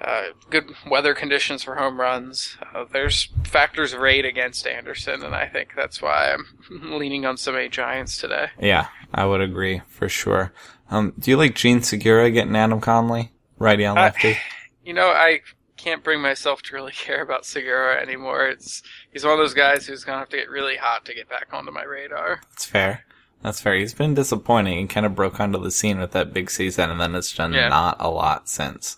uh, 0.00 0.28
good 0.50 0.74
weather 0.90 1.14
conditions 1.14 1.62
for 1.62 1.76
home 1.76 2.00
runs. 2.00 2.56
Uh, 2.74 2.84
there's 2.92 3.28
factors 3.44 3.94
rate 3.94 4.24
against 4.24 4.66
Anderson, 4.66 5.22
and 5.22 5.34
I 5.34 5.46
think 5.46 5.74
that's 5.76 6.02
why 6.02 6.32
I'm 6.32 6.98
leaning 6.98 7.24
on 7.26 7.36
so 7.36 7.52
many 7.52 7.68
Giants 7.68 8.16
today. 8.18 8.48
yeah. 8.60 8.88
I 9.14 9.26
would 9.26 9.42
agree 9.42 9.82
for 9.88 10.08
sure. 10.08 10.52
Um, 10.90 11.12
do 11.18 11.30
you 11.30 11.36
like 11.36 11.54
Jean 11.54 11.82
Segura 11.82 12.30
getting 12.30 12.56
Adam 12.56 12.80
Conley, 12.80 13.30
righty 13.58 13.84
on 13.84 13.98
I- 13.98 14.02
lefty? 14.04 14.36
You 14.84 14.94
know, 14.94 15.06
I 15.10 15.42
can't 15.76 16.02
bring 16.02 16.20
myself 16.20 16.60
to 16.62 16.74
really 16.74 16.90
care 17.06 17.22
about 17.22 17.44
Segura 17.46 18.00
anymore. 18.02 18.48
It's 18.48 18.82
he's 19.12 19.22
one 19.22 19.34
of 19.34 19.38
those 19.38 19.54
guys 19.54 19.86
who's 19.86 20.02
gonna 20.02 20.18
have 20.18 20.28
to 20.30 20.36
get 20.38 20.50
really 20.50 20.74
hot 20.76 21.04
to 21.04 21.14
get 21.14 21.28
back 21.28 21.48
onto 21.52 21.70
my 21.70 21.84
radar. 21.84 22.40
That's 22.50 22.64
fair. 22.64 23.04
That's 23.42 23.60
fair. 23.60 23.74
He's 23.74 23.94
been 23.94 24.14
disappointing. 24.14 24.78
He 24.78 24.86
kind 24.86 25.04
of 25.06 25.14
broke 25.14 25.40
onto 25.40 25.60
the 25.60 25.70
scene 25.70 25.98
with 25.98 26.12
that 26.12 26.32
big 26.32 26.50
season, 26.50 26.90
and 26.90 27.00
then 27.00 27.14
it's 27.14 27.34
done 27.34 27.52
Yeah. 27.52 27.68
not 27.68 27.96
a 27.98 28.08
lot 28.08 28.48
since. 28.48 28.96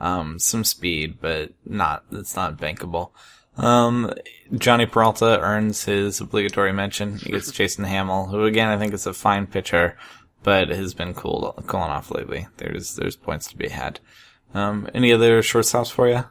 Um, 0.00 0.38
some 0.38 0.64
speed, 0.64 1.18
but 1.20 1.52
not. 1.64 2.04
It's 2.12 2.36
not 2.36 2.58
bankable. 2.58 3.10
Um, 3.56 4.12
Jhonny 4.52 4.90
Peralta 4.90 5.40
earns 5.40 5.84
his 5.84 6.20
obligatory 6.20 6.72
mention. 6.74 7.16
He 7.16 7.30
gets 7.32 7.50
Jason 7.52 7.84
Hammel, 7.84 8.26
who 8.26 8.44
again 8.44 8.68
I 8.68 8.76
think 8.76 8.92
is 8.92 9.06
a 9.06 9.14
fine 9.14 9.46
pitcher, 9.46 9.96
but 10.42 10.68
has 10.68 10.92
been 10.92 11.14
cool 11.14 11.54
cooling 11.66 11.88
off 11.90 12.10
lately. 12.10 12.46
There's 12.58 12.96
there's 12.96 13.16
points 13.16 13.48
to 13.48 13.56
be 13.56 13.68
had. 13.70 14.00
Um, 14.52 14.88
any 14.94 15.10
other 15.12 15.40
shortstops 15.40 15.90
for 15.90 16.06
you? 16.08 16.24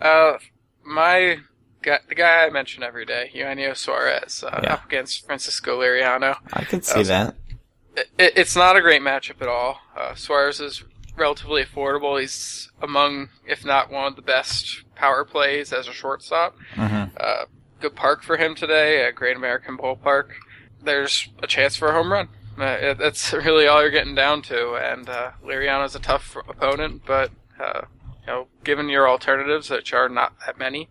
Uh, 0.00 0.38
my 0.86 1.36
guy, 1.84 1.98
the 2.08 2.14
guy 2.14 2.44
I 2.46 2.50
mention 2.50 2.82
every 2.82 3.04
day, 3.04 3.30
Eugenio 3.32 3.74
Suarez, 3.74 4.42
uh, 4.44 4.60
Yeah. 4.62 4.74
up 4.74 4.86
against 4.86 5.26
Francisco 5.26 5.80
Liriano. 5.80 6.36
I 6.52 6.64
can 6.64 6.82
see 6.82 7.00
Uh, 7.00 7.04
that. 7.04 7.34
It, 7.96 8.08
it, 8.18 8.32
it's 8.36 8.56
not 8.56 8.76
a 8.76 8.80
great 8.80 9.02
matchup 9.02 9.40
at 9.40 9.48
all. 9.48 9.80
Uh, 9.96 10.14
Suarez 10.14 10.60
is 10.60 10.82
relatively 11.16 11.64
affordable. 11.64 12.20
He's 12.20 12.70
among, 12.82 13.28
if 13.46 13.64
not 13.64 13.90
one 13.90 14.06
of 14.06 14.16
the 14.16 14.22
best 14.22 14.82
power 14.96 15.24
plays 15.24 15.72
as 15.72 15.86
a 15.88 15.92
shortstop. 15.92 16.56
hmm 16.74 17.04
Uh, 17.16 17.44
good 17.80 17.94
park 17.94 18.22
for 18.22 18.36
him 18.38 18.54
today 18.54 19.06
a 19.06 19.12
Great 19.12 19.36
American 19.36 19.76
Ballpark. 19.76 20.30
There's 20.82 21.28
a 21.42 21.46
chance 21.46 21.76
for 21.76 21.88
a 21.88 21.92
home 21.92 22.12
run. 22.12 22.28
Uh, 22.58 22.94
that's 22.94 23.32
really 23.46 23.66
all 23.66 23.80
you're 23.82 23.90
getting 23.90 24.14
down 24.14 24.42
to. 24.42 24.74
And 24.74 25.08
uh, 25.08 25.32
Liriano's 25.44 25.94
a 25.94 26.00
tough 26.00 26.36
opponent, 26.48 27.02
but 27.06 27.30
uh, 27.60 27.82
you 28.22 28.26
know, 28.26 28.48
given 28.64 28.88
your 28.88 29.08
alternatives, 29.08 29.70
which 29.70 29.92
are 29.92 30.08
not 30.08 30.32
that 30.46 30.58
many, 30.58 30.88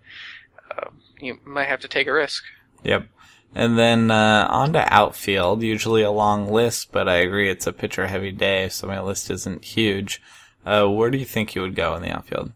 uh, 0.78 0.90
you 1.20 1.40
might 1.46 1.68
have 1.68 1.80
to 1.82 1.88
take 1.88 2.08
a 2.08 2.14
risk. 2.14 2.44
Yep. 2.84 3.08
And 3.56 3.78
then 3.78 4.10
uh, 4.10 4.48
on 4.50 4.74
to 4.74 4.94
outfield. 4.94 5.62
Usually 5.62 6.02
a 6.02 6.12
long 6.12 6.52
list, 6.52 6.92
but 6.92 7.08
I 7.08 7.16
agree 7.16 7.50
it's 7.50 7.68
a 7.68 7.74
pitcher 7.74 8.08
heavy 8.08 8.32
day, 8.32 8.70
so 8.70 8.88
my 8.88 9.00
list 9.00 9.30
isn't 9.30 9.64
huge. 9.64 10.22
Uh, 10.66 10.88
where 10.88 11.12
do 11.12 11.18
you 11.18 11.26
think 11.26 11.56
you 11.56 11.62
would 11.62 11.76
go 11.76 11.96
in 11.96 12.02
the 12.02 12.10
outfield? 12.10 12.52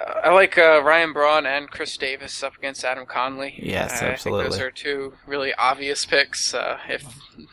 Uh, 0.00 0.20
I 0.24 0.32
like 0.32 0.56
uh, 0.56 0.82
Ryan 0.82 1.12
Braun 1.12 1.44
and 1.44 1.70
Chris 1.70 1.96
Davis 1.96 2.42
up 2.42 2.56
against 2.56 2.84
Adam 2.84 3.04
Conley. 3.04 3.54
Yes, 3.62 4.00
absolutely. 4.00 4.44
those 4.44 4.60
are 4.60 4.70
two 4.70 5.12
really 5.26 5.52
obvious 5.54 6.06
picks. 6.06 6.54
Uh, 6.54 6.78
if 6.88 7.04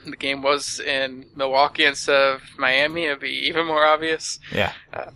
the 0.06 0.16
game 0.16 0.42
was 0.42 0.80
in 0.80 1.26
Milwaukee 1.36 1.84
instead 1.86 2.16
of 2.16 2.42
Miami, 2.58 3.06
it'd 3.06 3.20
be 3.20 3.48
even 3.48 3.66
more 3.66 3.86
obvious. 3.86 4.40
Yeah. 4.54 4.72
Uh, 4.94 5.12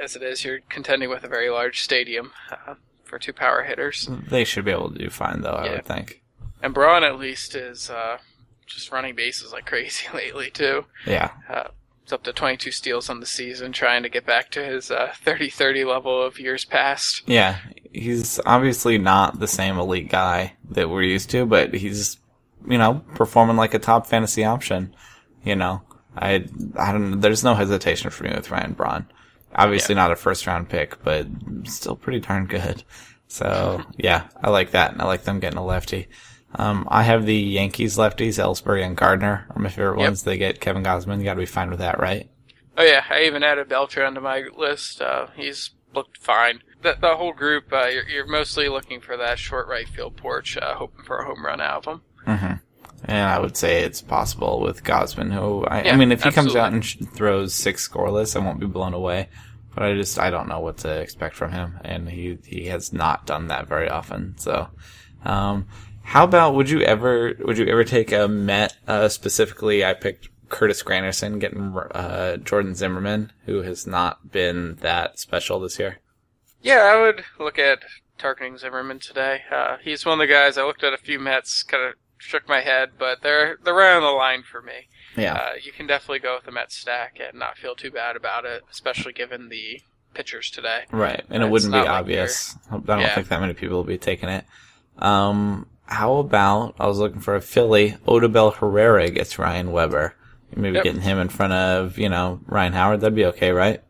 as 0.00 0.16
it 0.16 0.22
is, 0.22 0.44
you're 0.44 0.60
contending 0.70 1.10
with 1.10 1.24
a 1.24 1.28
very 1.28 1.50
large 1.50 1.80
stadium 1.80 2.32
uh, 2.50 2.74
for 3.10 3.18
two 3.18 3.32
power 3.32 3.64
hitters. 3.64 4.08
They 4.28 4.44
should 4.44 4.64
be 4.64 4.70
able 4.70 4.92
to 4.92 4.98
do 4.98 5.10
fine, 5.10 5.42
though, 5.42 5.50
I 5.50 5.70
would 5.70 5.84
think. 5.84 6.22
And 6.62 6.72
Braun, 6.72 7.02
at 7.04 7.18
least, 7.18 7.54
is 7.56 7.90
uh, 7.90 8.18
just 8.66 8.92
running 8.92 9.16
bases 9.16 9.52
like 9.52 9.66
crazy 9.66 10.06
lately, 10.14 10.50
too. 10.50 10.86
Yeah. 11.04 11.32
Uh, 11.48 11.64
it's 12.04 12.12
up 12.12 12.22
to 12.22 12.32
22 12.32 12.70
steals 12.70 13.10
on 13.10 13.20
the 13.20 13.26
season, 13.26 13.72
trying 13.72 14.04
to 14.04 14.08
get 14.08 14.24
back 14.24 14.50
to 14.52 14.64
his 14.64 14.88
30 14.88 15.50
30 15.50 15.84
level 15.84 16.22
of 16.22 16.38
years 16.38 16.64
past. 16.64 17.22
Yeah. 17.26 17.58
He's 17.92 18.40
obviously 18.46 18.98
not 18.98 19.40
the 19.40 19.48
same 19.48 19.78
elite 19.78 20.08
guy 20.08 20.54
that 20.70 20.88
we're 20.88 21.02
used 21.02 21.30
to, 21.30 21.44
but 21.44 21.74
he's, 21.74 22.18
you 22.66 22.78
know, 22.78 23.04
performing 23.14 23.56
like 23.56 23.74
a 23.74 23.78
top 23.78 24.06
fantasy 24.06 24.44
option. 24.44 24.94
You 25.44 25.56
know, 25.56 25.82
I, 26.16 26.46
I 26.76 26.92
don't, 26.92 27.20
there's 27.20 27.44
no 27.44 27.54
hesitation 27.54 28.10
for 28.10 28.24
me 28.24 28.30
with 28.34 28.50
Ryan 28.50 28.72
Braun. 28.72 29.06
Obviously 29.54 29.94
not 29.94 30.12
a 30.12 30.16
first 30.16 30.46
round 30.46 30.68
pick, 30.68 31.02
but 31.02 31.26
still 31.64 31.96
pretty 31.96 32.20
darn 32.20 32.46
good. 32.46 32.82
So 33.28 33.82
yeah, 33.96 34.28
I 34.42 34.50
like 34.50 34.70
that. 34.72 34.92
and 34.92 35.02
I 35.02 35.06
like 35.06 35.24
them 35.24 35.40
getting 35.40 35.58
a 35.58 35.64
lefty. 35.64 36.08
Um, 36.54 36.86
I 36.90 37.04
have 37.04 37.26
the 37.26 37.36
Yankees 37.36 37.96
lefties, 37.96 38.38
Ellsbury 38.42 38.84
and 38.84 38.96
Gardner 38.96 39.46
are 39.50 39.62
my 39.62 39.68
favorite 39.68 39.98
Yep. 40.00 40.06
ones. 40.08 40.22
They 40.24 40.36
get 40.36 40.60
Kevin 40.60 40.82
Gausman. 40.82 41.18
You 41.18 41.24
gotta 41.24 41.38
be 41.38 41.46
fine 41.46 41.70
with 41.70 41.78
that, 41.78 42.00
right? 42.00 42.28
Oh 42.76 42.82
yeah, 42.82 43.04
I 43.10 43.22
even 43.22 43.42
added 43.44 43.68
Beltran 43.68 44.06
onto 44.06 44.20
my 44.20 44.44
list. 44.56 45.00
Uh, 45.00 45.26
he's 45.36 45.70
looked 45.94 46.16
fine. 46.18 46.62
The, 46.82 46.96
the 47.00 47.14
whole 47.16 47.32
group, 47.34 47.72
uh, 47.72 47.86
you're, 47.86 48.08
you're 48.08 48.26
mostly 48.26 48.68
looking 48.68 49.00
for 49.00 49.16
that 49.16 49.38
short 49.38 49.68
right 49.68 49.88
field 49.88 50.16
porch, 50.16 50.56
uh, 50.56 50.74
hoping 50.76 51.04
for 51.04 51.18
a 51.18 51.26
home 51.26 51.44
run 51.44 51.60
out 51.60 51.78
of 51.78 51.84
them. 51.84 52.02
Mm-hmm. 52.26 52.54
And 53.10 53.28
I 53.28 53.40
would 53.40 53.56
say 53.56 53.82
it's 53.82 54.00
possible 54.00 54.60
with 54.60 54.84
Gausman, 54.84 55.32
who 55.32 55.64
I, 55.64 55.82
I 55.90 55.96
mean, 55.96 56.12
if 56.12 56.22
he 56.22 56.30
comes 56.30 56.54
out 56.54 56.72
and 56.72 56.84
sh- 56.84 56.96
throws 57.12 57.52
six 57.52 57.88
scoreless, 57.88 58.36
I 58.36 58.38
won't 58.38 58.60
be 58.60 58.66
blown 58.66 58.94
away. 58.94 59.28
But 59.74 59.82
I 59.82 59.94
just 59.94 60.16
I 60.16 60.30
don't 60.30 60.48
know 60.48 60.60
what 60.60 60.78
to 60.78 61.00
expect 61.00 61.34
from 61.34 61.50
him, 61.50 61.80
and 61.84 62.08
he 62.08 62.38
he 62.44 62.66
has 62.66 62.92
not 62.92 63.26
done 63.26 63.48
that 63.48 63.66
very 63.66 63.88
often. 63.88 64.38
So, 64.38 64.68
um, 65.24 65.66
how 66.04 66.22
about 66.22 66.54
would 66.54 66.70
you 66.70 66.82
ever 66.82 67.34
would 67.40 67.58
you 67.58 67.66
ever 67.66 67.82
take 67.82 68.12
a 68.12 68.28
Met 68.28 68.76
uh, 68.86 69.08
specifically? 69.08 69.84
I 69.84 69.94
picked 69.94 70.28
Curtis 70.48 70.84
Granderson 70.84 71.40
getting 71.40 71.76
uh, 71.76 72.36
Jordan 72.36 72.76
Zimmermann, 72.76 73.32
who 73.44 73.62
has 73.62 73.88
not 73.88 74.30
been 74.30 74.76
that 74.82 75.18
special 75.18 75.58
this 75.58 75.80
year. 75.80 75.98
Yeah, 76.62 76.82
I 76.94 77.00
would 77.00 77.24
look 77.40 77.58
at 77.58 77.80
targeting 78.18 78.56
Zimmermann 78.56 79.00
today. 79.00 79.42
Uh, 79.50 79.78
he's 79.82 80.06
one 80.06 80.20
of 80.20 80.28
the 80.28 80.32
guys 80.32 80.56
I 80.56 80.62
looked 80.62 80.84
at 80.84 80.92
a 80.92 80.98
few 80.98 81.18
Mets, 81.18 81.64
kind 81.64 81.82
of 81.82 81.94
shook 82.20 82.48
my 82.48 82.60
head, 82.60 82.90
but 82.98 83.22
they're 83.22 83.56
they're 83.64 83.74
right 83.74 83.96
on 83.96 84.02
the 84.02 84.08
line 84.10 84.42
for 84.42 84.62
me. 84.62 84.86
Yeah, 85.16 85.34
Uh, 85.34 85.52
you 85.60 85.72
can 85.72 85.86
definitely 85.88 86.20
go 86.20 86.36
with 86.36 86.44
the 86.44 86.52
Mets 86.52 86.76
stack 86.76 87.18
and 87.20 87.36
not 87.38 87.58
feel 87.58 87.74
too 87.74 87.90
bad 87.90 88.14
about 88.14 88.44
it, 88.44 88.62
especially 88.70 89.12
given 89.12 89.48
the 89.48 89.80
pitchers 90.14 90.50
today. 90.50 90.84
Right, 90.92 91.24
and 91.30 91.42
it 91.42 91.48
wouldn't 91.50 91.72
be 91.72 91.78
like 91.78 91.88
obvious. 91.88 92.56
I 92.70 92.78
don't 92.78 93.00
Yeah. 93.00 93.14
think 93.14 93.28
that 93.28 93.40
many 93.40 93.54
people 93.54 93.76
will 93.76 93.84
be 93.84 93.98
taking 93.98 94.28
it. 94.28 94.44
Um, 94.98 95.66
how 95.86 96.16
about 96.18 96.76
I 96.78 96.86
was 96.86 96.98
looking 96.98 97.20
for 97.20 97.34
a 97.34 97.40
Philly. 97.40 97.96
Odubel 98.06 98.54
Herrera 98.54 99.10
gets 99.10 99.38
Ryan 99.38 99.72
Weber. 99.72 100.14
Maybe 100.54 100.76
Yep. 100.76 100.84
getting 100.84 101.00
him 101.02 101.18
in 101.18 101.28
front 101.28 101.52
of 101.52 101.98
you 101.98 102.08
know 102.08 102.40
Ryan 102.46 102.72
Howard. 102.74 103.00
That'd 103.00 103.14
be 103.14 103.24
okay, 103.26 103.50
right? 103.52 103.82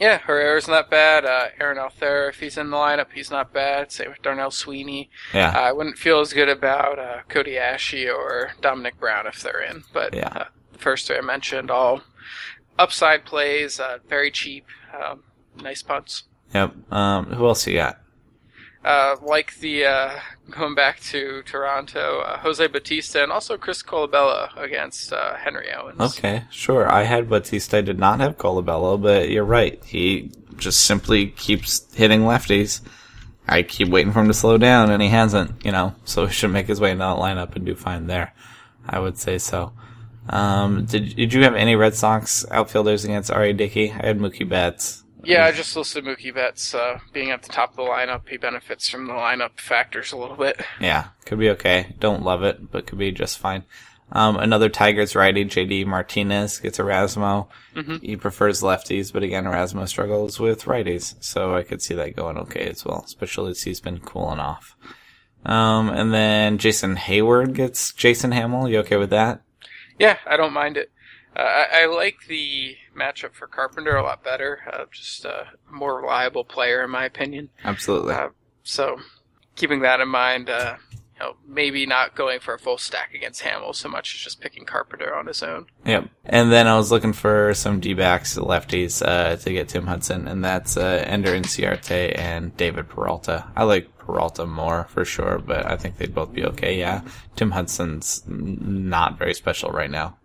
Yeah, 0.00 0.18
Herrera's 0.18 0.66
not 0.66 0.90
bad. 0.90 1.24
Uh, 1.24 1.46
Aaron 1.60 1.78
Altherr, 1.78 2.28
if 2.28 2.40
he's 2.40 2.58
in 2.58 2.70
the 2.70 2.76
lineup, 2.76 3.12
he's 3.14 3.30
not 3.30 3.52
bad. 3.52 3.92
Same 3.92 4.10
with 4.10 4.22
Darnell 4.22 4.50
Sweeney. 4.50 5.08
Yeah, 5.32 5.50
I 5.56 5.70
wouldn't 5.72 5.98
feel 5.98 6.20
as 6.20 6.32
good 6.32 6.48
about 6.48 6.98
uh, 6.98 7.18
Cody 7.28 7.52
Asche 7.54 8.12
or 8.12 8.52
Domonic 8.60 8.98
Brown 8.98 9.26
if 9.28 9.40
they're 9.40 9.62
in. 9.62 9.84
But 9.92 10.12
Yeah. 10.14 10.28
uh, 10.34 10.44
the 10.72 10.78
first 10.78 11.06
two 11.06 11.14
I 11.14 11.20
mentioned, 11.20 11.70
all 11.70 12.02
upside 12.78 13.24
plays, 13.24 13.78
uh, 13.78 13.98
very 14.08 14.30
cheap, 14.32 14.66
um, 15.00 15.22
nice 15.56 15.82
punts. 15.82 16.24
yep. 16.52 16.72
Um, 16.92 17.26
who 17.26 17.46
else 17.46 17.64
you 17.66 17.74
got? 17.74 17.98
Uh, 18.84 19.16
like 19.22 19.56
the 19.60 19.84
uh, 19.86 20.20
going 20.50 20.74
back 20.74 21.00
to 21.00 21.42
Toronto, 21.44 22.20
uh, 22.20 22.38
Jose 22.38 22.66
Bautista 22.66 23.22
and 23.22 23.32
also 23.32 23.56
Chris 23.56 23.82
Colabello 23.82 24.54
against 24.56 25.10
uh, 25.10 25.36
Henry 25.36 25.72
Owens. 25.72 26.00
Okay, 26.00 26.44
sure. 26.50 26.90
I 26.90 27.04
had 27.04 27.30
Bautista. 27.30 27.78
I 27.78 27.80
did 27.80 27.98
not 27.98 28.20
have 28.20 28.36
Colabello, 28.36 29.00
but 29.00 29.30
you're 29.30 29.44
right. 29.44 29.82
He 29.84 30.30
just 30.56 30.80
simply 30.80 31.28
keeps 31.28 31.92
hitting 31.94 32.22
lefties. 32.22 32.82
I 33.48 33.62
keep 33.62 33.88
waiting 33.88 34.12
for 34.12 34.20
him 34.20 34.28
to 34.28 34.34
slow 34.34 34.58
down, 34.58 34.90
and 34.90 35.02
he 35.02 35.08
hasn't. 35.08 35.64
You 35.64 35.72
know, 35.72 35.94
so 36.04 36.26
he 36.26 36.32
should 36.32 36.50
make 36.50 36.66
his 36.66 36.80
way 36.80 36.90
into 36.90 37.04
that 37.04 37.16
lineup 37.16 37.56
and 37.56 37.64
do 37.64 37.74
fine 37.74 38.06
there. 38.06 38.34
I 38.86 38.98
would 38.98 39.16
say 39.16 39.38
so. 39.38 39.72
Um, 40.28 40.84
did 40.86 41.16
did 41.16 41.32
you 41.32 41.42
have 41.44 41.54
any 41.54 41.74
Red 41.76 41.94
Sox 41.94 42.44
outfielders 42.50 43.04
against 43.04 43.30
R.A. 43.30 43.54
Dickey? 43.54 43.90
I 43.90 44.06
had 44.06 44.18
Mookie 44.18 44.48
Betts. 44.48 45.03
Yeah, 45.26 45.44
I 45.44 45.52
just 45.52 45.76
listed 45.76 46.04
Mookie 46.04 46.34
Betts 46.34 46.74
uh, 46.74 46.98
being 47.12 47.30
at 47.30 47.42
the 47.42 47.48
top 47.52 47.70
of 47.70 47.76
the 47.76 47.82
lineup. 47.82 48.28
He 48.28 48.36
benefits 48.36 48.88
from 48.88 49.06
the 49.06 49.12
lineup 49.14 49.58
factors 49.58 50.12
a 50.12 50.16
little 50.16 50.36
bit. 50.36 50.60
Yeah, 50.80 51.08
could 51.26 51.38
be 51.38 51.50
okay. 51.50 51.94
Don't 51.98 52.22
love 52.22 52.42
it, 52.42 52.70
but 52.70 52.86
could 52.86 52.98
be 52.98 53.12
just 53.12 53.38
fine. 53.38 53.64
Um, 54.12 54.36
another 54.36 54.68
Tigers 54.68 55.16
righty, 55.16 55.44
JD 55.44 55.86
Martinez, 55.86 56.58
gets 56.60 56.78
Erasmo. 56.78 57.48
Mhm. 57.74 58.02
He 58.02 58.16
prefers 58.16 58.62
lefties, 58.62 59.12
but 59.12 59.22
again, 59.22 59.44
Erasmo 59.44 59.88
struggles 59.88 60.38
with 60.38 60.64
righties, 60.66 61.14
so 61.24 61.56
I 61.56 61.62
could 61.62 61.80
see 61.82 61.94
that 61.94 62.14
going 62.14 62.36
okay 62.38 62.66
as 62.68 62.84
well, 62.84 63.02
especially 63.04 63.52
as 63.52 63.62
he's 63.62 63.80
been 63.80 64.00
cooling 64.00 64.38
off. 64.40 64.76
Um, 65.46 65.88
and 65.90 66.12
then 66.12 66.58
Jason 66.58 66.96
Heyward 66.96 67.54
gets 67.54 67.92
Jason 67.92 68.32
Hammel. 68.32 68.68
You 68.68 68.78
okay 68.80 68.96
with 68.96 69.10
that? 69.10 69.40
Yeah, 69.98 70.18
I 70.26 70.36
don't 70.36 70.52
mind 70.52 70.76
it. 70.76 70.90
Uh, 71.36 71.40
I, 71.42 71.82
I 71.82 71.86
like 71.86 72.16
the 72.28 72.76
matchup 72.94 73.34
for 73.34 73.46
Carpenter 73.46 73.96
a 73.96 74.02
lot 74.02 74.24
better. 74.24 74.60
Uh, 74.72 74.84
just 74.90 75.24
a 75.24 75.48
more 75.70 76.00
reliable 76.00 76.44
player, 76.44 76.82
in 76.82 76.90
my 76.90 77.04
opinion. 77.04 77.50
Absolutely. 77.64 78.14
Uh, 78.14 78.28
so, 78.62 78.98
keeping 79.56 79.80
that 79.80 80.00
in 80.00 80.08
mind, 80.08 80.48
uh, 80.48 80.76
you 80.92 81.20
know, 81.20 81.36
maybe 81.46 81.86
not 81.86 82.16
going 82.16 82.40
for 82.40 82.54
a 82.54 82.58
full 82.58 82.78
stack 82.78 83.14
against 83.14 83.42
Hammel 83.42 83.72
so 83.72 83.88
much 83.88 84.14
as 84.14 84.20
just 84.20 84.40
picking 84.40 84.64
Carpenter 84.64 85.14
on 85.14 85.26
his 85.26 85.42
own. 85.42 85.66
Yep. 85.84 86.08
And 86.24 86.50
then 86.50 86.66
I 86.66 86.76
was 86.76 86.90
looking 86.90 87.12
for 87.12 87.54
some 87.54 87.78
D-backs, 87.78 88.36
lefties, 88.36 89.00
uh, 89.06 89.36
to 89.36 89.52
get 89.52 89.68
Tim 89.68 89.86
Hudson, 89.86 90.26
and 90.26 90.44
that's, 90.44 90.76
uh, 90.76 91.04
Ender 91.06 91.30
Inciarte 91.30 92.18
and 92.18 92.56
David 92.56 92.88
Peralta. 92.88 93.46
I 93.54 93.64
like 93.64 93.96
Peralta 93.98 94.44
more, 94.44 94.84
for 94.90 95.04
sure, 95.04 95.38
but 95.38 95.64
I 95.64 95.76
think 95.76 95.98
they'd 95.98 96.14
both 96.14 96.32
be 96.32 96.44
okay, 96.44 96.78
yeah. 96.78 97.02
Tim 97.36 97.52
Hudson's 97.52 98.22
not 98.26 99.16
very 99.16 99.34
special 99.34 99.70
right 99.70 99.90
now. 99.90 100.18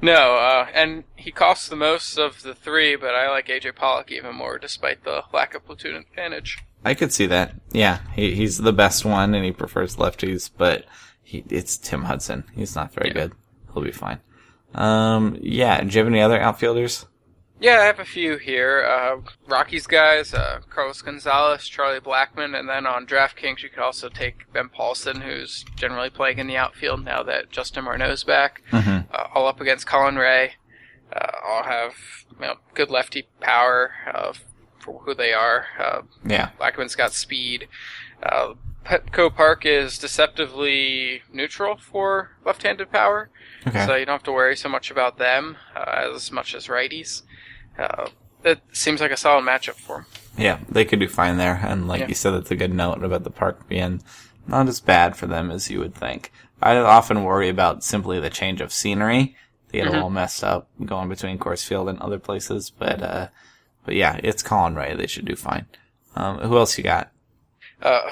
No, 0.00 0.36
uh, 0.36 0.68
and 0.74 1.04
he 1.16 1.32
costs 1.32 1.68
the 1.68 1.76
most 1.76 2.18
of 2.18 2.42
the 2.42 2.54
three, 2.54 2.94
but 2.96 3.14
I 3.14 3.28
like 3.30 3.48
AJ 3.48 3.74
Pollock 3.74 4.12
even 4.12 4.34
more, 4.36 4.58
despite 4.58 5.04
the 5.04 5.24
lack 5.32 5.54
of 5.54 5.64
platoon 5.66 5.96
advantage. 5.96 6.58
I 6.84 6.94
could 6.94 7.12
see 7.12 7.26
that. 7.26 7.54
Yeah, 7.72 7.98
he, 8.14 8.34
he's 8.34 8.58
the 8.58 8.72
best 8.72 9.04
one, 9.04 9.34
and 9.34 9.44
he 9.44 9.50
prefers 9.50 9.96
lefties, 9.96 10.50
but 10.56 10.84
he, 11.22 11.44
it's 11.50 11.76
Tim 11.76 12.04
Hudson. 12.04 12.44
He's 12.54 12.76
not 12.76 12.94
very 12.94 13.08
Yeah. 13.08 13.14
good. 13.14 13.32
He'll 13.74 13.82
be 13.82 13.90
fine. 13.90 14.20
Um, 14.74 15.36
yeah, 15.40 15.80
do 15.80 15.86
you 15.88 15.98
have 15.98 16.06
any 16.06 16.20
other 16.20 16.40
outfielders? 16.40 17.06
Yeah, 17.60 17.80
I 17.80 17.84
have 17.86 17.98
a 17.98 18.04
few 18.04 18.36
here. 18.36 18.84
Uh, 18.88 19.20
Rockies 19.48 19.86
guys, 19.88 20.32
uh, 20.32 20.60
Carlos 20.70 21.02
Gonzalez, 21.02 21.66
Charlie 21.66 21.98
Blackmon, 22.00 22.58
and 22.58 22.68
then 22.68 22.86
on 22.86 23.04
DraftKings 23.04 23.62
you 23.62 23.68
could 23.68 23.82
also 23.82 24.08
take 24.08 24.50
Ben 24.52 24.68
Paulsen, 24.68 25.22
who's 25.22 25.64
generally 25.76 26.10
playing 26.10 26.38
in 26.38 26.46
the 26.46 26.56
outfield 26.56 27.04
now 27.04 27.22
that 27.24 27.50
Justin 27.50 27.84
Morneau's 27.84 28.22
back, 28.22 28.62
Mm-hmm. 28.70 29.12
uh, 29.12 29.24
all 29.34 29.48
up 29.48 29.60
against 29.60 29.86
Colin 29.88 30.16
Rea. 30.16 30.52
Uh, 31.12 31.26
all 31.46 31.64
have 31.64 31.94
you 32.38 32.46
know, 32.46 32.54
good 32.74 32.90
lefty 32.90 33.26
power 33.40 33.90
uh, 34.14 34.32
for 34.78 35.00
who 35.00 35.14
they 35.14 35.32
are. 35.32 35.66
Uh, 35.80 36.02
Yeah. 36.24 36.50
Blackmon's 36.60 36.94
got 36.94 37.12
speed. 37.12 37.66
Uh, 38.22 38.54
Petco 38.84 39.34
Park 39.34 39.66
is 39.66 39.98
deceptively 39.98 41.22
neutral 41.32 41.76
for 41.76 42.30
left-handed 42.44 42.90
power, 42.92 43.30
Okay. 43.66 43.84
so 43.84 43.96
you 43.96 44.06
don't 44.06 44.14
have 44.14 44.22
to 44.22 44.32
worry 44.32 44.56
so 44.56 44.68
much 44.68 44.90
about 44.90 45.18
them 45.18 45.56
uh, 45.74 46.08
as 46.14 46.30
much 46.30 46.54
as 46.54 46.68
righties. 46.68 47.22
Uh, 47.78 48.08
it 48.44 48.60
seems 48.72 49.00
like 49.00 49.10
a 49.10 49.16
solid 49.16 49.44
matchup 49.44 49.74
for 49.74 49.98
them. 49.98 50.06
Yeah, 50.36 50.60
they 50.68 50.84
could 50.84 51.00
do 51.00 51.08
fine 51.08 51.36
there. 51.36 51.60
And 51.62 51.88
like 51.88 52.00
Yeah. 52.02 52.08
you 52.08 52.14
said, 52.14 52.32
that's 52.32 52.50
a 52.50 52.56
good 52.56 52.72
note 52.72 53.02
about 53.02 53.24
the 53.24 53.30
park 53.30 53.68
being 53.68 54.02
not 54.46 54.68
as 54.68 54.80
bad 54.80 55.16
for 55.16 55.26
them 55.26 55.50
as 55.50 55.70
you 55.70 55.78
would 55.80 55.94
think. 55.94 56.32
I 56.62 56.76
often 56.76 57.24
worry 57.24 57.48
about 57.48 57.84
simply 57.84 58.18
the 58.20 58.30
change 58.30 58.60
of 58.60 58.72
scenery. 58.72 59.36
They 59.70 59.78
get 59.78 59.88
Mhm. 59.88 59.94
a 59.98 60.02
all 60.02 60.10
messed 60.10 60.42
up 60.42 60.68
going 60.84 61.08
between 61.08 61.38
Coors 61.38 61.64
Field 61.64 61.88
and 61.88 61.98
other 62.00 62.18
places, 62.18 62.70
but 62.70 63.02
uh, 63.02 63.28
but 63.84 63.94
yeah, 63.94 64.18
it's 64.22 64.42
Colin 64.42 64.74
Rea. 64.74 64.94
They 64.94 65.06
should 65.06 65.24
do 65.26 65.36
fine. 65.36 65.66
Um, 66.16 66.38
who 66.38 66.56
else 66.56 66.76
you 66.78 66.84
got? 66.84 67.10
Uh, 67.82 68.10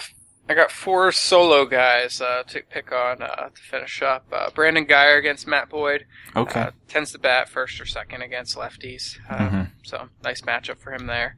I 0.49 0.55
got 0.55 0.71
four 0.71 1.11
solo 1.13 1.65
guys 1.67 2.21
uh, 2.21 2.45
to 2.49 2.63
pick 2.71 2.93
on 2.93 3.21
uh, 3.21 3.49
to 3.49 3.61
finish 3.63 4.01
up. 4.03 4.27
Uh, 4.33 4.51
Brandon 4.51 4.87
Guyer 4.87 5.19
against 5.19 5.47
Matt 5.47 5.69
Boyd. 5.69 6.07
Okay. 6.37 6.61
Uh, 6.61 6.71
tends 6.89 7.13
to 7.13 7.19
bat 7.19 7.49
first 7.49 7.81
or 7.81 7.87
second 7.87 8.23
against 8.23 8.57
lefties. 8.57 9.19
Uh, 9.29 9.37
Mhm. 9.49 9.71
So 9.85 10.09
nice 10.23 10.43
matchup 10.43 10.79
for 10.79 10.93
him 10.93 11.07
there. 11.07 11.37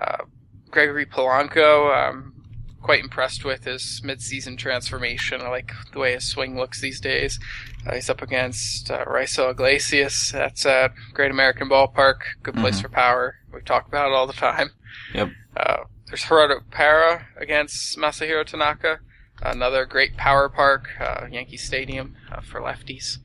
Uh, 0.00 0.24
Gregory 0.70 1.06
Polanco, 1.06 2.08
um, 2.08 2.39
quite 2.82 3.00
impressed 3.00 3.44
with 3.44 3.64
his 3.64 4.00
midseason 4.04 4.56
transformation. 4.58 5.40
I 5.42 5.48
like 5.48 5.72
the 5.92 5.98
way 5.98 6.12
his 6.14 6.26
swing 6.28 6.56
looks 6.56 6.80
these 6.80 7.00
days. 7.00 7.38
Uh, 7.86 7.94
he's 7.94 8.10
up 8.10 8.22
against 8.22 8.90
uh, 8.90 9.04
Raisel 9.04 9.50
Iglesias. 9.50 10.32
That's 10.32 10.64
at 10.66 10.92
Great 11.12 11.30
American 11.30 11.68
Ballpark. 11.68 12.20
Good 12.42 12.54
place 12.54 12.78
Mhm. 12.78 12.82
for 12.82 12.88
power. 12.88 13.36
We 13.52 13.60
talk 13.62 13.86
about 13.86 14.08
it 14.10 14.14
all 14.14 14.26
the 14.26 14.32
time. 14.32 14.70
Yep. 15.14 15.28
Uh, 15.56 15.76
there's 16.06 16.24
Gerardo 16.24 16.60
Parra 16.70 17.26
against 17.36 17.96
Masahiro 17.98 18.44
Tanaka. 18.44 19.00
Another 19.42 19.86
great 19.86 20.16
power 20.16 20.48
park, 20.48 20.88
uh, 21.00 21.26
Yankee 21.30 21.56
Stadium 21.56 22.16
uh, 22.30 22.40
for 22.40 22.60
lefties. 22.60 23.18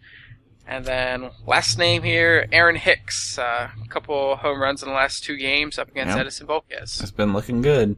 And 0.68 0.86
then 0.86 1.30
last 1.46 1.78
name 1.78 2.02
here, 2.04 2.48
Aaron 2.52 2.76
Hicks. 2.76 3.38
Uh, 3.38 3.70
a 3.84 3.88
couple 3.90 4.36
home 4.38 4.62
runs 4.62 4.82
in 4.82 4.90
the 4.90 4.96
last 4.96 5.24
two 5.24 5.38
games 5.38 5.78
up 5.78 5.90
against 5.90 6.16
Yep. 6.18 6.26
Edinson 6.26 6.48
Volquez. 6.48 7.02
It's 7.02 7.12
been 7.12 7.34
looking 7.34 7.62
good. 7.62 7.98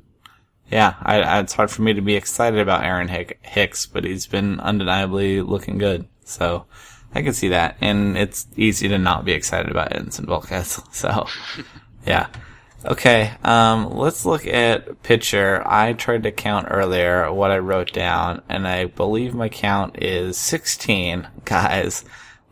Yeah, 0.72 0.96
I, 1.02 1.22
I, 1.22 1.40
it's 1.40 1.54
hard 1.54 1.72
for 1.72 1.82
me 1.82 1.94
to 1.94 2.02
be 2.02 2.16
excited 2.16 2.60
about 2.60 2.84
Aaron 2.84 3.08
Hick, 3.08 3.40
Hicks, 3.42 3.86
but 3.86 4.04
he's 4.04 4.28
been 4.28 4.60
undeniably 4.60 5.42
looking 5.42 5.78
good. 5.78 6.08
So 6.26 6.66
I 7.16 7.22
can 7.22 7.34
see 7.34 7.50
that, 7.50 7.78
and 7.80 8.18
it's 8.18 8.48
easy 8.58 8.90
to 8.90 8.98
not 8.98 9.24
be 9.24 9.32
excited 9.32 9.72
about 9.72 9.92
Edinson 9.92 10.26
Volquez. 10.26 10.84
So 10.94 11.28
yeah. 12.06 12.28
Okay, 12.86 13.34
um, 13.44 13.98
let's 13.98 14.26
look 14.26 14.46
at 14.46 15.02
pitcher. 15.04 15.64
I 15.66 15.94
tried 15.94 16.24
to 16.24 16.32
count 16.32 16.68
earlier 16.70 17.32
what 17.34 17.52
I 17.52 17.58
wrote 17.58 17.92
down, 17.92 18.44
and 18.48 18.68
I 18.68 18.86
believe 18.86 19.34
my 19.34 19.50
count 19.50 20.02
is 20.02 20.38
16 20.38 21.28
guys 21.46 22.06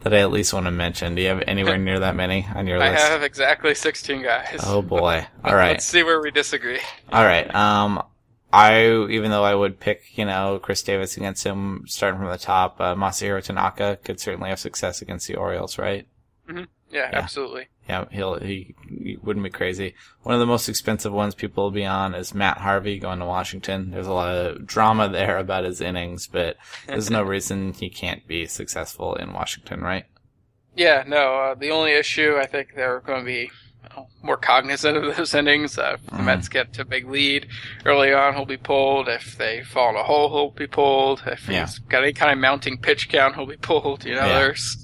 that 0.05 0.13
I 0.13 0.19
at 0.19 0.29
least 0.31 0.53
want 0.53 0.67
to 0.67 0.71
mention. 0.71 1.15
Do 1.15 1.23
you 1.23 1.29
have 1.29 1.43
anywhere 1.47 1.79
near 1.79 1.99
that 1.99 2.15
many 2.15 2.47
on 2.53 2.67
your 2.67 2.77
I 2.81 2.91
list? 2.91 3.03
I 3.03 3.07
have 3.09 3.23
exactly 3.23 3.73
16 3.73 4.21
guys. 4.21 4.59
Oh 4.63 4.83
boy. 4.83 5.25
All 5.43 5.55
right. 5.55 5.71
Let's 5.71 5.85
see 5.85 6.03
where 6.03 6.21
we 6.21 6.29
disagree. 6.29 6.79
All 7.11 7.23
right. 7.25 7.53
Um, 7.55 8.03
I 8.53 8.85
even 9.09 9.31
though 9.31 9.43
I 9.43 9.55
would 9.55 9.79
pick 9.79 10.15
you 10.15 10.25
know 10.25 10.59
Chris 10.61 10.83
Davis 10.83 11.17
against 11.17 11.43
him 11.43 11.85
starting 11.87 12.19
from 12.19 12.29
the 12.29 12.37
top, 12.37 12.79
uh, 12.79 12.93
Masahiro 12.93 13.43
Tanaka 13.43 13.97
could 14.03 14.19
certainly 14.19 14.49
have 14.49 14.59
success 14.59 15.01
against 15.01 15.27
the 15.27 15.35
Orioles, 15.35 15.79
right? 15.79 16.07
Yeah, 16.95 17.09
absolutely. 17.11 17.67
Yeah, 17.89 18.05
he'll 18.09 18.39
he, 18.39 18.73
he 18.87 19.17
wouldn't 19.21 19.43
be 19.43 19.49
crazy. 19.49 19.95
One 20.23 20.33
of 20.33 20.39
the 20.39 20.45
most 20.45 20.69
expensive 20.69 21.11
ones 21.11 21.35
people 21.35 21.65
will 21.65 21.71
be 21.71 21.83
on 21.83 22.15
is 22.15 22.33
Matt 22.33 22.59
Harvey 22.59 22.99
going 22.99 23.19
to 23.19 23.25
Washington. 23.25 23.91
There's 23.91 24.07
a 24.07 24.13
lot 24.13 24.33
of 24.33 24.65
drama 24.65 25.09
there 25.09 25.37
about 25.37 25.65
his 25.65 25.81
innings, 25.81 26.25
but 26.25 26.55
there's 26.87 27.09
no 27.09 27.21
reason 27.35 27.73
he 27.73 27.89
can't 27.89 28.25
be 28.27 28.45
successful 28.45 29.13
in 29.15 29.33
Washington, 29.33 29.81
right? 29.81 30.05
Yeah, 30.73 31.03
no, 31.05 31.35
uh, 31.35 31.55
the 31.55 31.71
only 31.71 31.91
issue, 31.91 32.37
I 32.37 32.45
think 32.45 32.75
they're 32.75 33.01
going 33.01 33.19
to 33.19 33.25
be 33.25 33.51
more 34.23 34.37
cognizant 34.37 34.97
of 34.97 35.15
those 35.15 35.33
innings. 35.35 35.77
Uh, 35.77 35.93
if 35.95 36.05
the 36.05 36.17
Mhm. 36.17 36.25
Mets 36.25 36.49
get 36.49 36.73
to 36.73 36.81
a 36.81 36.85
big 36.85 37.07
lead 37.09 37.47
early 37.85 38.13
on, 38.13 38.33
he'll 38.35 38.45
be 38.45 38.57
pulled. 38.57 39.07
If 39.07 39.37
they 39.37 39.63
fall 39.63 39.89
in 39.91 39.95
a 39.95 40.03
hole, 40.03 40.29
he'll 40.29 40.51
be 40.51 40.67
pulled. 40.67 41.23
If 41.27 41.47
Yeah. 41.47 41.61
he's 41.61 41.79
got 41.79 42.03
any 42.03 42.13
kind 42.13 42.31
of 42.31 42.37
mounting 42.39 42.77
pitch 42.77 43.09
count, 43.09 43.35
he'll 43.35 43.45
be 43.45 43.57
pulled. 43.61 44.05
You 44.05 44.15
know, 44.15 44.25
Yeah. 44.25 44.39
there's 44.39 44.77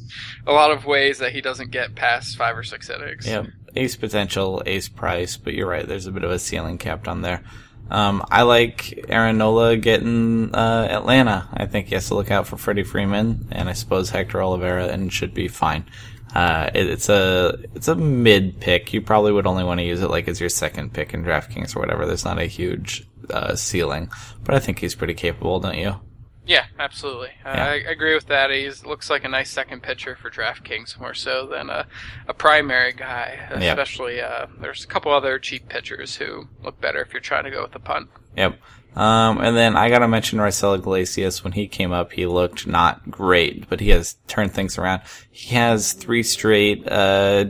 a 0.47 0.51
lot 0.51 0.71
of 0.71 0.85
ways 0.85 1.19
that 1.19 1.31
he 1.31 1.41
doesn't 1.41 1.71
get 1.71 1.95
past 1.95 2.37
five 2.37 2.57
or 2.57 2.63
six 2.63 2.89
innings. 2.89 3.27
Yep. 3.27 3.47
Ace 3.75 3.95
potential, 3.95 4.61
ace 4.65 4.89
price, 4.89 5.37
but 5.37 5.53
you're 5.53 5.67
right. 5.69 5.87
There's 5.87 6.05
a 6.07 6.11
bit 6.11 6.23
of 6.23 6.31
a 6.31 6.39
ceiling 6.39 6.77
capped 6.77 7.07
on 7.07 7.21
there. 7.21 7.41
Um, 7.89 8.23
I 8.31 8.43
like 8.43 9.05
Aaron 9.09 9.37
Nola 9.37 9.75
getting 9.75 10.53
uh, 10.55 10.87
Atlanta. 10.89 11.49
I 11.53 11.65
think 11.65 11.87
he 11.87 11.95
has 11.95 12.07
to 12.07 12.15
look 12.15 12.31
out 12.31 12.47
for 12.47 12.55
Freddie 12.55 12.83
Freeman, 12.83 13.47
and 13.51 13.67
I 13.69 13.73
suppose 13.73 14.09
Hector 14.11 14.41
Oliveira, 14.41 14.87
and 14.87 15.11
should 15.11 15.33
be 15.33 15.49
fine. 15.49 15.83
Uh, 16.33 16.69
it, 16.73 16.87
it's 16.89 17.09
a 17.09 17.57
it's 17.75 17.87
a 17.87 17.95
mid 17.95 18.59
pick. 18.59 18.93
You 18.93 19.01
probably 19.01 19.31
would 19.31 19.47
only 19.47 19.63
want 19.63 19.79
to 19.79 19.85
use 19.85 20.01
it 20.01 20.09
like 20.09 20.27
as 20.27 20.39
your 20.39 20.49
second 20.49 20.93
pick 20.93 21.13
in 21.13 21.23
DraftKings 21.23 21.75
or 21.75 21.79
whatever. 21.79 22.05
There's 22.05 22.25
not 22.25 22.39
a 22.39 22.45
huge 22.45 23.05
uh, 23.29 23.55
ceiling, 23.55 24.09
but 24.43 24.55
I 24.55 24.59
think 24.59 24.79
he's 24.79 24.95
pretty 24.95 25.13
capable, 25.13 25.59
don't 25.59 25.77
you? 25.77 25.99
Yeah, 26.45 26.65
absolutely. 26.79 27.29
Uh, 27.45 27.53
Yeah. 27.55 27.65
I 27.65 27.71
I 27.73 27.91
agree 27.91 28.15
with 28.15 28.27
that. 28.27 28.49
He 28.49 28.69
looks 28.85 29.09
like 29.09 29.23
a 29.23 29.29
nice 29.29 29.49
second 29.49 29.83
pitcher 29.83 30.15
for 30.15 30.29
DraftKings 30.31 30.99
more 30.99 31.13
so 31.13 31.47
than 31.47 31.69
a, 31.69 31.85
a 32.27 32.33
primary 32.33 32.93
guy. 32.93 33.37
Yeah. 33.51 33.71
Especially, 33.71 34.21
uh, 34.21 34.47
there's 34.59 34.83
a 34.83 34.87
couple 34.87 35.11
other 35.11 35.37
cheap 35.37 35.69
pitchers 35.69 36.15
who 36.15 36.47
look 36.63 36.81
better 36.81 37.01
if 37.01 37.13
you're 37.13 37.21
trying 37.21 37.43
to 37.43 37.51
go 37.51 37.61
with 37.61 37.75
a 37.75 37.79
punt. 37.79 38.09
Yep. 38.35 38.59
Um, 38.95 39.39
and 39.39 39.55
then 39.55 39.77
I 39.77 39.89
gotta 39.89 40.07
mention 40.07 40.39
Raisel 40.39 40.75
Iglesias. 40.75 41.43
When 41.43 41.53
he 41.53 41.67
came 41.67 41.91
up, 41.91 42.11
he 42.11 42.25
looked 42.25 42.67
not 42.67 43.09
great, 43.09 43.69
but 43.69 43.79
he 43.79 43.89
has 43.89 44.15
turned 44.27 44.53
things 44.53 44.77
around. 44.77 45.01
He 45.31 45.55
has 45.55 45.93
three 45.93 46.23
straight, 46.23 46.87
uh, 46.91 47.45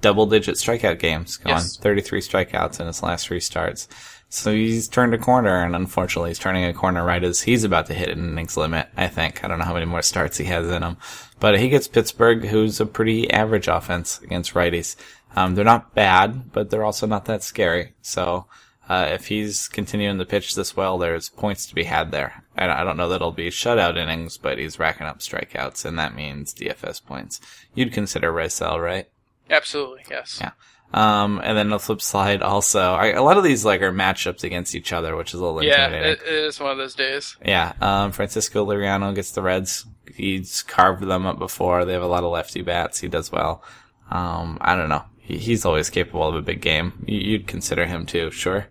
double 0.00 0.26
digit 0.26 0.56
strikeout 0.56 0.98
games 0.98 1.36
going. 1.36 1.56
Yes. 1.56 1.76
33 1.76 2.20
strikeouts 2.20 2.80
in 2.80 2.86
his 2.86 3.02
last 3.02 3.26
three 3.26 3.40
starts. 3.40 3.88
So 4.30 4.52
he's 4.52 4.88
turned 4.88 5.14
a 5.14 5.18
corner, 5.18 5.64
and 5.64 5.74
unfortunately, 5.74 6.30
he's 6.30 6.38
turning 6.38 6.64
a 6.64 6.74
corner 6.74 7.02
right 7.02 7.24
as 7.24 7.40
he's 7.40 7.64
about 7.64 7.86
to 7.86 7.94
hit 7.94 8.10
an 8.10 8.28
innings 8.28 8.58
limit. 8.58 8.88
I 8.94 9.08
think 9.08 9.42
I 9.42 9.48
don't 9.48 9.58
know 9.58 9.64
how 9.64 9.72
many 9.72 9.86
more 9.86 10.02
starts 10.02 10.36
he 10.36 10.44
has 10.44 10.68
in 10.68 10.82
him, 10.82 10.98
but 11.40 11.58
he 11.58 11.70
gets 11.70 11.88
Pittsburgh, 11.88 12.44
who's 12.44 12.78
a 12.78 12.86
pretty 12.86 13.30
average 13.30 13.68
offense 13.68 14.20
against 14.20 14.52
righties. 14.52 14.96
Um, 15.34 15.54
they're 15.54 15.64
not 15.64 15.94
bad, 15.94 16.52
but 16.52 16.68
they're 16.68 16.84
also 16.84 17.06
not 17.06 17.24
that 17.24 17.42
scary. 17.42 17.94
So 18.02 18.46
uh, 18.88 19.08
if 19.10 19.26
he's 19.26 19.68
continuing 19.68 20.18
to 20.18 20.24
pitch 20.24 20.54
this 20.54 20.76
well, 20.76 20.96
there's 20.98 21.28
points 21.28 21.66
to 21.66 21.74
be 21.74 21.84
had 21.84 22.10
there. 22.10 22.42
I, 22.56 22.68
I 22.68 22.84
don't 22.84 22.96
know 22.96 23.08
that 23.10 23.16
it'll 23.16 23.32
be 23.32 23.50
shutout 23.50 23.96
innings, 23.96 24.38
but 24.38 24.58
he's 24.58 24.78
racking 24.78 25.06
up 25.06 25.18
strikeouts, 25.20 25.84
and 25.84 25.98
that 25.98 26.14
means 26.14 26.54
DFS 26.54 27.04
points. 27.04 27.40
You'd 27.74 27.92
consider 27.92 28.32
Raisel, 28.32 28.82
right? 28.82 29.08
Absolutely, 29.50 30.04
yes. 30.10 30.38
Yeah. 30.40 30.52
Um, 30.94 31.38
and 31.44 31.56
then 31.56 31.68
the 31.68 31.78
flip 31.78 32.00
side 32.00 32.40
also, 32.40 32.80
I, 32.94 33.08
a 33.08 33.22
lot 33.22 33.36
of 33.36 33.44
these 33.44 33.62
like 33.62 33.82
are 33.82 33.92
matchups 33.92 34.42
against 34.42 34.74
each 34.74 34.90
other, 34.92 35.14
which 35.16 35.34
is 35.34 35.40
a 35.40 35.44
little 35.44 35.62
Yeah, 35.62 35.84
intimidating. 35.86 36.26
it, 36.26 36.32
it 36.32 36.44
is 36.44 36.58
one 36.60 36.70
of 36.70 36.78
those 36.78 36.94
days. 36.94 37.36
Yeah, 37.44 37.74
um, 37.82 38.12
Francisco 38.12 38.64
Liriano 38.64 39.14
gets 39.14 39.30
the 39.32 39.42
Reds. 39.42 39.84
He's 40.14 40.62
carved 40.62 41.02
them 41.02 41.26
up 41.26 41.38
before. 41.38 41.84
They 41.84 41.92
have 41.92 42.02
a 42.02 42.06
lot 42.06 42.24
of 42.24 42.32
lefty 42.32 42.62
bats. 42.62 43.00
He 43.00 43.08
does 43.08 43.30
well. 43.30 43.62
Um, 44.10 44.56
I 44.62 44.74
don't 44.76 44.88
know. 44.88 45.04
He, 45.18 45.36
he's 45.36 45.66
always 45.66 45.90
capable 45.90 46.26
of 46.26 46.34
a 46.34 46.40
big 46.42 46.62
game. 46.62 47.04
You, 47.06 47.18
you'd 47.18 47.46
consider 47.46 47.84
him 47.84 48.06
too, 48.06 48.30
sure. 48.30 48.68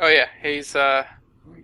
Oh 0.00 0.08
yeah, 0.08 0.26
he's 0.42 0.74
uh, 0.74 1.04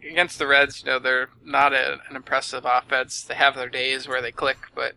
against 0.08 0.38
the 0.38 0.46
Reds. 0.46 0.82
You 0.84 0.90
know, 0.92 0.98
they're 0.98 1.28
not 1.44 1.72
a, 1.72 1.94
an 2.08 2.16
impressive 2.16 2.64
offense. 2.64 3.22
They 3.24 3.34
have 3.34 3.56
their 3.56 3.68
days 3.68 4.06
where 4.08 4.22
they 4.22 4.32
click, 4.32 4.58
but 4.74 4.94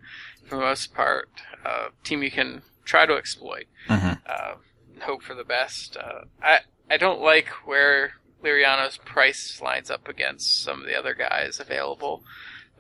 for 0.48 0.56
the 0.56 0.62
most 0.62 0.94
part, 0.94 1.30
uh, 1.66 1.88
team 2.04 2.22
you 2.24 2.32
can 2.32 2.62
try 2.86 3.06
to 3.06 3.16
exploit. 3.16 3.66
Mhm. 3.88 4.20
Uh, 4.28 4.56
hope 5.02 5.24
for 5.24 5.34
the 5.34 5.44
best. 5.44 5.98
Uh, 5.98 6.26
I 6.42 6.60
I 6.90 6.98
don't 6.98 7.22
like 7.22 7.48
where 7.66 8.14
Liriano's 8.44 8.98
price 8.98 9.62
lines 9.62 9.90
up 9.90 10.08
against 10.08 10.62
some 10.64 10.82
of 10.82 10.86
the 10.86 10.98
other 10.98 11.14
guys 11.16 11.60
available. 11.60 12.24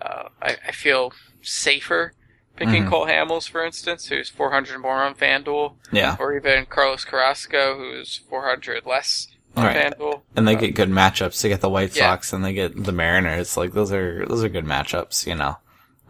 Uh, 0.01 0.29
I, 0.41 0.57
I 0.67 0.71
feel 0.71 1.13
safer 1.41 2.13
picking 2.55 2.83
Mhm. 2.83 2.89
Cole 2.89 3.07
Hamels, 3.07 3.49
for 3.49 3.65
instance, 3.65 4.07
who's 4.07 4.29
400 4.29 4.77
more 4.79 5.01
on 5.01 5.15
FanDuel, 5.15 5.77
Yeah. 5.91 6.17
or 6.19 6.35
even 6.35 6.65
Carlos 6.67 7.03
Carrasco, 7.05 7.77
who's 7.77 8.17
400 8.29 8.85
less 8.85 9.27
on 9.55 9.65
Right. 9.65 9.93
And 10.35 10.47
they 10.47 10.55
get 10.55 10.75
good 10.75 10.89
matchups. 10.89 11.41
They 11.41 11.49
get 11.49 11.61
the 11.61 11.69
White 11.69 11.95
Yeah. 11.95 12.03
Sox 12.11 12.33
and 12.33 12.43
they 12.43 12.53
get 12.53 12.83
the 12.83 12.91
Mariners. 12.91 13.55
Like 13.57 13.73
those 13.73 13.91
are 13.91 14.25
those 14.25 14.43
are 14.43 14.49
good 14.49 14.65
matchups. 14.65 15.27
You 15.27 15.35
know, 15.35 15.57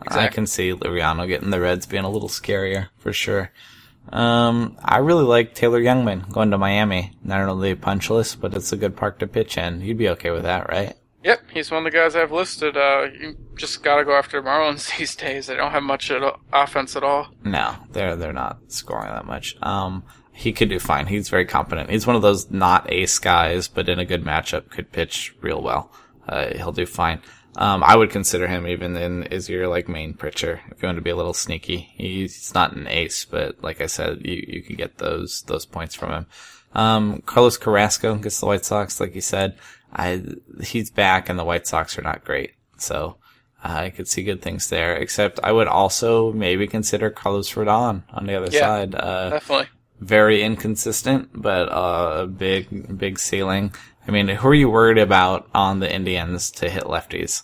I 0.07 0.27
can 0.27 0.47
see 0.47 0.71
Liriano 0.73 1.27
getting 1.27 1.49
the 1.49 1.59
Reds 1.59 1.85
being 1.85 2.03
a 2.05 2.09
little 2.09 2.29
scarier 2.29 2.87
for 2.97 3.11
sure. 3.13 3.51
Um, 4.11 4.77
I 4.83 4.97
really 4.97 5.23
like 5.23 5.55
Taylor 5.55 5.81
Jungmann 5.81 6.29
going 6.31 6.51
to 6.51 6.57
Miami. 6.57 7.13
Not 7.23 7.41
only 7.47 7.73
punchless, 7.75 8.35
but 8.35 8.53
it's 8.53 8.73
a 8.73 8.77
good 8.77 8.95
park 8.97 9.19
to 9.19 9.27
pitch 9.27 9.57
in. 9.57 9.81
You'd 9.81 9.97
be 9.97 10.09
okay 10.09 10.29
with 10.31 10.43
that, 10.43 10.69
right? 10.69 10.95
Yep, 11.23 11.41
he's 11.53 11.71
one 11.71 11.85
of 11.85 11.91
the 11.91 11.97
guys 11.97 12.17
I've 12.17 12.33
listed. 12.33 12.75
Uh, 12.75 13.07
you 13.17 13.37
just 13.55 13.81
got 13.81 13.95
to 13.95 14.03
go 14.03 14.13
after 14.17 14.43
Marlins 14.43 14.97
these 14.97 15.15
days. 15.15 15.47
They 15.47 15.55
don't 15.55 15.71
have 15.71 15.83
much 15.83 16.11
at 16.11 16.21
all, 16.21 16.39
offense 16.51 16.97
at 16.97 17.03
all. 17.03 17.27
No, 17.45 17.75
they're 17.91 18.17
they're 18.17 18.33
not 18.33 18.59
scoring 18.67 19.09
that 19.09 19.25
much. 19.25 19.55
Um, 19.61 20.03
he 20.33 20.51
could 20.51 20.69
do 20.69 20.79
fine. 20.79 21.07
He's 21.07 21.29
very 21.29 21.45
competent. 21.45 21.89
He's 21.89 22.07
one 22.07 22.15
of 22.15 22.21
those 22.21 22.49
not 22.51 22.91
ace 22.91 23.19
guys, 23.19 23.67
but 23.67 23.87
in 23.89 23.99
a 23.99 24.05
good 24.05 24.23
matchup 24.23 24.69
could 24.69 24.91
pitch 24.91 25.35
real 25.41 25.61
well. 25.61 25.91
Uh, 26.27 26.47
he'll 26.55 26.71
do 26.71 26.85
fine. 26.85 27.21
Um, 27.55 27.83
I 27.83 27.95
would 27.95 28.09
consider 28.09 28.47
him 28.47 28.65
even 28.65 28.95
in 28.97 29.25
as 29.31 29.47
your 29.47 29.67
like 29.67 29.87
main 29.87 30.15
pitcher 30.15 30.61
if 30.71 30.81
you 30.81 30.87
want 30.87 30.97
to 30.97 31.03
be 31.03 31.11
a 31.11 31.15
little 31.15 31.35
sneaky. 31.35 31.89
He's 31.95 32.51
not 32.55 32.75
an 32.75 32.87
ace, 32.87 33.25
but 33.25 33.61
like 33.63 33.79
I 33.79 33.85
said, 33.85 34.21
you 34.25 34.43
you 34.47 34.61
could 34.63 34.77
get 34.77 34.97
those 34.97 35.43
those 35.43 35.65
points 35.65 35.93
from 35.93 36.11
him. 36.11 36.25
Um, 36.73 37.21
Carlos 37.27 37.57
Carrasco 37.57 38.15
gets 38.15 38.39
the 38.39 38.47
White 38.47 38.65
Sox, 38.65 38.99
like 38.99 39.13
you 39.13 39.21
said. 39.21 39.55
I 39.93 40.23
he's 40.63 40.89
back, 40.89 41.29
and 41.29 41.37
the 41.37 41.43
White 41.43 41.67
Sox 41.67 41.97
are 41.99 42.01
not 42.03 42.25
great, 42.25 42.51
so. 42.77 43.17
I 43.65 43.91
could 43.91 44.09
see 44.09 44.23
good 44.23 44.41
things 44.41 44.67
there, 44.67 44.93
except 44.97 45.39
I 45.41 45.53
would 45.53 45.69
also 45.69 46.33
maybe 46.33 46.67
consider 46.67 47.09
Carlos 47.09 47.53
Rodon 47.53 48.03
on 48.11 48.25
the 48.25 48.35
other 48.35 48.49
Yeah. 48.51 48.59
side. 48.59 48.93
Uh, 48.93 49.29
Definitely. 49.29 49.67
Very 50.03 50.43
inconsistent, 50.43 51.29
but 51.33 51.69
uh, 51.69 52.23
a 52.23 52.27
big, 52.27 52.97
big 52.97 53.19
ceiling. 53.19 53.73
I 54.07 54.11
mean, 54.11 54.27
who 54.27 54.47
are 54.49 54.53
you 54.53 54.69
worried 54.69 54.97
about 54.97 55.47
on 55.53 55.79
the 55.79 55.93
Indians 55.93 56.51
to 56.51 56.69
hit 56.69 56.83
lefties? 56.83 57.43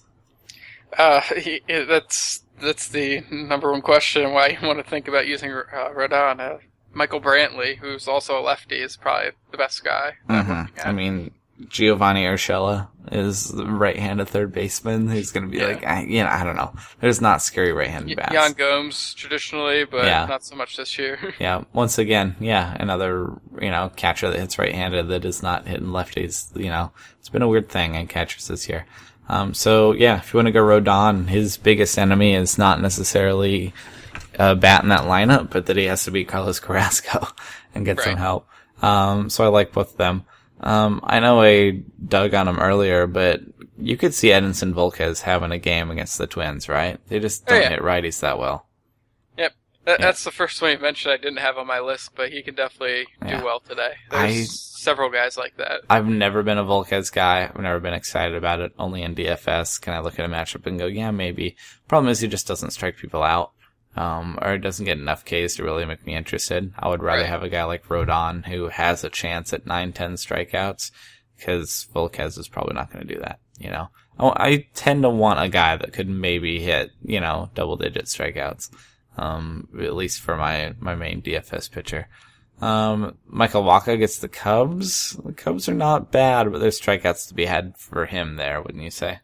Uh, 0.98 1.22
he, 1.38 1.62
that's 1.68 2.44
that's 2.62 2.90
the 2.90 3.24
number 3.32 3.72
one 3.72 3.82
question. 3.82 4.32
Why 4.34 4.50
you 4.50 4.68
want 4.68 4.84
to 4.84 4.90
think 4.90 5.08
about 5.08 5.28
using 5.28 5.52
uh, 5.52 5.90
Rodon? 5.96 6.40
Uh, 6.40 6.58
Michael 6.92 7.22
Brantley, 7.22 7.78
who's 7.78 8.08
also 8.08 8.40
a 8.40 8.42
lefty, 8.42 8.78
is 8.82 8.98
probably 8.98 9.32
the 9.52 9.58
best 9.58 9.84
guy. 9.84 10.14
that 10.28 10.34
I'm 10.34 10.48
looking 10.66 10.78
at. 10.80 10.88
I 10.88 10.92
mean, 10.92 11.32
Giovanny 11.66 12.24
Urshela 12.26 12.88
is 13.12 13.52
right-handed 13.56 14.28
third 14.28 14.52
baseman. 14.52 15.08
who's 15.10 15.32
going 15.32 15.46
to 15.46 15.52
be 15.52 15.58
Yeah. 15.58 15.68
like, 15.68 15.86
I, 15.86 16.04
you 16.04 16.24
know, 16.24 16.30
I 16.30 16.44
don't 16.44 16.56
know. 16.56 16.74
There's 17.00 17.22
not 17.22 17.42
scary 17.42 17.72
right-handed 17.74 18.16
bats. 18.18 18.34
Yan 18.34 18.54
Gomes 18.54 19.14
traditionally, 19.16 19.86
but 19.86 20.06
Yeah. 20.06 20.26
not 20.28 20.44
so 20.44 20.56
much 20.56 20.78
this 20.78 20.98
year. 20.98 21.34
Yeah, 21.40 21.64
once 21.74 21.98
again, 21.98 22.36
yeah, 22.40 22.76
another, 22.80 23.34
you 23.62 23.72
know, 23.72 23.92
catcher 23.96 24.30
that 24.30 24.40
hits 24.40 24.60
right-handed 24.60 25.08
that 25.10 25.26
is 25.26 25.42
not 25.42 25.68
hitting 25.68 25.88
lefties, 25.88 26.56
you 26.56 26.70
know. 26.70 26.92
It's 27.20 27.30
been 27.30 27.42
a 27.42 27.48
weird 27.48 27.70
thing 27.70 27.96
in 27.96 28.08
catchers 28.08 28.48
this 28.48 28.68
year. 28.70 28.86
Um, 29.28 29.54
so 29.54 29.92
yeah, 29.94 30.18
if 30.18 30.34
you 30.34 30.38
want 30.38 30.48
to 30.48 30.52
go 30.52 30.62
Rodon, 30.64 31.28
his 31.28 31.58
biggest 31.58 31.98
enemy 32.00 32.34
is 32.34 32.58
not 32.58 32.82
necessarily 32.82 33.74
a 34.40 34.56
bat 34.56 34.84
in 34.84 34.90
that 34.90 35.02
lineup, 35.02 35.50
but 35.52 35.66
that 35.68 35.78
he 35.78 35.86
has 35.86 36.04
to 36.06 36.12
beat 36.12 36.28
Carlos 36.28 36.60
Carrasco 36.60 37.28
and 37.76 37.86
get 37.86 38.00
some 38.00 38.18
help. 38.18 38.48
Um, 38.82 39.30
so 39.30 39.44
I 39.44 39.48
like 39.50 39.72
both 39.72 39.92
of 39.92 39.98
them. 39.98 40.26
Um, 40.62 41.00
I 41.04 41.20
know 41.20 41.42
I 41.42 41.84
dug 42.06 42.34
on 42.34 42.48
him 42.48 42.60
earlier, 42.60 43.08
but 43.08 43.42
you 43.78 43.96
could 43.98 44.14
see 44.14 44.30
Edinson 44.30 44.74
Volquez 44.74 45.22
having 45.22 45.52
a 45.52 45.58
game 45.60 45.90
against 45.92 46.18
the 46.18 46.28
Twins, 46.28 46.68
right? 46.68 47.00
They 47.08 47.20
just 47.20 47.44
Oh, 47.48 47.54
don't 47.54 47.62
yeah. 47.64 47.70
hit 47.70 47.82
righties 47.82 48.20
that 48.22 48.38
well. 48.40 48.68
Yep. 49.38 49.54
That, 49.86 50.00
Yeah. 50.00 50.06
That's 50.06 50.24
the 50.24 50.32
first 50.32 50.62
one 50.62 50.72
you 50.72 50.80
mentioned 50.80 51.14
I 51.14 51.18
didn't 51.18 51.38
have 51.40 51.58
on 51.58 51.66
my 51.68 51.80
list, 51.80 52.12
but 52.16 52.30
he 52.32 52.42
can 52.44 52.56
definitely 52.56 53.08
Yeah. 53.26 53.40
do 53.40 53.46
well 53.46 53.62
today. 53.62 53.94
I- 54.12 54.28
There's 54.34 54.60
several 54.82 55.10
guys 55.10 55.38
like 55.38 55.56
that. 55.58 55.82
I've 55.90 56.08
never 56.08 56.44
been 56.44 56.58
a 56.58 56.64
Volquez 56.66 57.12
guy. 57.12 57.44
I've 57.44 57.62
never 57.62 57.80
been 57.80 57.94
excited 57.94 58.36
about 58.36 58.60
it. 58.60 58.74
Only 58.78 59.02
in 59.04 59.14
DFS 59.16 59.78
can 59.80 59.94
I 59.94 60.00
look 60.00 60.20
at 60.20 60.26
a 60.26 60.30
matchup 60.30 60.66
and 60.66 60.78
go, 60.80 60.86
yeah, 60.88 61.12
maybe. 61.12 61.56
Problem 61.88 62.10
is 62.12 62.20
he 62.20 62.28
just 62.28 62.48
doesn't 62.48 62.72
strike 62.72 62.98
people 62.98 63.24
out. 63.24 63.52
Um, 63.96 64.38
or 64.42 64.54
it 64.54 64.60
doesn't 64.60 64.86
get 64.86 64.98
enough 65.00 65.26
Ks 65.26 65.56
to 65.56 65.64
really 65.64 65.86
make 65.86 66.06
me 66.06 66.16
interested. 66.16 66.72
I 66.78 66.88
would 66.90 67.02
rather 67.04 67.24
Right. 67.24 67.30
have 67.30 67.44
a 67.44 67.50
guy 67.50 67.64
like 67.64 67.88
Rodon 67.88 68.46
who 68.46 68.70
has 68.70 69.04
a 69.04 69.10
chance 69.10 69.52
at 69.52 69.66
9, 69.66 69.92
10 69.94 70.14
strikeouts 70.14 70.92
because 71.36 71.88
Volquez 71.94 72.38
is 72.38 72.48
probably 72.48 72.76
not 72.76 72.92
going 72.94 73.06
to 73.08 73.14
do 73.14 73.20
that, 73.22 73.40
you 73.58 73.70
know? 73.70 73.90
I 74.20 74.68
tend 74.74 75.04
to 75.04 75.10
want 75.10 75.42
a 75.42 75.48
guy 75.50 75.78
that 75.78 75.94
could 75.94 76.10
maybe 76.10 76.60
hit, 76.60 76.92
you 77.02 77.20
know, 77.22 77.50
double 77.56 77.78
digit 77.78 78.06
strikeouts. 78.06 78.70
Um, 79.18 79.68
at 79.82 79.96
least 79.96 80.22
for 80.22 80.38
my, 80.38 80.76
my 80.80 80.96
main 80.96 81.22
DFS 81.22 81.70
pitcher. 81.72 82.08
Um, 82.62 83.18
Michael 83.26 83.64
Wacha 83.64 83.98
gets 83.98 84.20
the 84.20 84.28
Cubs. 84.30 85.12
The 85.26 85.34
Cubs 85.34 85.68
are 85.68 85.74
not 85.74 86.12
bad, 86.12 86.52
but 86.52 86.60
there's 86.60 86.80
strikeouts 86.80 87.28
to 87.30 87.34
be 87.34 87.46
had 87.46 87.78
for 87.78 88.06
him 88.06 88.36
there, 88.36 88.62
wouldn't 88.62 88.84
you 88.84 88.92
say? 88.92 89.20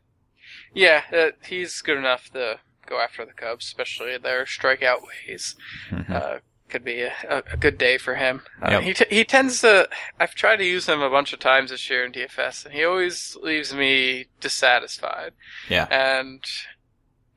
Yeah, 0.73 1.03
uh, 1.13 1.31
he's 1.45 1.81
good 1.81 1.97
enough 1.97 2.29
to 2.31 2.59
go 2.85 2.99
after 2.99 3.25
the 3.25 3.33
Cubs, 3.33 3.65
especially 3.65 4.17
their 4.17 4.45
strikeout 4.45 5.01
ways. 5.27 5.55
Mhm. 5.89 6.09
Uh, 6.09 6.39
could 6.67 6.83
be 6.83 7.01
a, 7.01 7.13
a, 7.29 7.57
good 7.57 7.77
day 7.77 7.97
for 7.97 8.15
him. 8.15 8.41
Uh, 8.61 8.79
He 8.79 8.93
t- 8.93 9.05
he 9.09 9.23
tends 9.23 9.61
to. 9.61 9.87
I've 10.19 10.33
tried 10.33 10.57
to 10.57 10.65
use 10.65 10.87
him 10.87 11.01
a 11.01 11.09
bunch 11.09 11.31
of 11.31 11.39
times 11.39 11.69
this 11.69 11.89
year 11.89 12.03
in 12.03 12.11
DFS, 12.11 12.65
and 12.65 12.73
he 12.73 12.83
always 12.83 13.37
leaves 13.41 13.73
me 13.73 14.25
dissatisfied. 14.41 15.33
Yeah. 15.69 15.87
And 15.91 16.43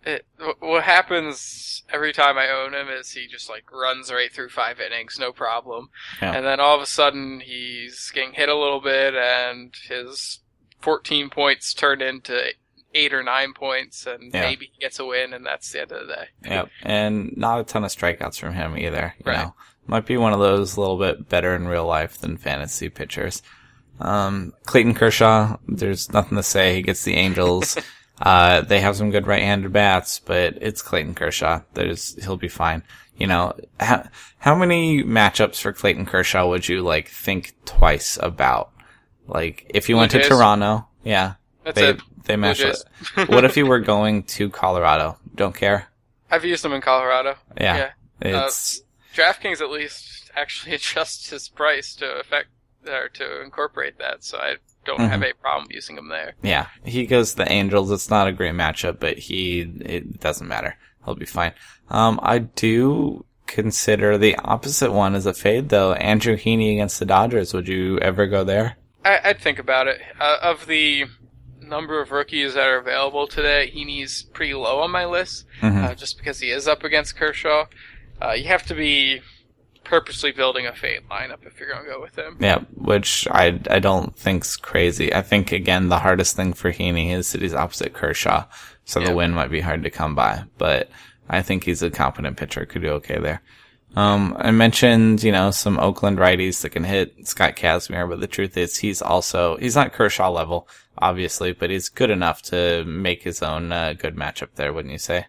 it, 0.05 0.25
wh- 0.39 0.61
what 0.63 0.85
happens 0.85 1.83
every 1.93 2.13
time 2.13 2.39
I 2.39 2.49
own 2.49 2.75
him 2.75 2.89
is 2.89 3.11
he 3.11 3.27
just 3.27 3.49
like 3.49 3.71
runs 3.71 4.11
right 4.11 4.33
through 4.33 4.49
five 4.49 4.81
innings, 4.81 5.19
no 5.19 5.33
problem. 5.33 5.91
Yeah. 6.23 6.35
And 6.35 6.47
then 6.47 6.59
all 6.59 6.77
of 6.77 6.83
a 6.83 6.87
sudden 6.87 7.41
he's 7.41 8.11
getting 8.15 8.33
hit 8.33 8.49
a 8.49 8.57
little 8.57 8.81
bit, 8.81 9.15
and 9.15 9.75
his 9.89 10.41
14 10.81 11.29
points 11.31 11.75
turn 11.75 12.01
into 12.01 12.53
eight 12.95 13.13
or 13.13 13.23
nine 13.23 13.53
points, 13.53 14.07
and 14.07 14.33
Yeah. 14.33 14.43
maybe 14.43 14.71
he 14.73 14.81
gets 14.81 14.99
a 14.99 15.05
win, 15.05 15.33
and 15.33 15.45
that's 15.45 15.71
the 15.73 15.83
end 15.83 15.93
of 15.93 16.07
the 16.07 16.15
day. 16.15 16.29
Yep. 16.45 16.69
And 16.83 17.37
not 17.37 17.61
a 17.61 17.65
ton 17.65 17.85
of 17.85 17.91
strikeouts 17.91 18.39
from 18.41 18.55
him 18.55 18.77
either. 18.79 19.15
You 19.19 19.31
Right. 19.33 19.39
know, 19.39 19.55
might 19.87 20.07
be 20.07 20.17
one 20.17 20.33
of 20.33 20.39
those 20.41 20.77
a 20.77 20.81
little 20.81 20.99
bit 20.99 21.29
better 21.29 21.55
in 21.55 21.69
real 21.69 21.85
life 21.87 22.19
than 22.19 22.37
fantasy 22.37 22.89
pitchers. 22.89 23.43
Um, 24.01 24.53
Clayton 24.65 24.95
Kershaw, 24.95 25.57
there's 25.67 26.13
nothing 26.13 26.37
to 26.37 26.43
say. 26.43 26.75
He 26.75 26.83
gets 26.83 27.03
the 27.05 27.15
Angels. 27.15 27.77
uh, 28.23 28.61
they 28.63 28.81
have 28.81 28.97
some 28.97 29.11
good 29.11 29.27
right-handed 29.27 29.73
bats, 29.73 30.21
but 30.21 30.57
it's 30.61 30.83
Clayton 30.83 31.15
Kershaw. 31.15 31.61
There's, 31.75 32.23
he'll 32.25 32.37
be 32.37 32.49
fine. 32.49 32.83
You 33.17 33.27
know, 33.27 33.55
how, 33.81 34.09
how 34.39 34.55
many 34.55 35.03
matchups 35.03 35.61
for 35.61 35.73
Clayton 35.73 36.07
Kershaw 36.07 36.47
would 36.49 36.69
you 36.69 36.83
like 36.83 37.09
think 37.09 37.53
twice 37.65 38.19
about? 38.23 38.71
Like, 39.27 39.71
if 39.75 39.89
you 39.89 39.97
went 39.97 40.13
to 40.13 40.23
Toronto, 40.23 40.87
yeah, 41.03 41.35
That's 41.65 41.75
they, 41.75 41.89
it. 41.91 42.01
They 42.25 42.37
match 42.37 42.59
Jays. 42.59 42.85
it. 43.17 43.29
what 43.29 43.45
if 43.45 43.57
you 43.57 43.67
were 43.67 43.81
going 43.95 44.23
to 44.25 44.51
Colorado? 44.51 45.19
Don't 45.35 45.55
care. 45.55 45.89
I've 46.31 46.45
used 46.45 46.63
them 46.65 46.73
in 46.73 46.81
Colorado. 46.81 47.37
Yeah. 47.59 47.91
Yeah. 48.23 48.47
It's, 48.47 48.83
DraftKings 49.15 49.61
at 49.61 49.71
least 49.71 50.31
actually 50.37 50.75
adjusts 50.77 51.31
his 51.31 51.49
price 51.49 51.95
to 51.97 52.07
affect 52.21 52.49
or 52.87 53.09
to 53.09 53.43
incorporate 53.43 53.99
that, 53.99 54.25
so 54.25 54.39
I 54.39 54.57
don't 54.85 55.01
have 55.01 55.23
a 55.23 55.33
problem 55.35 55.67
using 55.71 55.99
him 55.99 56.09
there. 56.09 56.35
Yeah, 56.43 56.69
he 56.85 57.05
goes 57.07 57.33
to 57.33 57.39
the 57.39 57.53
Angels. 57.53 57.91
It's 57.91 58.09
not 58.09 58.29
a 58.29 58.33
great 58.33 58.55
matchup, 58.55 58.99
but 58.99 59.19
he 59.19 59.61
it 59.61 60.21
doesn't 60.21 60.49
matter. 60.49 60.77
He'll 61.05 61.15
be 61.15 61.27
fine. 61.27 61.53
Um, 61.91 62.19
I 62.23 62.39
do 62.39 63.25
consider 63.47 64.17
the 64.17 64.37
opposite 64.37 64.93
one 64.93 65.15
as 65.15 65.27
a 65.27 65.35
fade, 65.35 65.69
though. 65.69 65.93
Andrew 65.93 66.37
Heaney 66.37 66.73
against 66.73 66.99
the 66.99 67.05
Dodgers. 67.05 67.53
Would 67.53 67.69
you 67.69 67.99
ever 67.99 68.27
go 68.27 68.45
there? 68.45 68.77
I, 69.05 69.21
I'd 69.25 69.41
think 69.41 69.59
about 69.59 69.89
it. 69.89 70.01
Uh, 70.21 70.37
of 70.43 70.67
the 70.67 71.07
number 71.69 72.01
of 72.01 72.11
rookies 72.11 72.55
that 72.55 72.67
are 72.67 72.79
available 72.79 73.27
today, 73.27 73.71
Heaney's 73.75 74.23
pretty 74.33 74.55
low 74.55 74.81
on 74.81 74.91
my 74.91 75.05
list, 75.05 75.47
uh, 75.63 75.95
just 75.95 76.19
because 76.19 76.41
he 76.41 76.51
is 76.51 76.67
up 76.67 76.83
against 76.85 77.17
Kershaw. 77.17 77.67
Uh, 78.21 78.33
you 78.33 78.45
have 78.45 78.65
to 78.67 78.75
be 78.75 79.21
purposely 79.85 80.33
building 80.33 80.67
a 80.67 80.75
fade 80.75 81.03
lineup 81.11 81.47
if 81.47 81.59
you're 81.59 81.71
going 81.71 81.85
to 81.85 81.91
go 81.91 82.01
with 82.01 82.17
him. 82.19 82.37
Yeah, 82.41 82.59
which 82.75 83.27
I 83.31 83.61
I 83.71 83.79
don't 83.79 84.15
think's 84.17 84.57
crazy. 84.57 85.15
I 85.15 85.23
think 85.23 85.53
again 85.53 85.89
the 85.89 86.01
hardest 86.01 86.37
thing 86.37 86.53
for 86.53 86.73
Heaney 86.73 87.11
is 87.13 87.33
that 87.33 87.43
he's 87.43 87.55
opposite 87.55 87.93
Kershaw, 87.95 88.45
so 88.85 89.01
Yeah. 89.01 89.07
the 89.11 89.15
win 89.17 89.33
might 89.33 89.51
be 89.51 89.61
hard 89.61 89.83
to 89.85 89.91
come 89.91 90.15
by. 90.15 90.45
But 90.59 90.91
I 91.29 91.43
think 91.43 91.65
he's 91.65 91.83
a 91.83 91.91
competent 91.91 92.37
pitcher, 92.37 92.67
could 92.67 92.83
do 92.83 92.89
okay 92.95 93.19
there. 93.19 93.41
Um, 93.97 94.37
I 94.39 94.51
mentioned 94.51 95.23
you 95.23 95.33
know 95.33 95.51
some 95.51 95.79
Oakland 95.79 96.19
righties 96.19 96.61
that 96.63 96.71
can 96.71 96.85
hit 96.85 97.27
Scott 97.27 97.57
Kazmir, 97.57 98.09
but 98.09 98.21
the 98.21 98.27
truth 98.27 98.57
is 98.57 98.79
he's 98.79 99.03
also 99.03 99.57
he's 99.57 99.75
not 99.77 99.93
Kershaw 99.93 100.31
level, 100.31 100.69
obviously, 100.99 101.53
but 101.53 101.71
he's 101.71 101.89
good 101.89 102.11
enough 102.11 102.43
to 102.43 102.85
make 102.85 103.23
his 103.23 103.43
own 103.43 103.73
uh, 103.73 103.95
good 103.95 104.15
matchup 104.17 104.49
there, 104.55 104.73
wouldn't 104.73 104.93
you 104.93 104.99
say? 104.99 105.27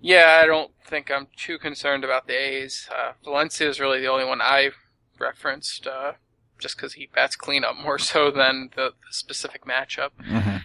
Yeah, 0.00 0.40
I 0.42 0.46
don't 0.46 0.70
think 0.84 1.10
I'm 1.10 1.26
too 1.36 1.58
concerned 1.58 2.04
about 2.04 2.26
the 2.28 2.34
A's. 2.34 2.88
Uh, 2.90 3.12
Valencia 3.24 3.68
is 3.68 3.80
really 3.80 4.00
the 4.00 4.06
only 4.06 4.24
one 4.24 4.40
I 4.40 4.70
referenced, 5.18 5.86
uh, 5.88 6.12
just 6.58 6.76
because 6.76 6.94
he 6.94 7.08
bats 7.12 7.34
cleanup 7.36 7.76
more 7.76 7.98
so 7.98 8.30
than 8.30 8.70
the, 8.76 8.90
the 8.90 9.12
specific 9.12 9.64
matchup. 9.64 10.10
Mhm. 10.22 10.62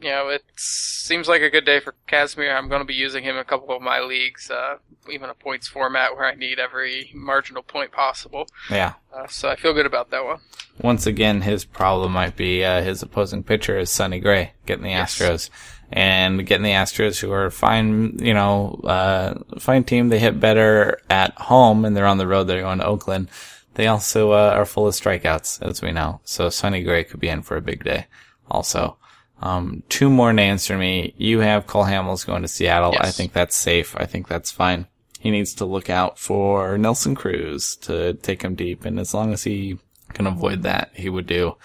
You 0.00 0.10
know, 0.10 0.28
it 0.28 0.44
seems 0.56 1.26
like 1.26 1.40
a 1.40 1.48
good 1.48 1.64
day 1.64 1.80
for 1.80 1.94
Kazmir. 2.06 2.54
I'm 2.54 2.68
going 2.68 2.82
to 2.82 2.86
be 2.86 2.94
using 2.94 3.24
him 3.24 3.36
in 3.36 3.40
a 3.40 3.44
couple 3.44 3.74
of 3.74 3.80
my 3.80 4.00
leagues, 4.00 4.50
uh, 4.50 4.76
even 5.10 5.30
a 5.30 5.34
points 5.34 5.68
format 5.68 6.14
where 6.14 6.26
I 6.26 6.34
need 6.34 6.58
every 6.58 7.10
marginal 7.14 7.62
point 7.62 7.92
possible. 7.92 8.46
Yeah. 8.70 8.94
Uh, 9.14 9.26
so 9.26 9.48
I 9.48 9.56
feel 9.56 9.72
good 9.72 9.86
about 9.86 10.10
that 10.10 10.24
one. 10.24 10.40
once 10.82 11.06
again, 11.06 11.40
his 11.40 11.64
problem 11.64 12.12
might 12.12 12.36
be 12.36 12.62
uh, 12.62 12.82
his 12.82 13.02
opposing 13.02 13.42
pitcher 13.42 13.78
is 13.78 13.88
Sonny 13.90 14.20
Gray 14.20 14.52
getting 14.66 14.84
the 14.84 14.90
Yes. 14.90 15.18
Astros 15.18 15.48
and 15.90 16.44
getting 16.46 16.64
the 16.64 16.70
Astros, 16.72 17.20
who 17.20 17.32
are 17.32 17.48
fine, 17.48 18.18
you 18.18 18.34
know, 18.34 18.80
uh, 18.84 19.34
fine 19.58 19.84
team. 19.84 20.08
They 20.10 20.18
hit 20.18 20.38
better 20.40 21.00
at 21.08 21.32
home, 21.38 21.84
and 21.86 21.96
they're 21.96 22.06
on 22.06 22.18
the 22.18 22.26
road. 22.26 22.44
They're 22.44 22.60
going 22.60 22.80
to 22.80 22.86
Oakland. 22.86 23.28
They 23.74 23.86
also 23.86 24.32
uh, 24.32 24.52
are 24.56 24.66
full 24.66 24.86
of 24.88 24.94
strikeouts, 24.94 25.62
as 25.62 25.80
we 25.80 25.92
know. 25.92 26.20
So 26.24 26.50
Sonny 26.50 26.82
Gray 26.82 27.04
could 27.04 27.20
be 27.20 27.28
in 27.28 27.42
for 27.42 27.56
a 27.56 27.62
big 27.62 27.84
day. 27.84 28.06
Also, 28.50 28.98
um, 29.40 29.82
two 29.88 30.10
more 30.10 30.32
names 30.32 30.66
for 30.66 30.76
me. 30.76 31.14
You 31.16 31.40
have 31.40 31.66
Cole 31.66 31.84
Hamels 31.84 32.26
going 32.26 32.42
to 32.42 32.48
Seattle. 32.48 32.92
Yes. 32.92 33.06
I 33.06 33.10
think 33.10 33.32
that's 33.32 33.56
safe. 33.56 33.96
I 33.96 34.06
think 34.06 34.28
that's 34.28 34.50
fine. 34.50 34.86
He 35.18 35.30
needs 35.30 35.54
to 35.54 35.64
look 35.64 35.90
out 35.90 36.18
for 36.18 36.78
Nelson 36.78 37.14
Cruz 37.14 37.76
to 37.76 38.14
take 38.14 38.42
him 38.42 38.54
deep, 38.54 38.84
and 38.84 38.98
as 39.00 39.12
long 39.12 39.32
as 39.32 39.44
he 39.44 39.78
can 40.12 40.26
avoid 40.26 40.62
that, 40.62 40.90
he 40.94 41.08
would 41.08 41.26
do 41.26 41.56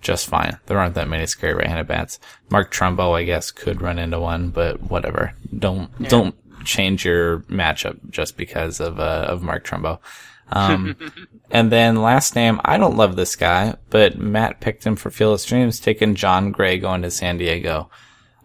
just 0.00 0.28
fine. 0.28 0.58
There 0.66 0.78
aren't 0.78 0.94
that 0.94 1.08
many 1.08 1.26
scary 1.26 1.54
right-handed 1.54 1.88
bats. 1.88 2.20
Mark 2.50 2.72
Trumbo, 2.72 3.16
I 3.18 3.24
guess, 3.24 3.50
could 3.50 3.82
run 3.82 3.98
into 3.98 4.20
one, 4.20 4.50
but 4.50 4.82
whatever. 4.82 5.34
Don't 5.58 5.90
don't 6.08 6.34
change 6.64 7.04
your 7.04 7.40
matchup 7.40 7.98
just 8.10 8.36
because 8.36 8.80
of 8.80 9.00
uh, 9.00 9.26
of 9.28 9.42
Mark 9.42 9.64
Trumbo. 9.64 9.98
Um, 10.50 10.96
and 11.50 11.70
then 11.70 12.02
last 12.02 12.34
name, 12.34 12.60
I 12.64 12.78
don't 12.78 12.96
love 12.96 13.16
this 13.16 13.36
guy, 13.36 13.76
but 13.90 14.18
Matt 14.18 14.60
picked 14.60 14.84
him 14.84 14.96
for 14.96 15.10
Field 15.10 15.34
of 15.34 15.40
Streams, 15.40 15.80
taking 15.80 16.14
Jon 16.14 16.52
Gray 16.52 16.78
going 16.78 17.02
to 17.02 17.10
San 17.10 17.38
Diego. 17.38 17.90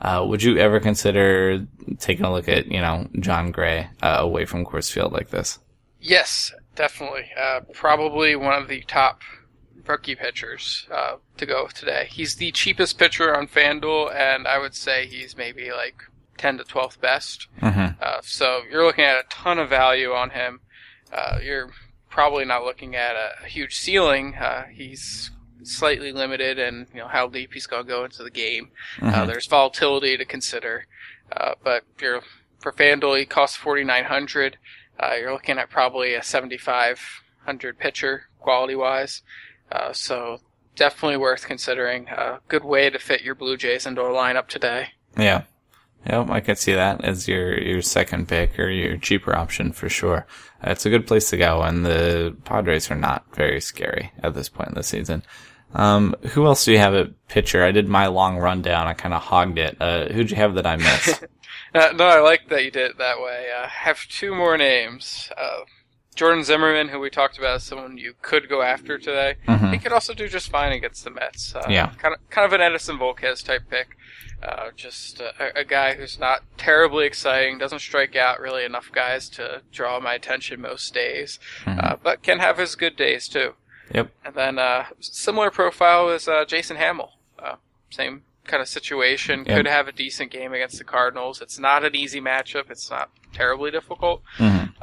Uh, 0.01 0.25
would 0.27 0.43
you 0.43 0.57
ever 0.57 0.79
consider 0.79 1.65
taking 1.99 2.25
a 2.25 2.31
look 2.31 2.49
at, 2.49 2.67
you 2.67 2.81
know, 2.81 3.07
Jon 3.19 3.51
Gray 3.51 3.89
uh, 4.01 4.17
away 4.19 4.45
from 4.45 4.65
Coors 4.65 4.91
Field 4.91 5.13
like 5.13 5.29
this? 5.29 5.59
Yes, 6.01 6.51
definitely. 6.75 7.31
Uh, 7.39 7.61
probably 7.73 8.35
one 8.35 8.61
of 8.61 8.67
the 8.67 8.81
top 8.81 9.21
rookie 9.87 10.15
pitchers 10.15 10.87
uh, 10.91 11.15
to 11.37 11.45
go 11.45 11.67
today. 11.67 12.07
He's 12.09 12.35
the 12.35 12.51
cheapest 12.51 12.97
pitcher 12.99 13.35
on 13.35 13.47
FanDuel, 13.47 14.13
and 14.13 14.47
I 14.47 14.57
would 14.57 14.75
say 14.75 15.07
he's 15.07 15.37
maybe 15.37 15.71
like 15.71 16.03
10 16.37 16.57
to 16.57 16.63
12th 16.63 16.99
best. 16.99 17.47
Mm-hmm. 17.61 18.01
Uh, 18.01 18.19
so 18.21 18.61
you're 18.69 18.85
looking 18.85 19.05
at 19.05 19.17
a 19.17 19.27
ton 19.29 19.59
of 19.59 19.69
value 19.69 20.11
on 20.11 20.31
him. 20.31 20.59
Uh, 21.11 21.37
you're 21.41 21.69
probably 22.13 22.45
not 22.45 22.63
looking 22.63 22.95
at 22.95 23.15
a, 23.15 23.47
huge 23.47 23.75
ceiling. 23.75 24.35
Uh, 24.35 24.65
he's 24.71 25.31
slightly 25.63 26.11
limited 26.11 26.59
in 26.59 26.85
you 26.93 26.99
know 26.99 27.07
how 27.07 27.27
deep 27.27 27.53
he's 27.53 27.65
going 27.65 27.83
to 27.83 27.89
go 27.89 28.05
into 28.05 28.21
the 28.21 28.29
game. 28.29 28.69
Uh, 29.01 29.25
there's 29.25 29.47
volatility 29.47 30.15
to 30.15 30.23
consider, 30.23 30.85
uh, 31.35 31.55
but 31.63 31.83
you're 31.99 32.21
for 32.59 32.71
FanDuel, 32.71 33.19
he 33.19 33.25
costs 33.25 33.57
4,900. 33.57 34.57
Uh, 34.99 35.15
you're 35.19 35.33
looking 35.33 35.57
at 35.57 35.69
probably 35.69 36.13
a 36.13 36.23
7,500 36.23 37.77
pitcher 37.77 38.23
quality 38.39 38.75
wise. 38.75 39.21
Uh, 39.71 39.91
so 39.91 40.39
definitely 40.75 41.17
worth 41.17 41.45
considering. 41.45 42.07
A 42.07 42.39
good 42.47 42.63
way 42.63 42.89
to 42.89 42.99
fit 42.99 43.21
your 43.21 43.35
Blue 43.35 43.57
Jays 43.57 43.85
into 43.85 44.01
a 44.01 44.05
lineup 44.05 44.47
today. 44.47 44.89
Yeah. 45.17 45.43
Yep, 46.09 46.29
I 46.29 46.39
could 46.41 46.57
see 46.57 46.73
that 46.73 47.03
as 47.03 47.27
your 47.27 47.57
your 47.59 47.81
second 47.81 48.27
pick 48.27 48.59
or 48.59 48.69
your 48.69 48.97
cheaper 48.97 49.35
option 49.35 49.71
for 49.71 49.87
sure. 49.89 50.25
Uh, 50.65 50.71
It's 50.71 50.85
a 50.85 50.89
good 50.89 51.07
place 51.07 51.29
to 51.29 51.37
go, 51.37 51.61
and 51.61 51.85
the 51.85 52.35
Padres 52.43 52.91
are 52.91 52.95
not 52.95 53.23
very 53.33 53.61
scary 53.61 54.11
at 54.21 54.33
this 54.33 54.49
point 54.49 54.69
in 54.69 54.75
the 54.75 54.83
season. 54.83 55.23
Um, 55.73 56.15
who 56.31 56.45
else 56.45 56.65
do 56.65 56.71
you 56.71 56.77
have 56.77 56.93
at 56.93 57.27
pitcher? 57.29 57.63
I 57.63 57.71
did 57.71 57.87
my 57.87 58.07
long 58.07 58.37
rundown. 58.37 58.85
I 58.85 58.93
kind 58.93 59.13
of 59.13 59.21
hogged 59.21 59.57
it. 59.57 59.77
Uh, 59.79 60.05
who'd 60.09 60.29
you 60.29 60.35
have 60.37 60.55
that 60.55 60.65
I 60.67 60.75
missed? 60.77 61.23
Uh, 61.75 61.91
no, 61.95 62.05
I 62.05 62.19
like 62.19 62.49
that 62.49 62.63
you 62.63 62.69
did 62.69 62.91
it 62.91 62.97
that 62.99 63.19
way. 63.19 63.47
Uh, 63.59 63.67
have 63.67 63.99
two 64.07 64.35
more 64.35 64.57
names. 64.59 65.31
Uh, 66.13 66.17
Jordan 66.17 66.43
Zimmermann, 66.43 66.89
who 66.89 66.99
we 66.99 67.09
talked 67.09 67.37
about 67.37 67.55
as 67.55 67.63
someone 67.63 67.97
you 67.97 68.13
could 68.21 68.47
go 68.49 68.61
after 68.61 68.97
today. 68.97 69.35
He 69.71 69.77
could 69.79 69.91
also 69.91 70.13
do 70.13 70.27
just 70.27 70.49
fine 70.49 70.71
against 70.71 71.03
the 71.03 71.09
Mets. 71.09 71.55
Uh, 71.55 71.63
Yeah. 71.69 71.91
Kind 71.97 72.15
of, 72.15 72.29
kind 72.29 72.45
of 72.45 72.53
an 72.53 72.61
Edinson 72.61 72.97
Volquez 72.99 73.43
type 73.43 73.63
pick. 73.69 73.97
Uh, 74.41 74.71
just 74.75 75.21
a, 75.21 75.57
a 75.57 75.63
guy 75.63 75.93
who's 75.95 76.19
not 76.19 76.43
terribly 76.57 77.05
exciting, 77.05 77.57
doesn't 77.57 77.79
strike 77.79 78.15
out 78.15 78.41
really 78.41 78.65
enough 78.65 78.91
guys 78.91 79.29
to 79.29 79.61
draw 79.71 79.99
my 80.01 80.13
attention 80.15 80.59
most 80.59 80.93
days, 80.93 81.39
uh, 81.65 81.95
but 82.03 82.21
can 82.21 82.39
have 82.39 82.57
his 82.57 82.75
good 82.75 82.95
days 82.97 83.27
too. 83.29 83.53
yep. 83.93 84.11
And 84.25 84.35
then 84.35 84.59
uh, 84.59 84.85
similar 84.99 85.49
profile 85.49 86.09
is 86.09 86.27
uh, 86.27 86.43
Jason 86.45 86.75
Hammel. 86.75 87.11
Uh, 87.39 87.55
same 87.89 88.23
kind 88.43 88.61
of 88.61 88.67
situation. 88.67 89.45
Yep. 89.47 89.55
Could 89.57 89.67
have 89.67 89.87
a 89.87 89.93
decent 89.93 90.29
game 90.29 90.51
against 90.53 90.77
the 90.77 90.83
Cardinals. 90.83 91.41
It's 91.41 91.57
not 91.57 91.85
an 91.85 91.95
easy 91.95 92.19
matchup. 92.19 92.69
It's 92.69 92.89
not 92.91 93.11
terribly 93.31 93.71
difficult. 93.71 94.21
Mhm. 94.37 94.73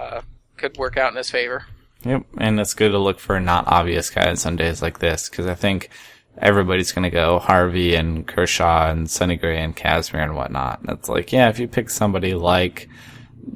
Could 0.60 0.76
work 0.76 0.98
out 0.98 1.10
in 1.10 1.16
his 1.16 1.30
favor. 1.30 1.64
Yep, 2.04 2.26
and 2.36 2.60
it's 2.60 2.74
good 2.74 2.90
to 2.90 2.98
look 2.98 3.18
for 3.18 3.40
not 3.40 3.66
obvious 3.66 4.10
guys 4.10 4.44
on 4.44 4.56
days 4.56 4.82
like 4.82 4.98
this 4.98 5.30
because 5.30 5.46
I 5.46 5.54
think 5.54 5.88
everybody's 6.36 6.92
going 6.92 7.04
to 7.04 7.10
go 7.10 7.38
Harvey 7.38 7.94
and 7.94 8.26
Kershaw 8.26 8.90
and 8.90 9.10
Sonny 9.10 9.36
Gray 9.36 9.62
and 9.62 9.74
Kazmir 9.74 10.22
and 10.22 10.34
whatnot. 10.34 10.80
And 10.80 10.90
it's 10.90 11.08
like, 11.08 11.32
yeah, 11.32 11.48
if 11.48 11.58
you 11.58 11.66
pick 11.66 11.88
somebody 11.88 12.34
like, 12.34 12.90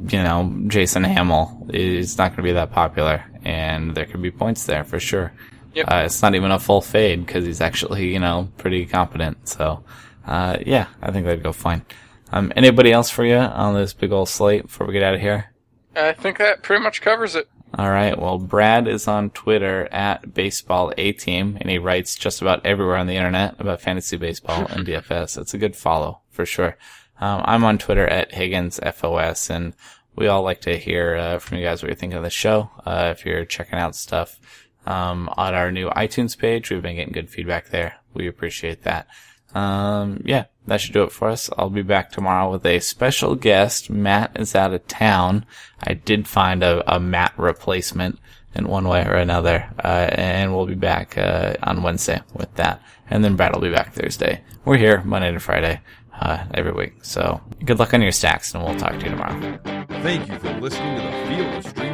you 0.09 0.23
know, 0.23 0.65
Jason 0.67 1.05
Hammel, 1.05 1.67
it's 1.69 2.17
not 2.17 2.31
going 2.31 2.37
to 2.39 2.43
be 2.43 2.53
that 2.53 2.73
popular, 2.73 3.23
and 3.45 3.95
there 3.95 4.07
could 4.07 4.23
be 4.23 4.31
points 4.31 4.65
there 4.65 4.85
for 4.85 4.99
sure. 4.99 5.33
Yep. 5.75 5.91
Uh, 5.91 6.03
it's 6.07 6.23
not 6.23 6.35
even 6.35 6.53
a 6.53 6.59
full 6.59 6.81
fade 6.81 7.27
because 7.27 7.45
he's 7.45 7.61
actually, 7.61 8.13
you 8.13 8.19
know, 8.19 8.49
pretty 8.57 8.87
competent. 8.87 9.47
So, 9.47 9.85
uh, 10.27 10.57
yeah, 10.65 10.87
I 11.03 11.11
think 11.11 11.27
that'd 11.27 11.43
go 11.43 11.53
fine. 11.53 11.85
Um, 12.33 12.51
anybody 12.57 12.93
else 12.93 13.11
for 13.11 13.25
you 13.25 13.37
on 13.37 13.75
this 13.75 13.93
big 13.93 14.13
old 14.13 14.29
slate 14.29 14.63
before 14.63 14.87
we 14.87 14.93
get 14.95 15.03
out 15.03 15.15
of 15.15 15.21
here? 15.21 15.54
I 15.97 16.13
think 16.13 16.39
that 16.39 16.63
pretty 16.63 16.83
much 16.83 17.01
covers 17.01 17.35
it. 17.35 17.49
All 17.77 17.91
right. 17.91 18.17
Well, 18.17 18.39
Brad 18.39 18.87
is 18.87 19.09
on 19.09 19.31
Twitter 19.31 19.89
at 19.91 20.33
baseball 20.33 20.93
a 20.97 21.13
team, 21.13 21.59
and 21.61 21.69
he 21.69 21.79
writes 21.79 22.15
just 22.15 22.41
about 22.41 22.65
everywhere 22.65 22.97
on 22.97 23.09
the 23.09 23.17
internet 23.17 23.57
about 23.59 23.81
fantasy 23.81 24.17
baseball 24.17 24.67
and 24.67 24.87
DFS. 24.87 25.37
It's 25.39 25.55
a 25.55 25.59
good 25.59 25.75
follow 25.75 26.21
for 26.31 26.47
sure. 26.47 26.77
Um, 27.21 27.43
I'm 27.45 27.65
on 27.65 27.79
Twitter 27.79 28.07
at 28.07 28.35
Higgins 28.35 28.79
FOS, 28.79 29.51
and 29.51 29.75
we 30.15 30.29
all 30.29 30.43
like 30.43 30.61
to 30.63 30.79
hear 30.79 31.17
uh, 31.17 31.39
from 31.39 31.59
you 31.59 31.65
guys 31.65 31.83
what 31.83 31.91
you 31.91 31.97
think 31.97 32.15
of 32.15 32.23
the 32.23 32.31
show. 32.31 32.71
Uh, 32.87 33.13
if 33.17 33.27
you're 33.27 33.45
checking 33.45 33.79
out 33.79 33.97
stuff 33.97 34.39
um, 34.87 35.29
on 35.37 35.55
our 35.55 35.73
new 35.73 35.89
iTunes 35.91 36.39
page, 36.39 36.71
we've 36.71 36.83
been 36.83 36.97
getting 36.97 37.13
good 37.13 37.31
feedback 37.31 37.71
there. 37.71 37.97
We 38.13 38.29
appreciate 38.29 38.83
that. 38.83 39.09
Um, 39.55 40.23
yeah, 40.25 40.45
that 40.67 40.81
should 40.81 40.95
do 40.95 41.03
it 41.03 41.13
for 41.13 41.29
us. 41.29 41.51
I'll 41.59 41.71
be 41.71 41.83
back 41.83 42.11
tomorrow 42.11 42.51
with 42.51 42.65
a 42.67 42.81
special 42.81 43.35
guest. 43.35 43.91
Matt 43.91 44.33
is 44.39 44.55
out 44.55 44.73
of 44.75 44.87
town. 44.87 45.45
I 45.83 45.95
did 45.95 46.27
find 46.27 46.63
a, 46.63 46.83
a 46.93 46.99
Matt 46.99 47.33
replacement 47.37 48.19
in 48.55 48.69
one 48.69 48.87
way 48.89 49.05
or 49.05 49.15
another, 49.15 49.69
uh, 49.83 50.09
and 50.13 50.55
we'll 50.55 50.67
be 50.67 50.75
back 50.75 51.19
uh, 51.19 51.55
on 51.63 51.83
Wednesday 51.83 52.23
with 52.33 52.55
that. 52.55 52.81
And 53.11 53.25
then 53.25 53.37
Brad 53.37 53.53
will 53.53 53.61
be 53.61 53.71
back 53.71 53.93
Thursday. 53.93 54.43
We're 54.65 54.79
here 54.79 55.03
Monday 55.03 55.33
to 55.33 55.41
Friday. 55.41 55.81
uh, 56.21 56.45
every 56.55 56.73
week. 56.73 57.05
So 57.05 57.41
good 57.65 57.79
luck 57.79 57.95
on 57.95 58.03
your 58.03 58.13
stacks, 58.13 58.55
and 58.55 58.65
we'll 58.65 58.77
talk 58.77 58.93
to 58.99 59.05
you 59.05 59.11
tomorrow. 59.11 59.59
Thank 60.03 60.29
you 60.29 60.39
for 60.39 60.53
listening 60.61 60.97
to 60.97 61.03
the 61.03 61.27
Field 61.29 61.55
of 61.55 61.67
Streams 61.67 61.94